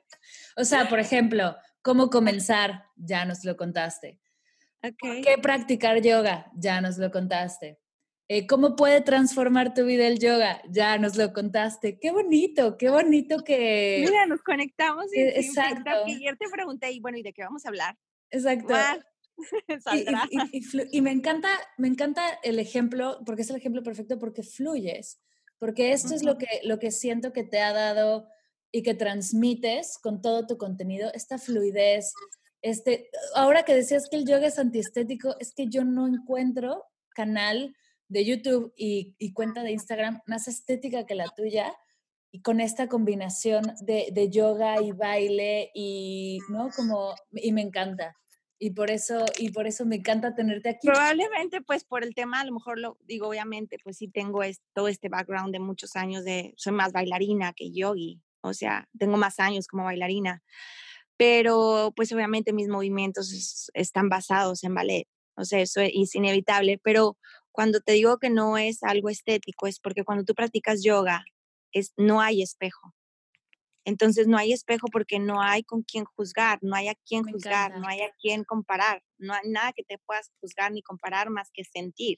O 0.58 0.64
sea, 0.64 0.88
por 0.88 1.00
ejemplo, 1.00 1.58
¿cómo 1.82 2.10
comenzar? 2.10 2.86
Ya 2.96 3.26
nos 3.26 3.44
lo 3.44 3.58
contaste. 3.58 4.22
Okay. 4.82 5.22
¿Qué 5.22 5.38
practicar 5.38 6.02
yoga? 6.02 6.50
Ya 6.56 6.80
nos 6.80 6.98
lo 6.98 7.12
contaste. 7.12 7.78
Eh, 8.28 8.48
¿Cómo 8.48 8.76
puede 8.76 9.02
transformar 9.02 9.76
tu 9.76 9.86
vida 9.86 10.08
el 10.08 10.18
yoga? 10.18 10.62
Ya 10.68 10.98
nos 10.98 11.16
lo 11.16 11.32
contaste. 11.32 12.00
Qué 12.00 12.12
bonito, 12.12 12.76
qué 12.78 12.90
bonito 12.90 13.44
que... 13.44 14.04
Mira, 14.04 14.26
nos 14.26 14.42
conectamos 14.42 15.06
y, 15.14 15.22
Exacto. 15.22 15.92
y 16.08 16.16
ayer 16.16 16.36
te 16.38 16.50
pregunté, 16.50 16.92
y 16.92 17.00
bueno, 17.00 17.20
¿y 17.20 17.24
de 17.24 17.34
qué 17.34 17.44
vamos 17.44 17.66
a 17.66 17.70
hablar? 17.70 17.96
Exacto. 18.32 18.74
y, 19.94 20.98
y, 20.98 21.02
me 21.02 21.12
encanta, 21.12 21.50
me 21.78 21.88
encanta 21.88 22.40
el 22.42 22.58
ejemplo, 22.58 23.20
porque 23.26 23.44
es 23.44 23.50
el 23.52 23.58
ejemplo 23.58 23.84
perfecto, 23.84 24.18
porque 24.18 24.42
fluyes, 24.42 25.22
porque 25.60 25.92
esto 25.92 26.16
es 26.16 26.24
lo 26.24 26.38
que, 26.40 26.48
lo 26.64 26.80
que 26.80 26.90
siento 26.90 27.32
que 27.32 27.44
te 27.44 27.60
ha 27.60 27.74
dado 27.74 28.28
y 28.72 28.82
que 28.82 28.96
transmites 28.96 30.00
con 30.02 30.22
todo 30.22 30.48
tu 30.48 30.58
contenido, 30.58 31.12
esta 31.14 31.38
fluidez. 31.38 32.12
Este, 32.64 33.10
ahora 33.36 33.64
que 33.64 33.76
decías 33.76 34.10
que 34.10 34.18
el 34.18 34.26
yoga 34.26 34.48
es 34.48 34.58
antiestético, 34.58 35.36
es 35.40 35.54
que 35.54 35.68
yo 35.68 35.84
no 35.84 36.08
encuentro 36.08 36.84
canal 37.10 37.76
de 38.08 38.26
YouTube 38.26 38.74
y, 38.76 39.16
cuenta 39.34 39.64
de 39.64 39.72
Instagram 39.72 40.22
más 40.28 40.48
estética 40.48 41.06
que 41.06 41.16
la 41.16 41.28
tuya 41.36 41.74
con 42.44 42.60
esta 42.60 42.88
combinación 42.88 43.64
de, 43.82 44.10
de, 44.12 44.30
yoga 44.30 44.82
y 44.82 44.92
baile 44.92 45.72
y, 45.74 46.40
¿no? 46.50 46.70
Como, 46.76 47.16
y 47.32 47.54
me 47.54 47.62
encanta. 47.62 48.16
Y 48.58 48.72
por 48.72 48.90
eso, 48.90 49.26
y 49.38 49.52
por 49.52 49.68
eso 49.68 49.86
me 49.86 49.98
encanta 49.98 50.34
tenerte 50.34 50.70
aquí. 50.70 50.88
Probablemente, 50.88 51.62
pues 51.62 51.84
por 51.84 52.04
el 52.04 52.16
tema, 52.16 52.40
a 52.40 52.46
lo 52.46 52.54
mejor 52.54 52.80
lo 52.80 52.98
digo, 53.02 53.28
obviamente, 53.28 53.78
pues 53.84 53.98
sí 53.98 54.08
tengo 54.08 54.42
todo 54.74 54.88
este 54.88 55.10
background 55.10 55.54
de 55.54 55.60
muchos 55.60 55.96
años 55.96 56.24
de, 56.24 56.54
soy 56.56 56.74
más 56.74 56.94
bailarina 56.94 57.54
que 57.54 57.72
yogi, 57.72 58.22
o 58.42 58.54
sea, 58.54 58.88
tengo 58.98 59.18
más 59.18 59.40
años 59.40 59.68
como 59.68 59.84
bailarina, 59.84 60.42
pero 61.18 61.94
pues 61.96 62.12
obviamente 62.14 62.54
mis 62.54 62.70
movimientos 62.70 63.70
están 63.74 64.08
basados 64.08 64.64
en 64.64 64.74
ballet, 64.74 65.08
o 65.36 65.44
sea, 65.44 65.60
eso 65.60 65.82
es 65.82 66.16
inevitable, 66.16 66.80
pero 66.82 67.18
cuando 67.56 67.80
te 67.80 67.94
digo 67.94 68.18
que 68.18 68.30
no 68.30 68.58
es 68.58 68.84
algo 68.84 69.10
estético, 69.10 69.66
es 69.66 69.80
porque 69.80 70.04
cuando 70.04 70.26
tú 70.26 70.36
practicas 70.36 70.84
yoga, 70.84 71.24
es, 71.72 71.94
no 71.96 72.20
hay 72.20 72.42
espejo. 72.42 72.94
Entonces 73.86 74.28
no 74.28 74.38
hay 74.38 74.52
espejo 74.52 74.88
porque 74.92 75.20
no 75.20 75.42
hay 75.42 75.64
con 75.64 75.84
quién 75.84 76.04
juzgar, 76.04 76.60
no 76.62 76.76
hay 76.76 76.90
a 76.90 76.96
quién 77.08 77.24
juzgar, 77.24 77.80
no 77.80 77.88
hay 77.88 78.02
a 78.02 78.12
quién 78.20 78.44
comparar, 78.44 79.02
no 79.18 79.34
hay 79.34 79.48
nada 79.50 79.72
que 79.72 79.84
te 79.84 79.98
puedas 80.00 80.32
juzgar 80.42 80.74
ni 80.74 80.82
comparar 80.82 81.30
más 81.30 81.50
que 81.54 81.64
sentir. 81.64 82.18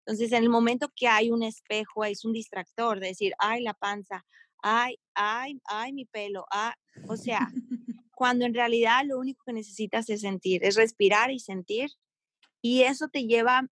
Entonces 0.00 0.32
en 0.32 0.42
el 0.42 0.48
momento 0.48 0.90
que 0.96 1.06
hay 1.06 1.30
un 1.30 1.44
espejo 1.44 2.04
es 2.04 2.24
un 2.24 2.32
distractor 2.32 2.98
de 2.98 3.08
decir, 3.08 3.34
ay, 3.38 3.62
la 3.62 3.74
panza, 3.74 4.24
ay, 4.64 4.98
ay, 5.14 5.60
ay, 5.66 5.92
mi 5.92 6.06
pelo, 6.06 6.44
ah, 6.50 6.74
o 7.06 7.16
sea, 7.16 7.46
cuando 8.16 8.46
en 8.46 8.54
realidad 8.54 9.04
lo 9.04 9.16
único 9.16 9.44
que 9.46 9.52
necesitas 9.52 10.10
es 10.10 10.22
sentir, 10.22 10.64
es 10.64 10.74
respirar 10.74 11.30
y 11.30 11.38
sentir. 11.38 11.90
Y 12.62 12.82
eso 12.82 13.06
te 13.06 13.26
lleva, 13.26 13.68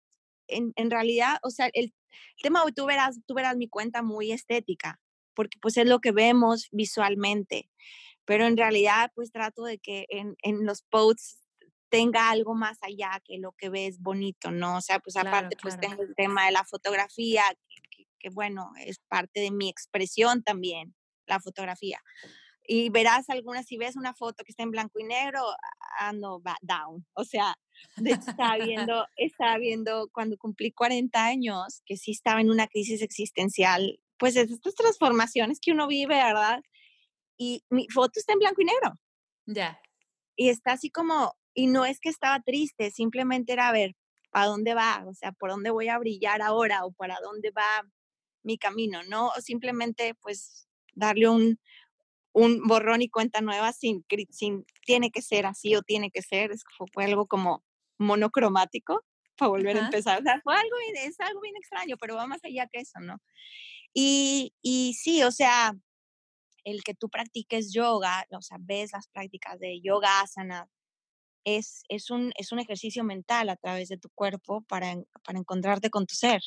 en, 0.49 0.73
en 0.77 0.91
realidad, 0.91 1.39
o 1.43 1.51
sea, 1.51 1.71
el, 1.73 1.85
el 1.85 2.43
tema, 2.43 2.63
tú 2.75 2.87
verás, 2.87 3.21
tú 3.27 3.35
verás 3.35 3.57
mi 3.57 3.69
cuenta 3.69 4.03
muy 4.03 4.33
estética, 4.33 5.01
porque 5.35 5.59
pues 5.61 5.77
es 5.77 5.87
lo 5.87 6.01
que 6.01 6.13
vemos 6.13 6.69
visualmente, 6.73 7.71
pero 8.25 8.47
en 8.47 8.57
realidad 8.57 9.11
pues 9.15 9.33
trato 9.33 9.65
de 9.65 9.79
que 9.79 10.07
en, 10.09 10.37
en 10.43 10.65
los 10.65 10.83
posts 10.83 11.45
tenga 11.95 12.31
algo 12.31 12.55
más 12.55 12.79
allá 12.83 13.21
que 13.25 13.39
lo 13.39 13.53
que 13.53 13.69
ves 13.69 14.01
bonito, 14.01 14.51
¿no? 14.51 14.79
O 14.79 14.81
sea, 14.81 14.99
pues 14.99 15.17
aparte 15.17 15.57
pues 15.63 15.79
tengo 15.79 16.03
el 16.03 16.13
tema 16.17 16.47
de 16.47 16.51
la 16.51 16.65
fotografía, 16.65 17.45
que, 18.19 18.31
bueno, 18.31 18.73
es 18.81 18.99
parte 19.07 19.39
de 19.39 19.53
mi 19.53 19.69
expresión 19.69 20.43
también, 20.43 20.95
la 21.27 21.39
fotografía. 21.39 22.01
Y 22.67 22.89
verás 22.89 23.29
algunas, 23.29 23.67
si 23.67 23.77
ves 23.77 23.97
una 23.97 24.15
foto 24.15 24.43
que 24.45 24.53
está 24.53 24.63
en 24.63 24.71
blanco 24.71 24.99
y 24.99 25.05
negro, 25.05 25.43
ando 25.99 26.43
down. 26.63 27.07
O 27.15 27.25
sea, 27.25 27.57
estaba 28.05 28.57
viendo, 28.89 29.07
estaba 29.17 29.59
viendo 29.59 30.09
cuando 30.13 30.37
cumplí 30.39 30.73
40 30.73 31.25
años, 31.25 31.83
que 31.85 31.97
sí 31.97 32.13
estaba 32.13 32.41
en 32.41 32.51
una 32.51 32.67
crisis 32.67 33.03
existencial 33.03 34.01
pues 34.19 34.37
estas 34.37 34.75
transformaciones 34.75 35.59
que 35.61 35.73
uno 35.73 35.87
vive, 35.87 36.15
¿verdad? 36.15 36.63
Y 37.37 37.65
mi 37.69 37.89
foto 37.89 38.13
está 38.17 38.33
en 38.33 38.39
blanco 38.39 38.63
y 38.63 38.65
negro. 38.65 38.99
Ya. 39.47 39.81
Y 40.37 40.49
está 40.49 40.73
así 40.73 40.91
como, 40.91 41.37
y 41.53 41.67
no 41.67 41.85
es 41.85 42.01
que 42.01 42.09
estaba 42.09 42.41
triste, 42.41 42.91
simplemente 42.91 43.53
era 43.53 43.69
a 43.69 43.73
ver, 43.73 43.95
¿para 44.31 44.47
dónde 44.47 44.75
va? 44.75 45.05
O 45.07 45.15
sea, 45.15 45.33
¿por 45.33 45.51
dónde 45.51 45.71
voy 45.71 45.89
a 45.89 45.99
brillar 45.99 46.43
ahora? 46.43 46.85
¿O 46.85 46.93
para 46.93 47.19
dónde 47.23 47.51
va 47.51 47.87
mi 48.43 48.59
camino? 48.59 49.03
¿No? 49.05 49.29
O 49.29 49.41
simplemente, 49.41 50.15
pues, 50.23 50.69
darle 50.95 51.29
un, 51.29 51.61
un 52.35 52.63
borrón 52.67 53.01
y 53.01 53.09
cuenta 53.09 53.41
nueva 53.41 53.73
sin, 53.73 54.05
sin, 54.31 54.67
tiene 54.85 55.11
que 55.11 55.23
ser 55.23 55.47
así 55.47 55.77
o 55.77 55.83
tiene 55.83 56.11
que 56.11 56.21
ser, 56.21 56.51
es, 56.51 56.65
fue 56.93 57.05
algo 57.05 57.27
como 57.27 57.65
monocromático 57.97 59.03
para 59.37 59.51
volver 59.51 59.77
a 59.77 59.85
empezar. 59.87 60.21
O 60.21 60.23
sea, 60.23 60.41
fue 60.43 60.55
algo, 60.55 60.77
es 60.97 61.19
algo 61.21 61.41
bien 61.41 61.57
extraño, 61.57 61.97
pero 61.99 62.17
va 62.17 62.27
más 62.27 62.45
allá 62.45 62.67
que 62.71 62.81
eso, 62.81 62.99
¿no? 63.01 63.19
Y, 63.95 64.53
y 64.63 64.95
sí, 64.95 65.23
o 65.23 65.31
sea, 65.31 65.75
el 66.65 66.83
que 66.83 66.95
tú 66.95 67.09
practiques 67.09 67.73
yoga, 67.73 68.27
o 68.31 68.43
sea, 68.43 68.59
ves 68.61 68.91
las 68.93 69.09
prácticas 69.09 69.61
de 69.61 69.81
yoga 69.81 70.21
asana, 70.21 70.69
es, 71.45 71.85
es, 71.89 72.11
un, 72.11 72.33
es 72.37 72.51
un 72.51 72.59
ejercicio 72.59 73.05
mental 73.05 73.49
a 73.49 73.57
través 73.57 73.89
de 73.89 73.99
tu 73.99 74.09
cuerpo 74.11 74.63
para, 74.63 74.97
para 75.25 75.39
encontrarte 75.39 75.91
con 75.91 76.07
tu 76.07 76.17
ser. 76.17 76.43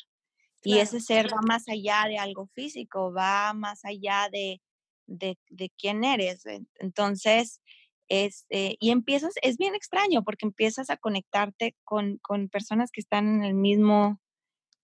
y 0.62 0.78
ese 0.78 1.00
ser 1.00 1.32
va 1.32 1.40
más 1.46 1.66
allá 1.68 2.04
de 2.08 2.18
algo 2.18 2.48
físico, 2.48 3.10
va 3.12 3.54
más 3.54 3.86
allá 3.86 4.28
de, 4.30 4.60
de, 5.08 5.36
de 5.48 5.70
quién 5.76 6.04
eres. 6.04 6.44
Entonces, 6.78 7.60
este, 8.08 8.76
y 8.78 8.90
empiezas, 8.90 9.34
es 9.42 9.56
bien 9.56 9.74
extraño 9.74 10.22
porque 10.22 10.46
empiezas 10.46 10.90
a 10.90 10.96
conectarte 10.96 11.74
con, 11.84 12.18
con 12.18 12.48
personas 12.48 12.90
que 12.92 13.00
están 13.00 13.26
en 13.28 13.44
el 13.44 13.54
mismo, 13.54 14.20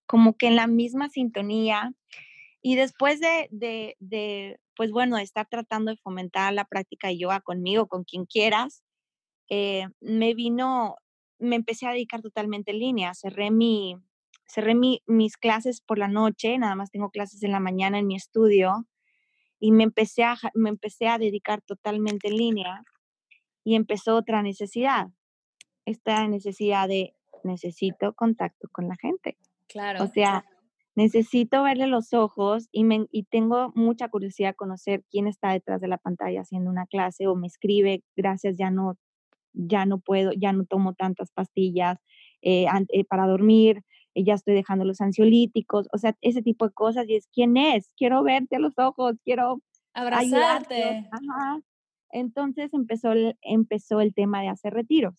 como 0.07 0.35
que 0.37 0.49
en 0.49 0.57
la 0.57 0.67
misma 0.67 1.09
sintonía 1.09 1.93
y 2.61 2.77
después 2.77 3.21
de, 3.21 3.49
de, 3.51 3.97
de, 4.01 4.59
pues 4.77 4.91
bueno, 4.91 5.19
estar 5.19 5.47
tratando 5.49 5.91
de 5.91 5.99
fomentar 5.99 6.53
la 6.53 6.65
práctica 6.65 7.09
de 7.09 7.19
yoga 7.19 7.41
conmigo, 7.41 7.87
con 7.87 8.05
quien 8.05 8.25
quieras, 8.25 8.83
eh, 9.51 9.87
me 10.01 10.35
vino, 10.35 10.97
me 11.39 11.57
empecé 11.57 11.87
a 11.87 11.93
dedicar 11.93 12.23
totalmente 12.23 12.71
en 12.71 12.79
línea. 12.79 13.15
Cerré, 13.15 13.51
mi, 13.51 13.97
cerré 14.49 14.75
mi, 14.75 15.03
mis 15.07 15.37
clases 15.37 15.83
por 15.83 15.99
la 15.99 16.09
noche, 16.09 16.59
nada 16.59 16.75
más 16.75 16.91
tengo 16.91 17.11
clases 17.11 17.43
en 17.43 17.53
la 17.53 17.61
mañana 17.61 17.99
en 17.99 18.07
mi 18.07 18.17
estudio, 18.17 18.87
y 19.65 19.73
me 19.73 19.85
empecé 19.85 20.25
a, 20.25 20.37
me 20.53 20.69
empecé 20.69 21.09
a 21.09 21.17
dedicar 21.17 21.63
totalmente 21.63 22.29
en 22.29 22.37
línea. 22.37 22.85
Y 23.65 23.77
empezó 23.77 24.15
otra 24.15 24.43
necesidad, 24.43 25.09
esta 25.87 26.29
necesidad 26.29 26.87
de 26.87 27.15
necesito 27.45 28.13
contacto 28.13 28.69
con 28.71 28.89
la 28.89 28.97
gente. 28.97 29.39
Claro. 29.67 30.05
O 30.05 30.07
sea, 30.07 30.45
necesito 30.95 31.63
verle 31.63 31.87
los 31.87 32.13
ojos 32.13 32.69
y, 32.73 32.85
me, 32.85 33.07
y 33.11 33.23
tengo 33.23 33.73
mucha 33.75 34.11
curiosidad 34.11 34.51
de 34.51 34.57
conocer 34.57 35.03
quién 35.11 35.27
está 35.29 35.53
detrás 35.53 35.81
de 35.81 35.89
la 35.89 35.97
pantalla 35.97 36.43
haciendo 36.43 36.69
una 36.69 36.85
clase 36.85 37.27
o 37.27 37.35
me 37.35 37.47
escribe, 37.47 38.05
gracias, 38.17 38.59
ya 38.59 38.71
no, 38.71 38.99
ya 39.55 39.87
no 39.87 39.99
puedo, 39.99 40.33
ya 40.33 40.53
no 40.53 40.67
tomo 40.67 40.93
tantas 40.93 41.31
pastillas 41.33 41.97
eh, 42.43 42.67
eh, 42.91 43.05
para 43.07 43.27
dormir, 43.27 43.83
ya 44.15 44.35
estoy 44.35 44.55
dejando 44.55 44.85
los 44.85 45.01
ansiolíticos, 45.01 45.89
o 45.93 45.99
sea, 45.99 46.17
ese 46.21 46.43
tipo 46.43 46.67
de 46.67 46.73
cosas 46.73 47.09
y 47.09 47.17
es 47.17 47.29
quién 47.33 47.57
es, 47.57 47.91
quiero 47.97 48.23
verte 48.23 48.57
a 48.57 48.61
los 48.61 48.79
ojos, 48.79 49.17
quiero 49.25 49.61
abrazarte. 49.95 51.09
Entonces 52.11 52.73
empezó 52.73 53.13
el, 53.13 53.37
empezó 53.43 54.01
el 54.01 54.15
tema 54.15 54.41
de 54.41 54.49
hacer 54.49 54.73
retiros. 54.73 55.15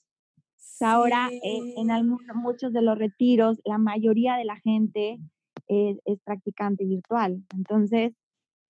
Ahora, 0.80 1.30
en, 1.32 1.90
en 1.90 2.18
muchos 2.36 2.74
de 2.74 2.82
los 2.82 2.98
retiros, 2.98 3.62
la 3.66 3.78
mayoría 3.78 4.36
de 4.36 4.46
la 4.46 4.58
gente 4.58 5.20
es, 5.68 6.20
practicante 6.24 6.86
virtual. 6.86 7.44
Entonces, 7.56 8.14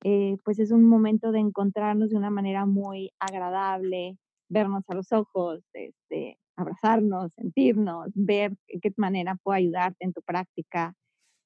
eh, 0.03 0.37
pues 0.43 0.59
es 0.59 0.71
un 0.71 0.83
momento 0.83 1.31
de 1.31 1.39
encontrarnos 1.39 2.09
de 2.09 2.17
una 2.17 2.29
manera 2.29 2.65
muy 2.65 3.11
agradable, 3.19 4.17
vernos 4.49 4.83
a 4.87 4.95
los 4.95 5.11
ojos, 5.11 5.61
este, 5.73 6.37
abrazarnos, 6.55 7.33
sentirnos, 7.33 8.11
ver 8.15 8.55
qué 8.67 8.93
manera 8.97 9.37
puedo 9.43 9.55
ayudarte 9.55 10.05
en 10.05 10.13
tu 10.13 10.21
práctica 10.21 10.95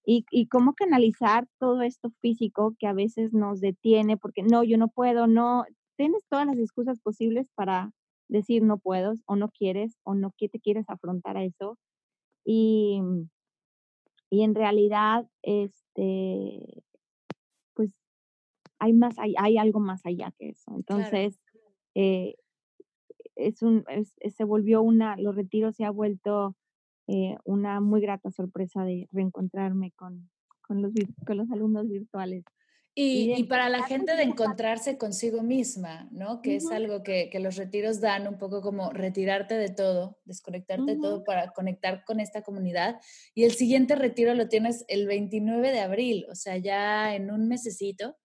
y, 0.06 0.26
y, 0.32 0.48
cómo 0.48 0.74
canalizar 0.74 1.48
todo 1.60 1.82
esto 1.82 2.10
físico 2.22 2.76
que 2.80 2.88
a 2.88 2.94
veces 2.94 3.34
nos 3.34 3.60
detiene 3.60 4.18
porque 4.18 4.44
no, 4.44 4.64
yo 4.64 4.78
no 4.78 4.88
puedo, 4.88 5.28
no, 5.28 5.66
tienes 5.98 6.24
todas 6.30 6.48
las 6.48 6.58
excusas 6.58 7.00
posibles 7.00 7.50
para 7.56 7.92
decir 8.30 8.64
no 8.64 8.78
puedo 8.78 9.14
o 9.26 9.36
no 9.36 9.50
quieres 9.50 9.98
o 10.04 10.16
no 10.16 10.32
te 10.38 10.60
quieres 10.60 10.90
afrontar 10.90 11.36
a 11.36 11.44
eso. 11.44 11.78
Y, 12.46 13.02
y 14.30 14.44
en 14.44 14.56
realidad, 14.56 15.28
este, 15.42 16.84
pues 17.74 17.94
hay 18.80 18.94
más, 18.94 19.20
hay, 19.20 19.34
hay 19.38 19.58
algo 19.58 19.80
más 19.80 20.06
allá 20.06 20.32
que 20.38 20.50
eso. 20.50 20.72
Entonces, 20.76 21.40
eh, 21.96 22.36
es 23.40 23.62
un, 23.62 23.84
se 24.36 24.44
volvió 24.44 24.82
una, 24.82 25.16
los 25.18 25.36
retiros 25.36 25.76
se 25.76 25.86
ha 25.86 25.92
vuelto 25.92 26.56
eh, 27.08 27.38
una 27.44 27.80
muy 27.80 28.02
grata 28.02 28.32
sorpresa 28.32 28.84
de 28.84 29.08
reencontrarme 29.12 29.92
con, 29.92 30.30
con, 30.62 30.82
los, 30.82 30.92
con 31.26 31.38
los 31.38 31.50
alumnos 31.52 31.88
virtuales. 31.90 32.44
Y, 33.02 33.46
para 33.46 33.70
la 33.70 33.84
gente 33.84 34.16
de 34.16 34.24
encontrarse 34.24 34.98
consigo 34.98 35.42
misma, 35.42 36.10
¿no? 36.12 36.42
Que 36.42 36.58
es 36.58 36.70
algo 36.70 37.02
que, 37.02 37.30
que, 37.30 37.40
los 37.40 37.56
retiros 37.56 38.02
dan 38.02 38.28
un 38.28 38.38
poco 38.38 38.62
como 38.62 38.92
retirarte 38.92 39.56
de 39.56 39.70
todo, 39.70 40.20
desconectarte 40.26 40.96
de 40.96 40.98
todo 40.98 41.24
para 41.24 41.52
conectar 41.52 42.04
con 42.04 42.20
esta 42.20 42.42
comunidad. 42.42 43.00
Y 43.34 43.46
el 43.46 43.52
siguiente 43.52 43.96
retiro 43.96 44.34
lo 44.34 44.50
tienes 44.50 44.84
el 44.90 45.08
29 45.08 45.72
de 45.72 45.80
abril, 45.80 46.26
o 46.30 46.36
sea, 46.36 46.58
ya 46.58 47.16
en 47.16 47.32
un 47.32 47.48
mesecito, 47.48 48.18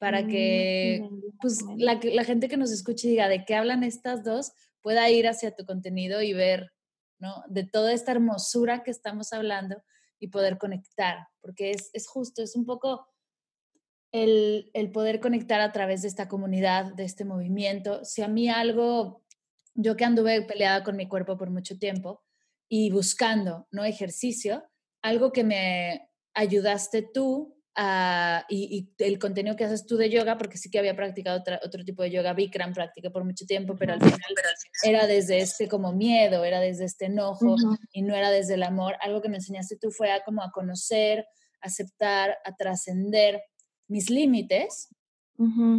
para 0.00 0.26
que 0.26 1.06
pues, 1.40 1.60
la, 1.76 2.00
la 2.02 2.24
gente 2.24 2.48
que 2.48 2.56
nos 2.56 2.72
escuche 2.72 3.06
diga 3.06 3.28
de 3.28 3.44
qué 3.44 3.54
hablan 3.54 3.84
estas 3.84 4.24
dos, 4.24 4.52
pueda 4.80 5.08
ir 5.10 5.28
hacia 5.28 5.54
tu 5.54 5.66
contenido 5.66 6.22
y 6.22 6.32
ver, 6.32 6.72
¿no? 7.18 7.44
De 7.48 7.64
toda 7.64 7.92
esta 7.92 8.12
hermosura 8.12 8.82
que 8.82 8.90
estamos 8.90 9.32
hablando 9.34 9.82
y 10.18 10.28
poder 10.28 10.56
conectar, 10.56 11.28
porque 11.42 11.72
es, 11.72 11.90
es 11.92 12.08
justo, 12.08 12.42
es 12.42 12.56
un 12.56 12.64
poco 12.64 13.06
el, 14.10 14.90
poder 14.92 15.20
conectar 15.20 15.60
a 15.60 15.72
través 15.72 16.00
de 16.02 16.08
esta 16.08 16.28
comunidad, 16.28 16.94
de 16.94 17.04
este 17.04 17.26
movimiento. 17.26 18.02
Si 18.04 18.22
a 18.22 18.28
mí 18.28 18.48
algo, 18.48 19.22
yo 19.74 19.96
que 19.96 20.04
anduve 20.06 20.42
peleada 20.42 20.82
con 20.82 20.96
mi 20.96 21.08
cuerpo 21.08 21.36
por 21.36 21.50
mucho 21.50 21.78
tiempo 21.78 22.22
y 22.68 22.90
buscando, 22.90 23.68
¿no? 23.70 23.84
Ejercicio, 23.84 24.64
algo 25.02 25.30
que 25.30 25.44
me 25.44 26.08
ayudaste 26.34 27.02
tú 27.02 27.59
y, 28.48 28.90
el 28.98 29.18
contenido 29.18 29.56
que 29.56 29.64
haces 29.64 29.86
tú 29.86 29.96
de 29.96 30.10
yoga, 30.10 30.36
porque 30.36 30.58
sí 30.58 30.70
que 30.70 30.78
había 30.78 30.96
practicado 30.96 31.42
otro 31.64 31.84
tipo 31.84 32.02
de 32.02 32.10
yoga, 32.10 32.34
Bikram 32.34 32.72
practié 32.74 33.10
por 33.10 33.24
mucho 33.24 33.46
tiempo, 33.46 33.76
pero 33.78 33.94
al 33.94 34.00
final 34.00 34.20
era 34.82 35.06
desde 35.06 35.40
este 35.40 35.68
como 35.68 35.92
miedo, 35.92 36.44
era 36.44 36.60
desde 36.60 36.84
este 36.84 37.06
enojo 37.06 37.56
y 37.92 38.02
no 38.02 38.14
era 38.14 38.30
desde 38.30 38.54
el 38.54 38.62
amor. 38.62 38.96
Algo 39.00 39.22
que 39.22 39.28
me 39.28 39.36
enseñaste 39.36 39.76
tú 39.76 39.90
fue 39.90 40.10
a 40.12 40.22
como 40.24 40.42
a 40.42 40.50
conocer, 40.50 41.26
aceptar, 41.60 42.36
a 42.44 42.54
trascender 42.56 43.42
mis 43.88 44.10
límites 44.10 44.88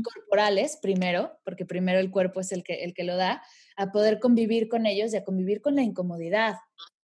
corporales 0.03 0.79
primero, 0.81 1.37
porque 1.45 1.67
primero 1.67 1.99
el 1.99 2.09
cuerpo 2.09 2.39
es 2.39 2.51
el 2.51 2.63
que, 2.63 2.83
el 2.83 2.95
que 2.95 3.03
lo 3.03 3.15
da, 3.15 3.43
a 3.75 3.91
poder 3.91 4.19
convivir 4.19 4.67
con 4.67 4.87
ellos 4.87 5.13
y 5.13 5.17
a 5.17 5.23
convivir 5.23 5.61
con 5.61 5.75
la 5.75 5.83
incomodidad. 5.83 6.55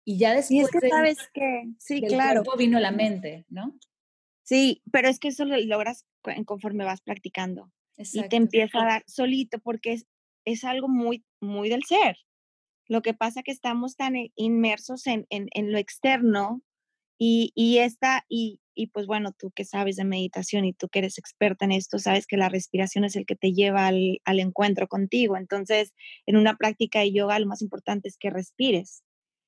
Y 0.05 0.19
ya 0.19 0.35
después... 0.35 0.51
Y 0.51 0.61
es 0.61 0.71
que 0.71 0.89
sabes 0.89 1.19
que, 1.33 1.63
sí, 1.79 2.03
claro. 2.03 2.43
cuerpo 2.43 2.59
vino 2.59 2.79
la 2.79 2.91
mente, 2.91 3.47
¿no? 3.49 3.79
Sí, 4.53 4.83
pero 4.93 5.09
es 5.09 5.19
que 5.19 5.29
eso 5.29 5.47
lo 5.47 5.57
logras 5.57 6.05
conforme 6.45 6.85
vas 6.85 7.01
practicando. 7.01 7.73
Y 7.97 8.29
te 8.29 8.37
empieza 8.37 8.83
a 8.83 8.85
dar 8.85 9.05
solito 9.07 9.59
porque 9.61 9.95
es, 9.95 10.07
es 10.45 10.65
algo 10.65 10.89
muy, 10.89 11.25
muy 11.41 11.71
del 11.71 11.85
ser. 11.85 12.19
Lo 12.87 13.01
que 13.01 13.15
pasa 13.15 13.43
que 13.43 13.51
estamos 13.51 13.97
tan 13.97 14.13
inmersos 14.37 15.07
en, 15.07 15.25
en, 15.31 15.49
en 15.53 15.73
lo 15.73 15.79
externo 15.79 16.61
y, 17.19 17.53
y, 17.55 17.79
esta, 17.79 18.27
y, 18.29 18.61
y 18.75 18.89
pues 18.89 19.07
bueno, 19.07 19.33
tú 19.33 19.53
que 19.53 19.65
sabes 19.65 19.97
de 19.97 20.05
meditación 20.05 20.67
y 20.67 20.75
tú 20.75 20.91
que 20.91 20.99
eres 20.99 21.17
experta 21.17 21.65
en 21.65 21.73
esto, 21.73 21.99
sabes 21.99 22.27
que 22.27 22.37
la 22.37 22.51
respiración 22.51 23.05
es 23.05 23.17
el 23.17 23.25
que 23.25 23.37
te 23.37 23.55
lleva 23.55 23.87
al, 23.87 24.21
al 24.27 24.39
encuentro 24.39 24.87
contigo. 24.87 25.39
Entonces, 25.39 25.95
en 26.27 26.37
una 26.37 26.59
práctica 26.59 26.99
de 26.99 27.11
yoga 27.11 27.39
lo 27.39 27.47
más 27.47 27.63
importante 27.63 28.07
es 28.07 28.19
que 28.19 28.29
respires. 28.29 29.03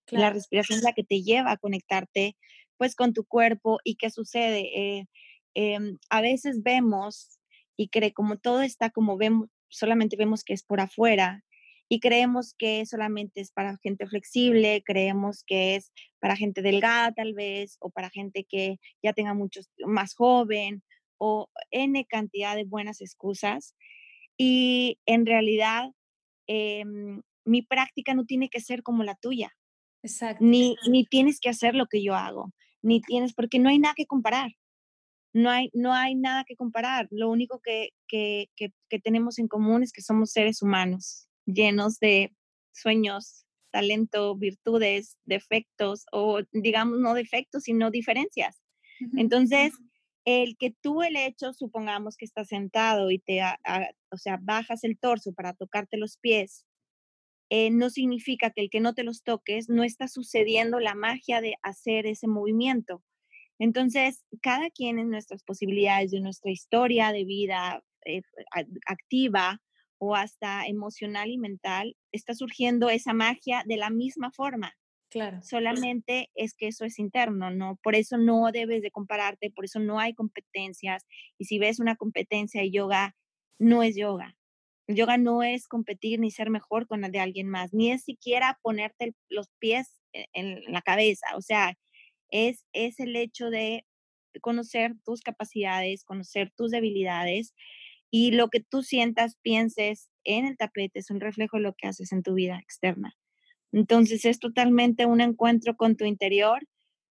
La 0.08 0.30
respiración 0.30 0.78
es 0.78 0.84
la 0.84 0.94
que 0.94 1.04
te 1.04 1.22
lleva 1.22 1.52
a 1.52 1.58
conectarte 1.58 2.36
pues 2.78 2.94
con 2.94 3.12
tu 3.12 3.24
cuerpo 3.24 3.78
y 3.84 3.96
qué 3.96 4.10
sucede. 4.10 4.70
Eh, 4.78 5.06
em, 5.54 5.98
a 6.10 6.20
veces 6.20 6.62
vemos 6.62 7.38
y 7.76 7.88
cree 7.88 8.12
como 8.12 8.38
todo 8.38 8.62
está 8.62 8.90
como 8.90 9.16
vemos, 9.16 9.48
solamente 9.68 10.16
vemos 10.16 10.44
que 10.44 10.54
es 10.54 10.62
por 10.62 10.80
afuera 10.80 11.44
y 11.88 12.00
creemos 12.00 12.54
que 12.56 12.86
solamente 12.86 13.40
es 13.40 13.52
para 13.52 13.78
gente 13.82 14.06
flexible, 14.06 14.82
creemos 14.84 15.44
que 15.46 15.76
es 15.76 15.92
para 16.18 16.36
gente 16.36 16.62
delgada 16.62 17.12
tal 17.12 17.34
vez 17.34 17.76
o 17.80 17.90
para 17.90 18.10
gente 18.10 18.44
que 18.48 18.78
ya 19.02 19.12
tenga 19.12 19.34
muchos 19.34 19.70
más 19.86 20.14
joven 20.14 20.82
o 21.18 21.48
n 21.70 22.04
cantidad 22.06 22.56
de 22.56 22.64
buenas 22.64 23.00
excusas 23.00 23.74
y 24.36 24.98
en 25.06 25.26
realidad 25.26 25.90
em, 26.46 27.22
mi 27.44 27.62
práctica 27.62 28.14
no 28.14 28.24
tiene 28.24 28.48
que 28.48 28.60
ser 28.60 28.82
como 28.82 29.04
la 29.04 29.14
tuya. 29.14 29.52
Exacto. 30.02 30.44
Ni, 30.44 30.76
ni 30.88 31.04
tienes 31.04 31.40
que 31.40 31.48
hacer 31.48 31.74
lo 31.74 31.86
que 31.86 32.02
yo 32.02 32.14
hago 32.14 32.52
ni 32.84 33.00
tienes, 33.00 33.34
porque 33.34 33.58
no 33.58 33.68
hay 33.68 33.78
nada 33.78 33.94
que 33.96 34.06
comparar. 34.06 34.52
No 35.32 35.50
hay, 35.50 35.70
no 35.72 35.92
hay 35.92 36.14
nada 36.14 36.44
que 36.44 36.54
comparar. 36.54 37.08
Lo 37.10 37.28
único 37.28 37.60
que, 37.60 37.88
que, 38.06 38.50
que, 38.56 39.00
tenemos 39.00 39.38
en 39.38 39.48
común 39.48 39.82
es 39.82 39.90
que 39.90 40.02
somos 40.02 40.30
seres 40.30 40.62
humanos, 40.62 41.26
llenos 41.44 41.98
de 41.98 42.32
sueños, 42.72 43.46
talento, 43.72 44.36
virtudes, 44.36 45.18
defectos, 45.24 46.04
o 46.12 46.42
digamos 46.52 47.00
no 47.00 47.14
defectos, 47.14 47.64
sino 47.64 47.90
diferencias. 47.90 48.62
Entonces, 49.16 49.72
el 50.24 50.56
que 50.56 50.72
tú 50.80 51.02
el 51.02 51.16
hecho, 51.16 51.52
supongamos 51.52 52.16
que 52.16 52.24
estás 52.24 52.48
sentado 52.48 53.10
y 53.10 53.18
te, 53.18 53.40
o 54.12 54.16
sea, 54.16 54.38
bajas 54.40 54.84
el 54.84 54.98
torso 54.98 55.32
para 55.32 55.54
tocarte 55.54 55.96
los 55.96 56.16
pies 56.18 56.64
eh, 57.56 57.70
no 57.70 57.88
significa 57.88 58.50
que 58.50 58.62
el 58.62 58.68
que 58.68 58.80
no 58.80 58.94
te 58.94 59.04
los 59.04 59.22
toques 59.22 59.68
no 59.68 59.84
está 59.84 60.08
sucediendo 60.08 60.80
la 60.80 60.96
magia 60.96 61.40
de 61.40 61.54
hacer 61.62 62.04
ese 62.04 62.26
movimiento. 62.26 63.00
Entonces, 63.60 64.24
cada 64.42 64.70
quien 64.70 64.98
en 64.98 65.08
nuestras 65.08 65.44
posibilidades 65.44 66.10
de 66.10 66.20
nuestra 66.20 66.50
historia 66.50 67.12
de 67.12 67.24
vida 67.24 67.84
eh, 68.06 68.22
activa 68.86 69.62
o 69.98 70.16
hasta 70.16 70.66
emocional 70.66 71.30
y 71.30 71.38
mental, 71.38 71.96
está 72.10 72.34
surgiendo 72.34 72.90
esa 72.90 73.12
magia 73.12 73.62
de 73.64 73.76
la 73.76 73.88
misma 73.88 74.32
forma. 74.32 74.74
Claro. 75.08 75.40
Solamente 75.44 76.30
es 76.34 76.54
que 76.54 76.66
eso 76.66 76.84
es 76.84 76.98
interno, 76.98 77.52
¿no? 77.52 77.78
Por 77.84 77.94
eso 77.94 78.18
no 78.18 78.50
debes 78.50 78.82
de 78.82 78.90
compararte, 78.90 79.52
por 79.52 79.64
eso 79.64 79.78
no 79.78 80.00
hay 80.00 80.12
competencias. 80.12 81.06
Y 81.38 81.44
si 81.44 81.60
ves 81.60 81.78
una 81.78 81.94
competencia 81.94 82.62
de 82.62 82.72
yoga, 82.72 83.14
no 83.60 83.84
es 83.84 83.94
yoga. 83.94 84.36
Yoga 84.88 85.16
no 85.16 85.42
es 85.42 85.66
competir 85.66 86.20
ni 86.20 86.30
ser 86.30 86.50
mejor 86.50 86.86
con 86.86 87.00
la 87.00 87.08
de 87.08 87.20
alguien 87.20 87.48
más, 87.48 87.72
ni 87.72 87.90
es 87.90 88.04
siquiera 88.04 88.58
ponerte 88.62 89.14
los 89.28 89.48
pies 89.58 90.00
e, 90.12 90.26
en 90.32 90.60
la 90.72 90.82
cabeza. 90.82 91.26
O 91.36 91.40
sea, 91.40 91.76
es, 92.30 92.64
es 92.72 93.00
el 93.00 93.16
hecho 93.16 93.50
de 93.50 93.86
conocer 94.40 94.94
tus 95.04 95.22
capacidades, 95.22 96.04
conocer 96.04 96.52
tus 96.56 96.70
debilidades 96.70 97.54
y 98.10 98.32
lo 98.32 98.48
que 98.48 98.60
tú 98.60 98.82
sientas, 98.82 99.36
pienses 99.42 100.08
en 100.24 100.46
el 100.46 100.56
tapete 100.56 101.00
es 101.00 101.10
un 101.10 101.20
reflejo 101.20 101.56
de 101.56 101.64
lo 101.64 101.74
que 101.74 101.88
haces 101.88 102.12
en 102.12 102.22
tu 102.22 102.34
vida 102.34 102.58
externa. 102.58 103.16
Entonces 103.72 104.24
es 104.24 104.38
totalmente 104.38 105.06
un 105.06 105.20
encuentro 105.20 105.76
con 105.76 105.96
tu 105.96 106.04
interior, 106.04 106.60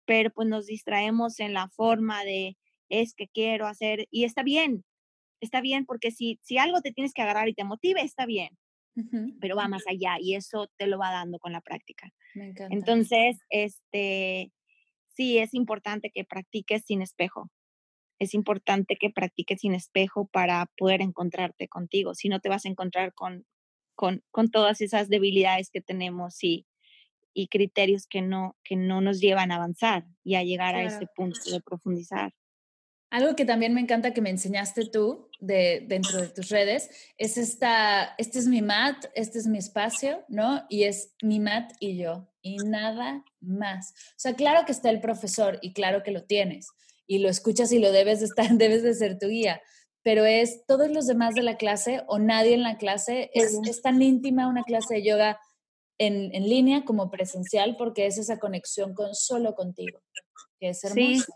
pero 0.06 0.30
pues 0.30 0.48
nos 0.48 0.66
distraemos 0.66 1.38
en 1.40 1.52
la 1.52 1.68
forma 1.68 2.24
de 2.24 2.56
es 2.88 3.14
que 3.14 3.28
quiero 3.28 3.66
hacer 3.66 4.08
y 4.10 4.24
está 4.24 4.42
bien, 4.42 4.84
está 5.40 5.60
bien, 5.60 5.86
porque 5.86 6.10
si, 6.10 6.38
si 6.42 6.58
algo 6.58 6.80
te 6.80 6.92
tienes 6.92 7.12
que 7.12 7.22
agarrar 7.22 7.48
y 7.48 7.54
te 7.54 7.64
motive, 7.64 8.02
está 8.02 8.26
bien, 8.26 8.56
pero 9.40 9.54
va 9.54 9.68
más 9.68 9.84
allá 9.86 10.16
y 10.18 10.34
eso 10.34 10.68
te 10.76 10.88
lo 10.88 10.98
va 10.98 11.12
dando 11.12 11.38
con 11.38 11.52
la 11.52 11.60
práctica. 11.60 12.12
Me 12.34 12.48
encanta. 12.48 12.74
Entonces, 12.74 13.38
este, 13.48 14.52
sí, 15.06 15.38
es 15.38 15.54
importante 15.54 16.10
que 16.10 16.24
practiques 16.24 16.84
sin 16.84 17.02
espejo. 17.02 17.50
Es 18.18 18.34
importante 18.34 18.96
que 18.96 19.10
practiques 19.10 19.60
sin 19.60 19.74
espejo 19.74 20.26
para 20.26 20.66
poder 20.76 21.00
encontrarte 21.00 21.68
contigo. 21.68 22.14
Si 22.14 22.28
no 22.28 22.40
te 22.40 22.48
vas 22.48 22.64
a 22.64 22.68
encontrar 22.68 23.14
con, 23.14 23.46
con, 23.94 24.24
con 24.32 24.50
todas 24.50 24.80
esas 24.80 25.08
debilidades 25.08 25.70
que 25.70 25.80
tenemos 25.80 26.42
y, 26.42 26.66
y 27.32 27.46
criterios 27.46 28.08
que 28.08 28.20
no, 28.20 28.56
que 28.64 28.74
no 28.74 29.00
nos 29.00 29.20
llevan 29.20 29.52
a 29.52 29.56
avanzar 29.56 30.04
y 30.24 30.34
a 30.34 30.42
llegar 30.42 30.74
a 30.74 30.82
ese 30.82 31.06
punto 31.14 31.38
de 31.50 31.60
profundizar. 31.60 32.32
Algo 33.10 33.34
que 33.36 33.46
también 33.46 33.72
me 33.72 33.80
encanta 33.80 34.12
que 34.12 34.20
me 34.20 34.28
enseñaste 34.28 34.86
tú 34.86 35.30
de, 35.40 35.84
dentro 35.88 36.20
de 36.20 36.28
tus 36.28 36.50
redes 36.50 36.90
es 37.16 37.38
esta, 37.38 38.14
este 38.18 38.38
es 38.38 38.46
mi 38.46 38.60
mat, 38.60 39.06
este 39.14 39.38
es 39.38 39.46
mi 39.46 39.56
espacio, 39.56 40.24
¿no? 40.28 40.64
Y 40.68 40.84
es 40.84 41.14
mi 41.22 41.40
mat 41.40 41.72
y 41.80 41.96
yo, 41.96 42.28
y 42.42 42.56
nada 42.58 43.24
más. 43.40 43.94
O 44.10 44.18
sea, 44.18 44.34
claro 44.34 44.66
que 44.66 44.72
está 44.72 44.90
el 44.90 45.00
profesor 45.00 45.58
y 45.62 45.72
claro 45.72 46.02
que 46.02 46.10
lo 46.10 46.24
tienes, 46.24 46.68
y 47.06 47.18
lo 47.18 47.30
escuchas 47.30 47.72
y 47.72 47.78
lo 47.78 47.92
debes 47.92 48.20
de 48.20 48.26
estar, 48.26 48.48
debes 48.52 48.82
de 48.82 48.92
ser 48.92 49.18
tu 49.18 49.28
guía, 49.28 49.62
pero 50.02 50.26
es 50.26 50.66
todos 50.66 50.90
los 50.90 51.06
demás 51.06 51.34
de 51.34 51.42
la 51.42 51.56
clase 51.56 52.02
o 52.08 52.18
nadie 52.18 52.52
en 52.52 52.62
la 52.62 52.76
clase, 52.76 53.30
es, 53.32 53.58
es 53.66 53.80
tan 53.80 54.02
íntima 54.02 54.48
una 54.48 54.64
clase 54.64 54.94
de 54.94 55.02
yoga 55.02 55.40
en, 55.96 56.34
en, 56.34 56.48
línea 56.48 56.84
como 56.84 57.10
presencial 57.10 57.76
porque 57.76 58.06
es 58.06 58.18
esa 58.18 58.38
conexión 58.38 58.94
con 58.94 59.14
solo 59.14 59.54
contigo, 59.54 60.00
que 60.60 60.68
es 60.68 60.84
hermoso. 60.84 61.24
Sí, 61.24 61.32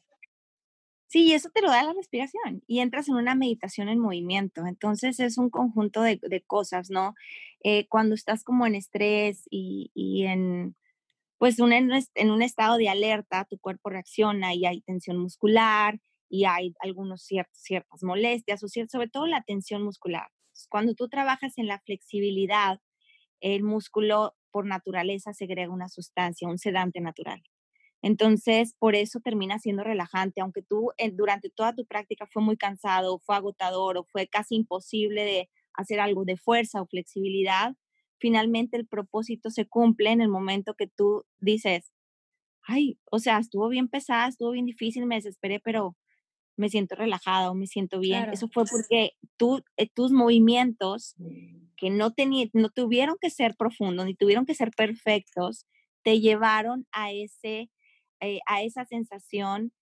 eso 1.32 1.50
te 1.50 1.60
lo 1.62 1.68
da 1.68 1.82
la 1.82 1.92
respiración 1.92 2.62
y 2.66 2.80
entras 2.80 3.08
en 3.08 3.16
una 3.16 3.34
meditación 3.34 3.88
en 3.88 3.98
movimiento. 3.98 4.66
Entonces 4.66 5.20
es 5.20 5.38
un 5.38 5.50
conjunto 5.50 6.02
de, 6.02 6.44
cosas, 6.46 6.90
¿no? 6.90 7.14
Eh, 7.64 7.86
cuando 7.88 8.14
estás 8.14 8.44
como 8.44 8.66
en 8.66 8.74
estrés 8.74 9.46
y, 9.50 10.24
en, 10.24 10.74
pues 11.38 11.60
un, 11.60 11.72
en 11.72 12.30
un 12.30 12.42
estado 12.42 12.76
de 12.78 12.88
alerta, 12.88 13.44
tu 13.44 13.58
cuerpo 13.58 13.90
reacciona 13.90 14.54
y 14.54 14.64
hay 14.66 14.80
tensión 14.82 15.18
muscular 15.18 16.00
y 16.28 16.46
hay 16.46 16.74
algunos 16.80 17.28
ciertas 17.52 18.02
molestias, 18.02 18.60
sobre 18.60 19.08
todo 19.08 19.26
la 19.26 19.42
tensión 19.42 19.82
muscular. 19.82 20.28
Cuando 20.70 20.94
tú 20.94 21.08
trabajas 21.08 21.58
en 21.58 21.66
la 21.66 21.78
flexibilidad, 21.80 22.80
el 23.40 23.64
músculo 23.64 24.34
por 24.50 24.66
naturaleza 24.66 25.34
segrega 25.34 25.72
una 25.72 25.88
sustancia, 25.88 26.48
un 26.48 26.58
sedante 26.58 27.00
natural. 27.00 27.42
Entonces, 28.02 28.74
por 28.78 28.96
eso 28.96 29.20
termina 29.20 29.60
siendo 29.60 29.84
relajante, 29.84 30.40
aunque 30.40 30.62
tú 30.62 30.90
eh, 30.98 31.12
durante 31.12 31.50
toda 31.50 31.72
tu 31.72 31.86
práctica 31.86 32.26
fue 32.26 32.42
muy 32.42 32.56
cansado, 32.56 33.20
fue 33.20 33.36
agotador 33.36 33.96
o 33.96 34.04
fue 34.04 34.26
casi 34.26 34.56
imposible 34.56 35.24
de 35.24 35.48
hacer 35.74 36.00
algo 36.00 36.24
de 36.24 36.36
fuerza 36.36 36.82
o 36.82 36.86
flexibilidad, 36.86 37.74
finalmente 38.18 38.76
el 38.76 38.86
propósito 38.86 39.50
se 39.50 39.66
cumple 39.66 40.10
en 40.10 40.20
el 40.20 40.28
momento 40.28 40.74
que 40.74 40.86
tú 40.86 41.24
dices, 41.40 41.92
ay, 42.62 42.98
o 43.10 43.18
sea, 43.18 43.38
estuvo 43.38 43.68
bien 43.68 43.88
pesada, 43.88 44.28
estuvo 44.28 44.52
bien 44.52 44.66
difícil, 44.66 45.06
me 45.06 45.16
desesperé, 45.16 45.60
pero 45.60 45.96
me 46.56 46.68
siento 46.68 46.94
relajada 46.94 47.50
o 47.50 47.54
me 47.54 47.66
siento 47.66 47.98
bien. 47.98 48.30
Eso 48.30 48.48
fue 48.48 48.64
porque 48.64 49.12
tú, 49.36 49.62
eh, 49.76 49.88
tus 49.88 50.12
movimientos 50.12 51.16
que 51.76 51.90
no, 51.90 52.14
no 52.52 52.68
tuvieron 52.70 53.16
que 53.20 53.30
ser 53.30 53.56
profundos 53.56 54.06
ni 54.06 54.14
tuvieron 54.14 54.46
que 54.46 54.54
ser 54.54 54.70
perfectos, 54.70 55.66
te 56.04 56.20
llevaron 56.20 56.86
a 56.92 57.10
ese 57.10 57.70
eh, 58.22 58.40
a 58.46 58.62
esa 58.62 58.84
sensación 58.84 59.72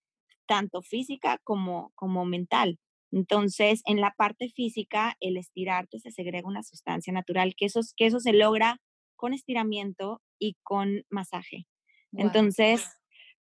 tanto 0.45 0.81
física 0.81 1.39
como, 1.43 1.91
como 1.95 2.25
mental. 2.25 2.77
Entonces, 3.11 3.81
en 3.85 4.01
la 4.01 4.13
parte 4.17 4.49
física, 4.49 5.15
el 5.19 5.37
estirarte 5.37 5.99
se 5.99 6.11
segrega 6.11 6.47
una 6.47 6.63
sustancia 6.63 7.13
natural, 7.13 7.53
que 7.55 7.65
eso, 7.65 7.81
que 7.95 8.05
eso 8.05 8.19
se 8.19 8.33
logra 8.33 8.81
con 9.15 9.33
estiramiento 9.33 10.21
y 10.39 10.57
con 10.63 11.03
masaje. 11.09 11.67
Entonces, 12.13 12.85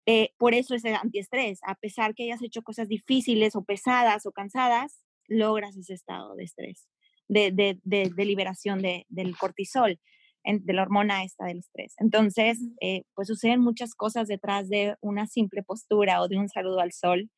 eh, 0.05 0.29
por 0.37 0.53
eso 0.53 0.73
es 0.73 0.85
el 0.85 0.95
antiestrés. 0.95 1.59
A 1.63 1.75
pesar 1.75 2.15
que 2.15 2.23
hayas 2.23 2.41
hecho 2.41 2.61
cosas 2.61 2.87
difíciles 2.87 3.55
o 3.55 3.63
pesadas 3.63 4.25
o 4.25 4.31
cansadas, 4.31 5.03
logras 5.27 5.75
ese 5.75 5.93
estado 5.93 6.35
de 6.35 6.45
estrés, 6.45 6.87
de, 7.27 7.51
de, 7.51 7.79
de, 7.83 8.25
liberación 8.25 8.81
del 8.81 9.37
cortisol, 9.37 9.99
de 10.47 10.73
la 10.73 10.83
hormona 10.83 11.23
esta 11.23 11.45
del 11.45 11.59
estrés. 11.59 11.93
Entonces, 11.97 12.59
eh, 12.81 13.03
pues 13.13 13.27
suceden 13.27 13.61
muchas 13.61 13.95
cosas 13.95 14.27
detrás 14.27 14.69
de 14.69 14.95
una 15.01 15.27
simple 15.27 15.63
postura 15.63 16.21
o 16.21 16.27
de 16.27 16.37
un 16.37 16.49
saludo 16.49 16.79
al 16.79 16.93
sol, 16.93 17.29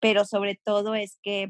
pero 0.00 0.24
sobre 0.24 0.60
todo 0.64 0.94
es 0.94 1.18
que 1.22 1.48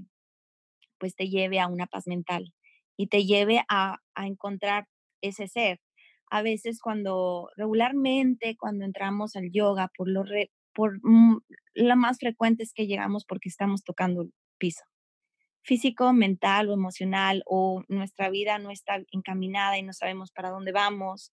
pues 0.98 1.14
te 1.14 1.28
lleve 1.28 1.60
a 1.60 1.68
una 1.68 1.86
paz 1.86 2.06
mental 2.06 2.52
y 2.96 3.06
te 3.08 3.24
lleve 3.24 3.62
a, 3.68 3.98
a 4.14 4.26
encontrar 4.26 4.86
ese 5.22 5.48
ser. 5.48 5.80
A 6.30 6.42
veces 6.42 6.80
cuando 6.80 7.48
regularmente 7.56 8.56
cuando 8.58 8.84
entramos 8.84 9.36
al 9.36 9.50
yoga 9.50 9.90
por 9.96 10.08
lo 10.10 10.24
por 10.74 10.98
mm, 11.02 11.38
la 11.74 11.96
más 11.96 12.18
frecuente 12.18 12.62
es 12.62 12.72
que 12.74 12.86
llegamos 12.86 13.24
porque 13.24 13.48
estamos 13.48 13.82
tocando 13.82 14.22
el 14.22 14.32
piso 14.58 14.84
físico, 15.62 16.12
mental 16.12 16.68
o 16.68 16.74
emocional, 16.74 17.42
o 17.46 17.84
nuestra 17.88 18.30
vida 18.30 18.58
no 18.58 18.70
está 18.70 19.02
encaminada 19.12 19.78
y 19.78 19.82
no 19.82 19.92
sabemos 19.92 20.30
para 20.32 20.50
dónde 20.50 20.72
vamos, 20.72 21.32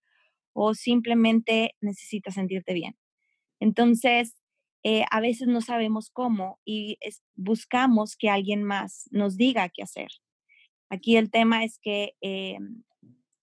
o 0.53 0.73
simplemente 0.73 1.75
necesitas 1.81 2.35
sentirte 2.35 2.73
bien. 2.73 2.95
Entonces, 3.59 4.35
eh, 4.83 5.03
a 5.09 5.19
veces 5.19 5.47
no 5.47 5.61
sabemos 5.61 6.09
cómo 6.11 6.59
y 6.63 6.97
buscamos 7.35 8.15
que 8.15 8.29
alguien 8.29 8.63
más 8.63 9.09
nos 9.11 9.35
diga 9.35 9.69
qué 9.69 9.83
hacer. 9.83 10.09
Aquí 10.89 11.17
el 11.17 11.31
tema 11.31 11.63
es 11.63 11.79
que 11.81 12.13
eh, 12.21 12.57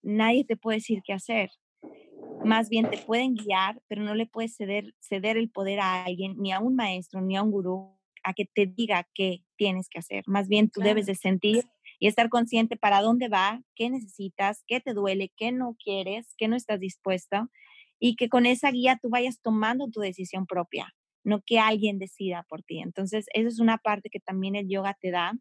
nadie 0.03 0.45
te 0.45 0.57
puede 0.57 0.79
decir 0.79 1.01
qué 1.05 1.13
hacer. 1.13 1.51
Más 2.45 2.69
bien 2.69 2.89
te 2.91 2.99
pueden 2.99 3.35
guiar, 3.35 3.83
pero 3.89 4.03
no 4.03 4.15
le 4.15 4.27
puedes 4.27 4.57
ceder, 4.57 4.95
ceder 5.01 5.37
el 5.37 5.51
poder 5.51 5.81
a 5.81 6.05
alguien, 6.05 6.37
ni 6.39 6.53
a 6.53 6.61
un 6.61 6.77
maestro, 6.77 7.21
ni 7.21 7.37
a 7.37 7.43
un 7.43 7.51
gurú, 7.51 7.99
a 8.25 8.35
que 8.35 8.45
te 8.45 8.67
diga 8.67 9.09
qué 9.15 9.45
tienes 9.57 9.89
que 9.89 9.99
hacer. 9.99 10.25
Más 10.27 10.49
bien 10.49 10.71
tú 10.71 10.81
debes 10.81 11.07
de 11.07 11.15
sentir 11.15 11.65
y 11.99 12.07
estar 12.07 12.29
consciente 12.29 12.77
para 12.77 13.01
dónde 13.01 13.29
va, 13.29 13.63
qué 13.75 13.91
necesitas, 13.91 14.65
qué 14.67 14.81
te 14.81 14.95
duele, 14.95 15.33
qué 15.37 15.53
no 15.53 15.77
quieres, 15.83 16.35
qué 16.37 16.49
no 16.49 16.57
estás 16.57 16.81
dispuesto 16.81 17.49
y 17.99 18.17
que 18.17 18.29
con 18.29 18.47
esa 18.47 18.71
guía 18.73 18.99
tú 19.01 19.11
vayas 19.11 19.41
tomando 19.41 19.89
tu 19.89 20.01
decisión 20.01 20.47
propia, 20.47 20.93
no 21.23 21.41
que 21.47 21.61
alguien 21.61 22.01
decida 22.01 22.45
por 22.49 22.63
ti. 22.63 22.81
Entonces, 22.81 23.27
esa 23.33 23.49
es 23.49 23.61
una 23.61 23.79
parte 23.79 24.11
que 24.11 24.19
también 24.19 24.57
el 24.57 24.69
yoga 24.69 24.97
te 25.01 25.13
da 25.13 25.35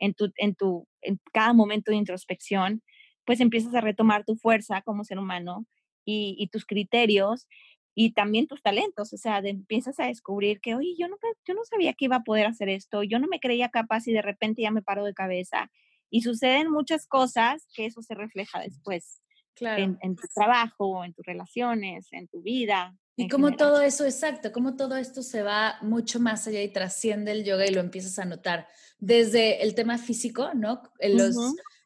en 0.00 0.14
tu 0.14 0.32
en 0.36 0.56
tu 0.56 0.88
en 1.02 1.20
cada 1.32 1.52
momento 1.52 1.92
de 1.92 1.98
introspección, 1.98 2.82
pues 3.24 3.40
empiezas 3.40 3.74
a 3.74 3.80
retomar 3.80 4.24
tu 4.24 4.34
fuerza 4.34 4.82
como 4.82 5.04
ser 5.04 5.18
humano 5.20 5.66
y, 6.04 6.34
y 6.38 6.48
tus 6.48 6.66
criterios 6.66 7.46
y 7.94 8.12
también 8.12 8.46
tus 8.46 8.62
talentos, 8.62 9.12
o 9.12 9.16
sea, 9.16 9.38
empiezas 9.38 9.98
a 10.00 10.06
descubrir 10.06 10.60
que, 10.60 10.74
oye, 10.74 10.94
yo 10.98 11.08
no, 11.08 11.16
yo 11.46 11.54
no 11.54 11.64
sabía 11.64 11.94
que 11.94 12.06
iba 12.06 12.16
a 12.16 12.24
poder 12.24 12.46
hacer 12.46 12.68
esto, 12.68 13.02
yo 13.02 13.18
no 13.18 13.26
me 13.26 13.40
creía 13.40 13.68
capaz 13.68 14.06
y 14.06 14.12
de 14.12 14.22
repente 14.22 14.62
ya 14.62 14.70
me 14.70 14.82
paro 14.82 15.04
de 15.04 15.14
cabeza. 15.14 15.70
Y 16.08 16.22
suceden 16.22 16.70
muchas 16.70 17.06
cosas 17.06 17.68
que 17.74 17.86
eso 17.86 18.02
se 18.02 18.14
refleja 18.14 18.60
después 18.60 19.20
en, 19.60 20.16
tu 20.16 20.26
trabajo, 20.34 21.04
en 21.04 21.12
tus 21.12 21.24
relaciones, 21.24 22.08
en 22.12 22.28
tu 22.28 22.42
vida. 22.42 22.96
Y 23.16 23.28
como 23.28 23.52
todo 23.52 23.82
eso, 23.82 24.04
exacto, 24.04 24.50
como 24.50 24.76
todo 24.76 24.96
esto 24.96 25.22
se 25.22 25.42
va 25.42 25.76
mucho 25.82 26.20
más 26.20 26.46
allá 26.46 26.62
y 26.62 26.72
trasciende 26.72 27.32
el 27.32 27.44
yoga 27.44 27.66
y 27.66 27.74
lo 27.74 27.80
empiezas 27.80 28.18
a 28.18 28.24
notar 28.24 28.66
desde 28.98 29.62
el 29.62 29.74
tema 29.74 29.98
físico, 29.98 30.54
¿no? 30.54 30.82
En 30.98 31.18
los, 31.18 31.36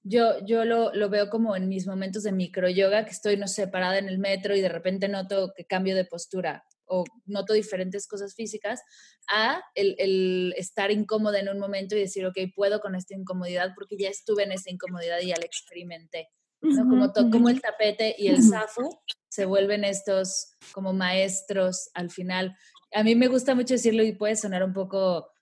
yo, 0.05 0.44
yo 0.44 0.64
lo, 0.66 0.94
lo, 0.94 1.09
veo 1.09 1.30
como 1.30 1.57
en 1.57 1.68
mis 1.68 1.86
momentos 1.86 2.22
de 2.22 2.32
micro 2.32 2.68
yoga, 2.68 3.07
que 3.07 3.11
estoy, 3.11 3.38
no 3.38 3.48
sé, 3.48 3.66
parada 3.68 3.98
en 3.98 4.09
el 4.09 4.18
metro 4.18 4.55
y 4.55 4.61
de 4.61 4.68
repente 4.68 5.09
noto 5.09 5.52
que 5.57 5.64
cambio 5.64 5.96
de 5.96 6.05
postura 6.05 6.64
o 6.86 7.05
noto 7.24 7.55
diferentes 7.55 8.07
cosas 8.07 8.34
físicas, 8.34 8.82
a 9.28 9.62
el, 9.74 9.96
el, 9.98 10.55
estar 10.59 10.90
incómoda 10.90 11.40
en 11.40 11.48
un 11.48 11.59
momento 11.59 11.96
y 11.96 12.00
decir, 12.00 12.26
ok, 12.26 12.36
puedo 12.55 12.80
con 12.80 12.94
esta 12.94 13.14
incomodidad 13.14 13.72
porque 13.74 13.96
ya 13.98 14.11
estuve 14.11 14.44
en 14.44 14.52
esa 14.52 14.70
incomodidad 14.70 15.20
y 15.22 15.28
ya 15.28 15.36
la 15.38 15.46
experimenté. 15.46 16.28
¿no? 16.61 16.88
Como, 16.88 17.12
como 17.30 17.48
el 17.48 17.61
tapete 17.61 18.14
y 18.18 18.28
el 18.28 18.42
zafu 18.42 18.88
se 19.28 19.44
vuelven 19.44 19.84
estos 19.84 20.57
como 20.72 20.92
maestros 20.92 21.90
al 21.94 22.11
final. 22.11 22.57
A 22.92 23.02
mí 23.02 23.14
me 23.14 23.28
gusta 23.28 23.55
mucho 23.55 23.74
decirlo 23.74 24.02
y 24.02 24.12
puede 24.12 24.36
sonar 24.36 24.62
un 24.62 24.72
poco 24.72 25.34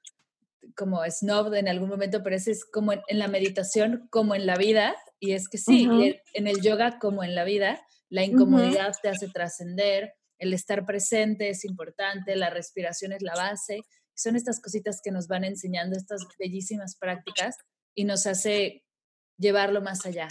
como 0.76 1.02
snob 1.08 1.54
en 1.54 1.68
algún 1.68 1.88
momento, 1.88 2.22
pero 2.22 2.36
ese 2.36 2.52
es 2.52 2.64
como 2.64 2.92
en, 2.92 3.18
la 3.18 3.28
meditación, 3.28 4.08
como 4.10 4.34
en 4.34 4.46
la 4.46 4.56
vida, 4.56 4.96
y 5.20 5.32
es 5.32 5.48
que 5.48 5.58
sí, 5.58 5.88
en 6.34 6.46
el 6.46 6.60
yoga 6.60 6.98
como 6.98 7.24
en 7.24 7.34
la 7.34 7.44
vida, 7.44 7.80
la 8.08 8.24
incomodidad 8.24 8.92
te 9.00 9.08
hace 9.08 9.28
trascender, 9.28 10.12
el 10.38 10.52
estar 10.52 10.84
presente 10.84 11.48
es 11.48 11.64
importante, 11.64 12.36
la 12.36 12.50
respiración 12.50 13.12
es 13.12 13.22
la 13.22 13.34
base, 13.34 13.80
son 14.14 14.36
estas 14.36 14.60
cositas 14.60 15.00
que 15.02 15.10
nos 15.10 15.28
van 15.28 15.44
enseñando 15.44 15.96
estas 15.96 16.26
bellísimas 16.38 16.96
prácticas 16.96 17.56
y 17.94 18.04
nos 18.04 18.26
hace 18.26 18.84
llevarlo 19.38 19.80
más 19.80 20.04
allá. 20.04 20.28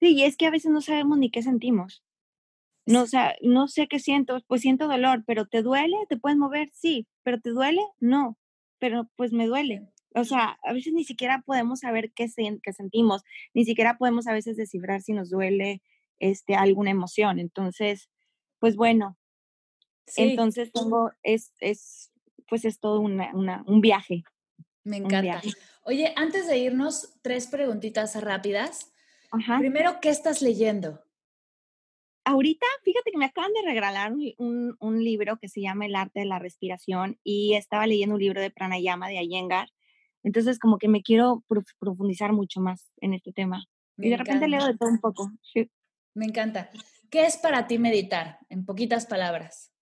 Sí, 0.00 0.14
y 0.14 0.22
es 0.24 0.36
que 0.36 0.46
a 0.46 0.50
veces 0.50 0.70
no 0.70 0.80
sabemos 0.80 1.18
ni 1.18 1.30
qué 1.30 1.42
sentimos. 1.42 2.02
No, 2.86 3.02
o 3.02 3.06
sea, 3.06 3.36
no 3.42 3.68
sé 3.68 3.86
qué 3.86 3.98
siento, 3.98 4.40
pues 4.46 4.62
siento 4.62 4.88
dolor, 4.88 5.22
pero 5.26 5.46
¿te 5.46 5.60
duele? 5.60 5.96
¿Te 6.08 6.16
puedes 6.16 6.38
mover? 6.38 6.70
Sí, 6.72 7.06
pero 7.22 7.38
¿te 7.38 7.50
duele? 7.50 7.82
No 8.00 8.37
pero 8.78 9.08
pues 9.16 9.32
me 9.32 9.46
duele. 9.46 9.88
O 10.14 10.24
sea, 10.24 10.58
a 10.64 10.72
veces 10.72 10.92
ni 10.92 11.04
siquiera 11.04 11.42
podemos 11.44 11.80
saber 11.80 12.12
qué, 12.12 12.26
qué 12.62 12.72
sentimos, 12.72 13.22
ni 13.54 13.64
siquiera 13.64 13.98
podemos 13.98 14.26
a 14.26 14.32
veces 14.32 14.56
descifrar 14.56 15.02
si 15.02 15.12
nos 15.12 15.30
duele 15.30 15.82
este, 16.18 16.54
alguna 16.54 16.90
emoción. 16.90 17.38
Entonces, 17.38 18.08
pues 18.58 18.76
bueno, 18.76 19.16
entonces 20.16 20.72
tengo, 20.72 21.12
es, 21.22 21.52
es, 21.60 22.10
pues 22.48 22.64
es 22.64 22.80
todo 22.80 23.00
una, 23.00 23.62
un 23.66 23.80
viaje. 23.80 24.24
Me 24.84 24.96
encanta. 24.96 25.42
Oye, 25.84 26.12
antes 26.16 26.48
de 26.48 26.58
irnos, 26.58 27.14
tres 27.22 27.46
preguntitas 27.46 28.20
rápidas. 28.20 28.92
Primero, 29.58 30.00
¿qué 30.00 30.08
estás 30.08 30.40
leyendo? 30.40 31.04
Ahorita, 32.28 32.66
fíjate 32.84 33.10
que 33.10 33.18
me 33.18 33.24
acaban 33.24 33.52
de 33.52 33.62
regalar 33.62 34.12
un, 34.12 34.76
un, 34.78 35.04
libro 35.04 35.38
que 35.38 35.48
se 35.48 35.60
llama 35.60 35.86
El 35.86 35.96
arte 35.96 36.20
de 36.20 36.26
la 36.26 36.38
respiración 36.38 37.18
y 37.24 37.54
estaba 37.54 37.86
leyendo 37.86 38.16
un 38.16 38.20
libro 38.20 38.40
de 38.40 38.50
pranayama 38.50 39.08
de 39.08 39.22
Iyengar. 39.22 39.68
Entonces, 40.22 40.58
como 40.58 40.78
que 40.78 40.88
me 40.88 41.02
quiero 41.02 41.42
profundizar 41.78 42.32
mucho 42.32 42.60
más 42.60 42.92
en 43.00 43.14
este 43.14 43.32
tema. 43.32 43.64
y 43.96 44.10
de 44.10 44.16
repente 44.16 44.46
leo 44.46 44.66
de 44.66 44.76
todo 44.76 44.90
un 44.90 45.00
poco. 45.00 45.30
Me 46.14 46.26
encanta. 46.26 46.70
¿Qué 47.10 47.24
es 47.24 47.38
para 47.38 47.66
ti 47.66 47.78
meditar? 47.78 48.38
En 48.50 48.66
poquitas 48.66 49.06
palabras. 49.06 49.72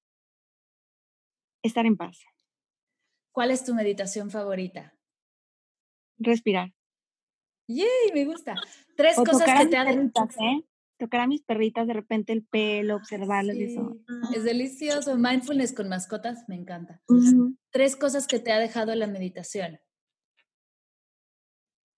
Estar 1.62 1.84
en 1.84 1.96
paz. 1.96 2.20
¿Cuál 3.32 3.50
es 3.50 3.64
tu 3.64 3.74
meditación 3.74 4.30
favorita? 4.30 4.94
Respirar. 6.18 6.72
¡Yay! 7.66 8.12
Me 8.14 8.24
gusta. 8.24 8.54
Tres 8.96 9.16
cosas 9.16 9.62
que 9.62 9.66
te 9.66 9.76
han 9.76 10.12
tocar 10.98 11.20
a 11.20 11.26
mis 11.26 11.42
perritas 11.42 11.86
de 11.86 11.92
repente 11.92 12.32
el 12.32 12.44
pelo, 12.44 12.96
observarlas 12.96 13.56
eso. 13.56 13.96
Es 14.34 14.44
delicioso. 14.44 15.16
Mindfulness 15.16 15.72
con 15.72 15.88
mascotas, 15.88 16.44
me 16.48 16.54
encanta. 16.56 17.02
Tres 17.70 17.96
cosas 17.96 18.26
que 18.26 18.38
te 18.38 18.52
ha 18.52 18.58
dejado 18.58 18.94
la 18.94 19.06
meditación. 19.06 19.78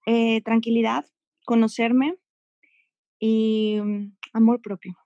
Eh, 0.07 0.41
tranquilidad, 0.43 1.05
conocerme 1.45 2.17
y 3.19 3.79
mm, 3.81 4.17
amor 4.33 4.63
propio. 4.63 4.97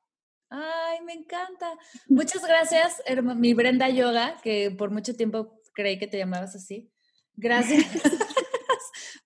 Ay, 0.48 1.00
me 1.04 1.14
encanta. 1.14 1.72
Muchas 2.08 2.46
gracias, 2.46 3.02
mi 3.36 3.54
Brenda 3.54 3.88
Yoga, 3.88 4.36
que 4.42 4.70
por 4.70 4.90
mucho 4.90 5.16
tiempo 5.16 5.58
creí 5.74 5.98
que 5.98 6.06
te 6.06 6.18
llamabas 6.18 6.54
así. 6.54 6.92
Gracias 7.34 7.84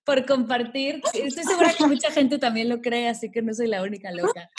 por 0.07 0.25
compartir. 0.25 1.01
Estoy 1.13 1.43
segura 1.43 1.73
que 1.77 1.85
mucha 1.85 2.09
gente 2.11 2.39
también 2.39 2.69
lo 2.69 2.79
cree, 2.79 3.09
así 3.09 3.29
que 3.29 3.41
no 3.41 3.53
soy 3.53 3.67
la 3.67 3.83
única 3.83 4.09
loca. 4.09 4.49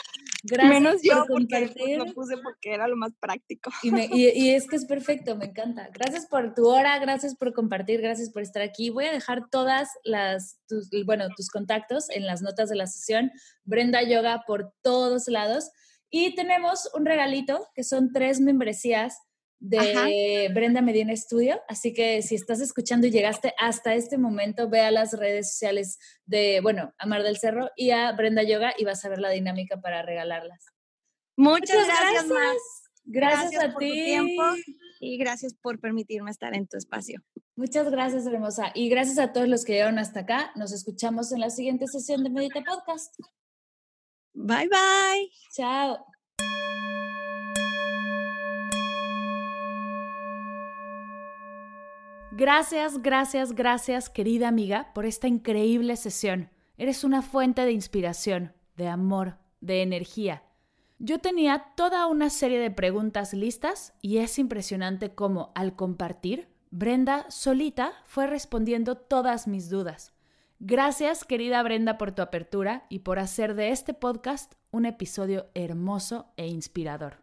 Gracias 0.42 0.70
Menos 0.70 1.02
yo, 1.02 1.14
por 1.14 1.26
porque 1.28 1.60
compartir. 1.60 1.98
lo 1.98 2.04
puse 2.12 2.36
porque 2.36 2.74
era 2.74 2.86
lo 2.86 2.96
más 2.96 3.12
práctico. 3.18 3.70
Y, 3.82 4.50
es 4.50 4.68
que 4.68 4.76
es 4.76 4.84
perfecto, 4.84 5.36
me 5.36 5.46
encanta. 5.46 5.88
Gracias 5.94 6.26
por 6.26 6.54
tu 6.54 6.68
hora, 6.68 6.98
gracias 6.98 7.34
por 7.34 7.54
compartir, 7.54 8.02
gracias 8.02 8.28
por 8.28 8.42
estar 8.42 8.60
aquí. 8.60 8.90
Voy 8.90 9.06
a 9.06 9.12
dejar 9.12 9.48
todas 9.50 9.88
las, 10.04 10.60
tus, 10.68 10.90
bueno, 11.06 11.26
tus 11.34 11.48
contactos 11.48 12.10
en 12.10 12.26
las 12.26 12.42
notas 12.42 12.68
de 12.68 12.76
la 12.76 12.86
sesión. 12.86 13.32
Brenda 13.64 14.02
Yoga 14.02 14.44
por 14.46 14.74
todos 14.82 15.28
lados. 15.28 15.70
Y 16.10 16.34
tenemos 16.34 16.90
un 16.94 17.06
regalito 17.06 17.66
que 17.74 17.84
son 17.84 18.12
tres 18.12 18.38
membresías 18.38 19.16
de 19.60 20.50
Brenda 20.54 20.80
Medina 20.80 21.14
Studio. 21.16 21.60
Así 21.68 21.92
que 21.92 22.22
si 22.22 22.34
estás 22.34 22.60
escuchando 22.60 23.06
y 23.06 23.10
llegaste 23.10 23.54
hasta 23.58 23.94
este 23.94 24.18
momento, 24.18 24.68
ve 24.68 24.80
a 24.80 24.90
las 24.90 25.18
redes 25.18 25.50
sociales 25.52 25.98
de, 26.26 26.60
bueno, 26.60 26.94
a 26.98 27.06
Mar 27.06 27.22
del 27.22 27.38
Cerro 27.38 27.70
y 27.76 27.90
a 27.90 28.12
Brenda 28.12 28.42
Yoga 28.42 28.72
y 28.76 28.84
vas 28.84 29.04
a 29.04 29.08
ver 29.08 29.18
la 29.18 29.30
dinámica 29.30 29.80
para 29.80 30.02
regalarlas. 30.02 30.66
Muchas, 31.36 31.86
gracias, 31.86 32.28
gracias. 32.28 32.88
Gracias, 33.10 33.64
a 33.64 33.74
ti. 33.74 33.90
tiempo 33.90 34.42
y 35.00 35.16
gracias 35.16 35.54
por 35.54 35.80
permitirme 35.80 36.30
estar 36.30 36.54
en 36.54 36.66
tu 36.66 36.76
espacio. 36.76 37.22
Muchas 37.56 37.90
gracias, 37.90 38.26
hermosa. 38.26 38.70
Y 38.74 38.90
gracias 38.90 39.18
a 39.18 39.32
todos 39.32 39.48
los 39.48 39.64
que 39.64 39.72
llegaron 39.72 39.98
hasta 39.98 40.20
acá. 40.20 40.52
Nos 40.56 40.72
escuchamos 40.72 41.32
en 41.32 41.40
la 41.40 41.48
siguiente 41.48 41.86
sesión 41.86 42.22
de 42.22 42.30
Medita 42.30 42.62
Podcast. 42.62 43.16
Bye, 44.34 44.68
bye. 44.68 45.30
Chao. 45.56 46.04
Gracias, 52.38 53.02
gracias, 53.02 53.52
gracias, 53.52 54.10
querida 54.10 54.46
amiga, 54.46 54.92
por 54.94 55.06
esta 55.06 55.26
increíble 55.26 55.96
sesión. 55.96 56.50
Eres 56.76 57.02
una 57.02 57.20
fuente 57.20 57.62
de 57.62 57.72
inspiración, 57.72 58.52
de 58.76 58.86
amor, 58.86 59.38
de 59.60 59.82
energía. 59.82 60.44
Yo 61.00 61.18
tenía 61.18 61.72
toda 61.74 62.06
una 62.06 62.30
serie 62.30 62.60
de 62.60 62.70
preguntas 62.70 63.34
listas 63.34 63.92
y 64.02 64.18
es 64.18 64.38
impresionante 64.38 65.16
cómo, 65.16 65.50
al 65.56 65.74
compartir, 65.74 66.48
Brenda 66.70 67.28
solita 67.28 67.90
fue 68.06 68.28
respondiendo 68.28 68.94
todas 68.94 69.48
mis 69.48 69.68
dudas. 69.68 70.12
Gracias, 70.60 71.24
querida 71.24 71.60
Brenda, 71.64 71.98
por 71.98 72.12
tu 72.12 72.22
apertura 72.22 72.86
y 72.88 73.00
por 73.00 73.18
hacer 73.18 73.56
de 73.56 73.70
este 73.70 73.94
podcast 73.94 74.54
un 74.70 74.86
episodio 74.86 75.48
hermoso 75.54 76.32
e 76.36 76.46
inspirador. 76.46 77.16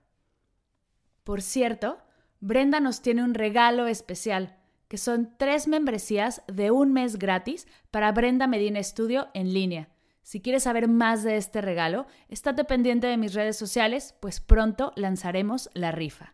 Por 1.23 1.41
cierto, 1.41 1.99
Brenda 2.41 2.81
nos 2.81 3.01
tiene 3.01 3.23
un 3.23 3.33
regalo 3.33 3.87
especial, 3.87 4.57
que 4.87 4.97
son 4.97 5.35
tres 5.37 5.67
membresías 5.67 6.43
de 6.47 6.71
un 6.71 6.93
mes 6.93 7.17
gratis 7.17 7.67
para 7.91 8.11
Brenda 8.11 8.47
Medina 8.47 8.81
Studio 8.81 9.27
en 9.33 9.53
línea. 9.53 9.89
Si 10.21 10.41
quieres 10.41 10.63
saber 10.63 10.87
más 10.87 11.23
de 11.23 11.37
este 11.37 11.61
regalo, 11.61 12.07
estate 12.29 12.63
pendiente 12.63 13.07
de 13.07 13.17
mis 13.17 13.33
redes 13.33 13.57
sociales, 13.57 14.15
pues 14.19 14.39
pronto 14.39 14.91
lanzaremos 14.95 15.69
la 15.73 15.91
rifa. 15.91 16.33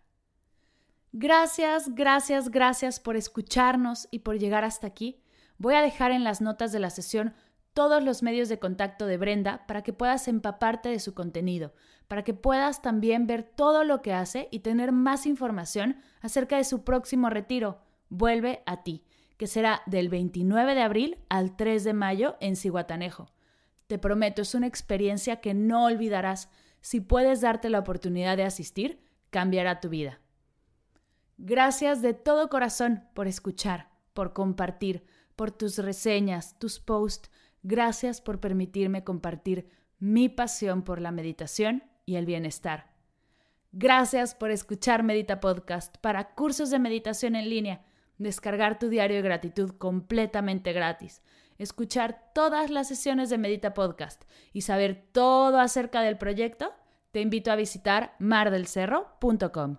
Gracias, 1.12 1.94
gracias, 1.94 2.50
gracias 2.50 3.02
por 3.02 3.18
escucharnos 3.18 4.08
y 4.12 4.20
por 4.20 4.40
llegar 4.40 4.64
hasta 4.64 4.88
aquí. 4.88 5.22
Voy 5.58 5.76
a 5.76 5.82
dejar 5.82 6.12
en 6.12 6.24
las 6.24 6.40
notas 6.40 6.72
de 6.72 6.80
la 6.80 6.90
sesión 6.90 7.34
todos 7.74 8.02
los 8.02 8.24
medios 8.24 8.48
de 8.50 8.60
contacto 8.60 9.06
de 9.08 9.18
Brenda 9.18 9.66
para 9.68 9.82
que 9.82 9.92
puedas 9.92 10.28
empaparte 10.28 10.90
de 10.90 11.00
su 11.00 11.14
contenido, 11.14 11.74
para 12.08 12.24
que 12.24 12.34
puedas 12.34 12.82
también 12.82 13.28
ver 13.28 13.44
todo 13.44 13.84
lo 13.84 14.02
que 14.02 14.14
hace 14.14 14.48
y 14.52 14.60
tener 14.60 14.92
más 14.92 15.26
información 15.26 16.02
acerca 16.22 16.58
de 16.58 16.64
su 16.64 16.84
próximo 16.84 17.30
retiro, 17.30 17.82
Vuelve 18.12 18.62
a 18.66 18.84
ti, 18.84 19.06
que 19.38 19.48
será 19.48 19.82
del 19.86 20.10
29 20.10 20.76
de 20.76 20.82
abril 20.82 21.18
al 21.30 21.56
3 21.56 21.86
de 21.86 21.94
mayo 21.94 22.36
en 22.42 22.58
Cihuatanejo. 22.58 23.32
Te 23.88 23.98
prometo, 23.98 24.42
es 24.42 24.54
una 24.54 24.68
experiencia 24.68 25.42
que 25.42 25.54
no 25.54 25.86
olvidarás. 25.86 26.50
Si 26.82 27.00
puedes 27.00 27.40
darte 27.40 27.70
la 27.70 27.80
oportunidad 27.80 28.36
de 28.36 28.44
asistir, 28.44 29.02
cambiará 29.30 29.80
tu 29.80 29.88
vida. 29.88 30.20
Gracias 31.38 32.02
de 32.02 32.14
todo 32.14 32.50
corazón 32.50 33.06
por 33.14 33.28
escuchar, 33.28 33.90
por 34.14 34.34
compartir, 34.34 35.06
por 35.38 35.52
tus 35.52 35.78
reseñas, 35.78 36.60
tus 36.60 36.80
posts. 36.80 37.32
Gracias 37.64 38.20
por 38.20 38.42
permitirme 38.42 39.06
compartir 39.06 39.70
mi 40.00 40.28
pasión 40.28 40.84
por 40.84 41.00
la 41.00 41.12
meditación 41.12 41.84
y 42.06 42.18
el 42.18 42.26
bienestar. 42.26 42.92
Gracias 43.72 44.36
por 44.36 44.52
escuchar 44.52 45.02
Medita 45.02 45.40
Podcast 45.40 45.98
para 46.00 46.36
cursos 46.36 46.72
de 46.72 46.80
meditación 46.80 47.38
en 47.38 47.50
línea, 47.50 47.86
descargar 48.24 48.80
tu 48.80 48.90
diario 48.90 49.18
de 49.18 49.24
gratitud 49.24 49.72
completamente 49.78 50.74
gratis, 50.74 51.22
escuchar 51.58 52.32
todas 52.34 52.70
las 52.70 52.88
sesiones 52.88 53.30
de 53.30 53.38
Medita 53.38 53.74
Podcast 53.74 54.24
y 54.54 54.62
saber 54.62 55.08
todo 55.12 55.60
acerca 55.60 56.02
del 56.02 56.18
proyecto. 56.18 56.74
Te 57.12 57.22
invito 57.22 57.52
a 57.52 57.56
visitar 57.56 58.16
mardelcerro.com. 58.20 59.78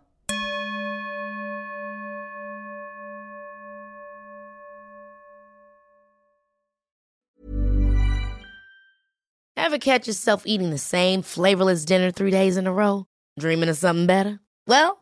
Ever 9.72 9.78
catch 9.78 10.06
yourself 10.06 10.42
eating 10.44 10.68
the 10.68 10.76
same 10.76 11.22
flavorless 11.22 11.86
dinner 11.86 12.10
three 12.10 12.30
days 12.30 12.58
in 12.58 12.66
a 12.66 12.72
row? 12.72 13.06
Dreaming 13.38 13.70
of 13.70 13.78
something 13.78 14.06
better? 14.06 14.38
Well, 14.66 15.01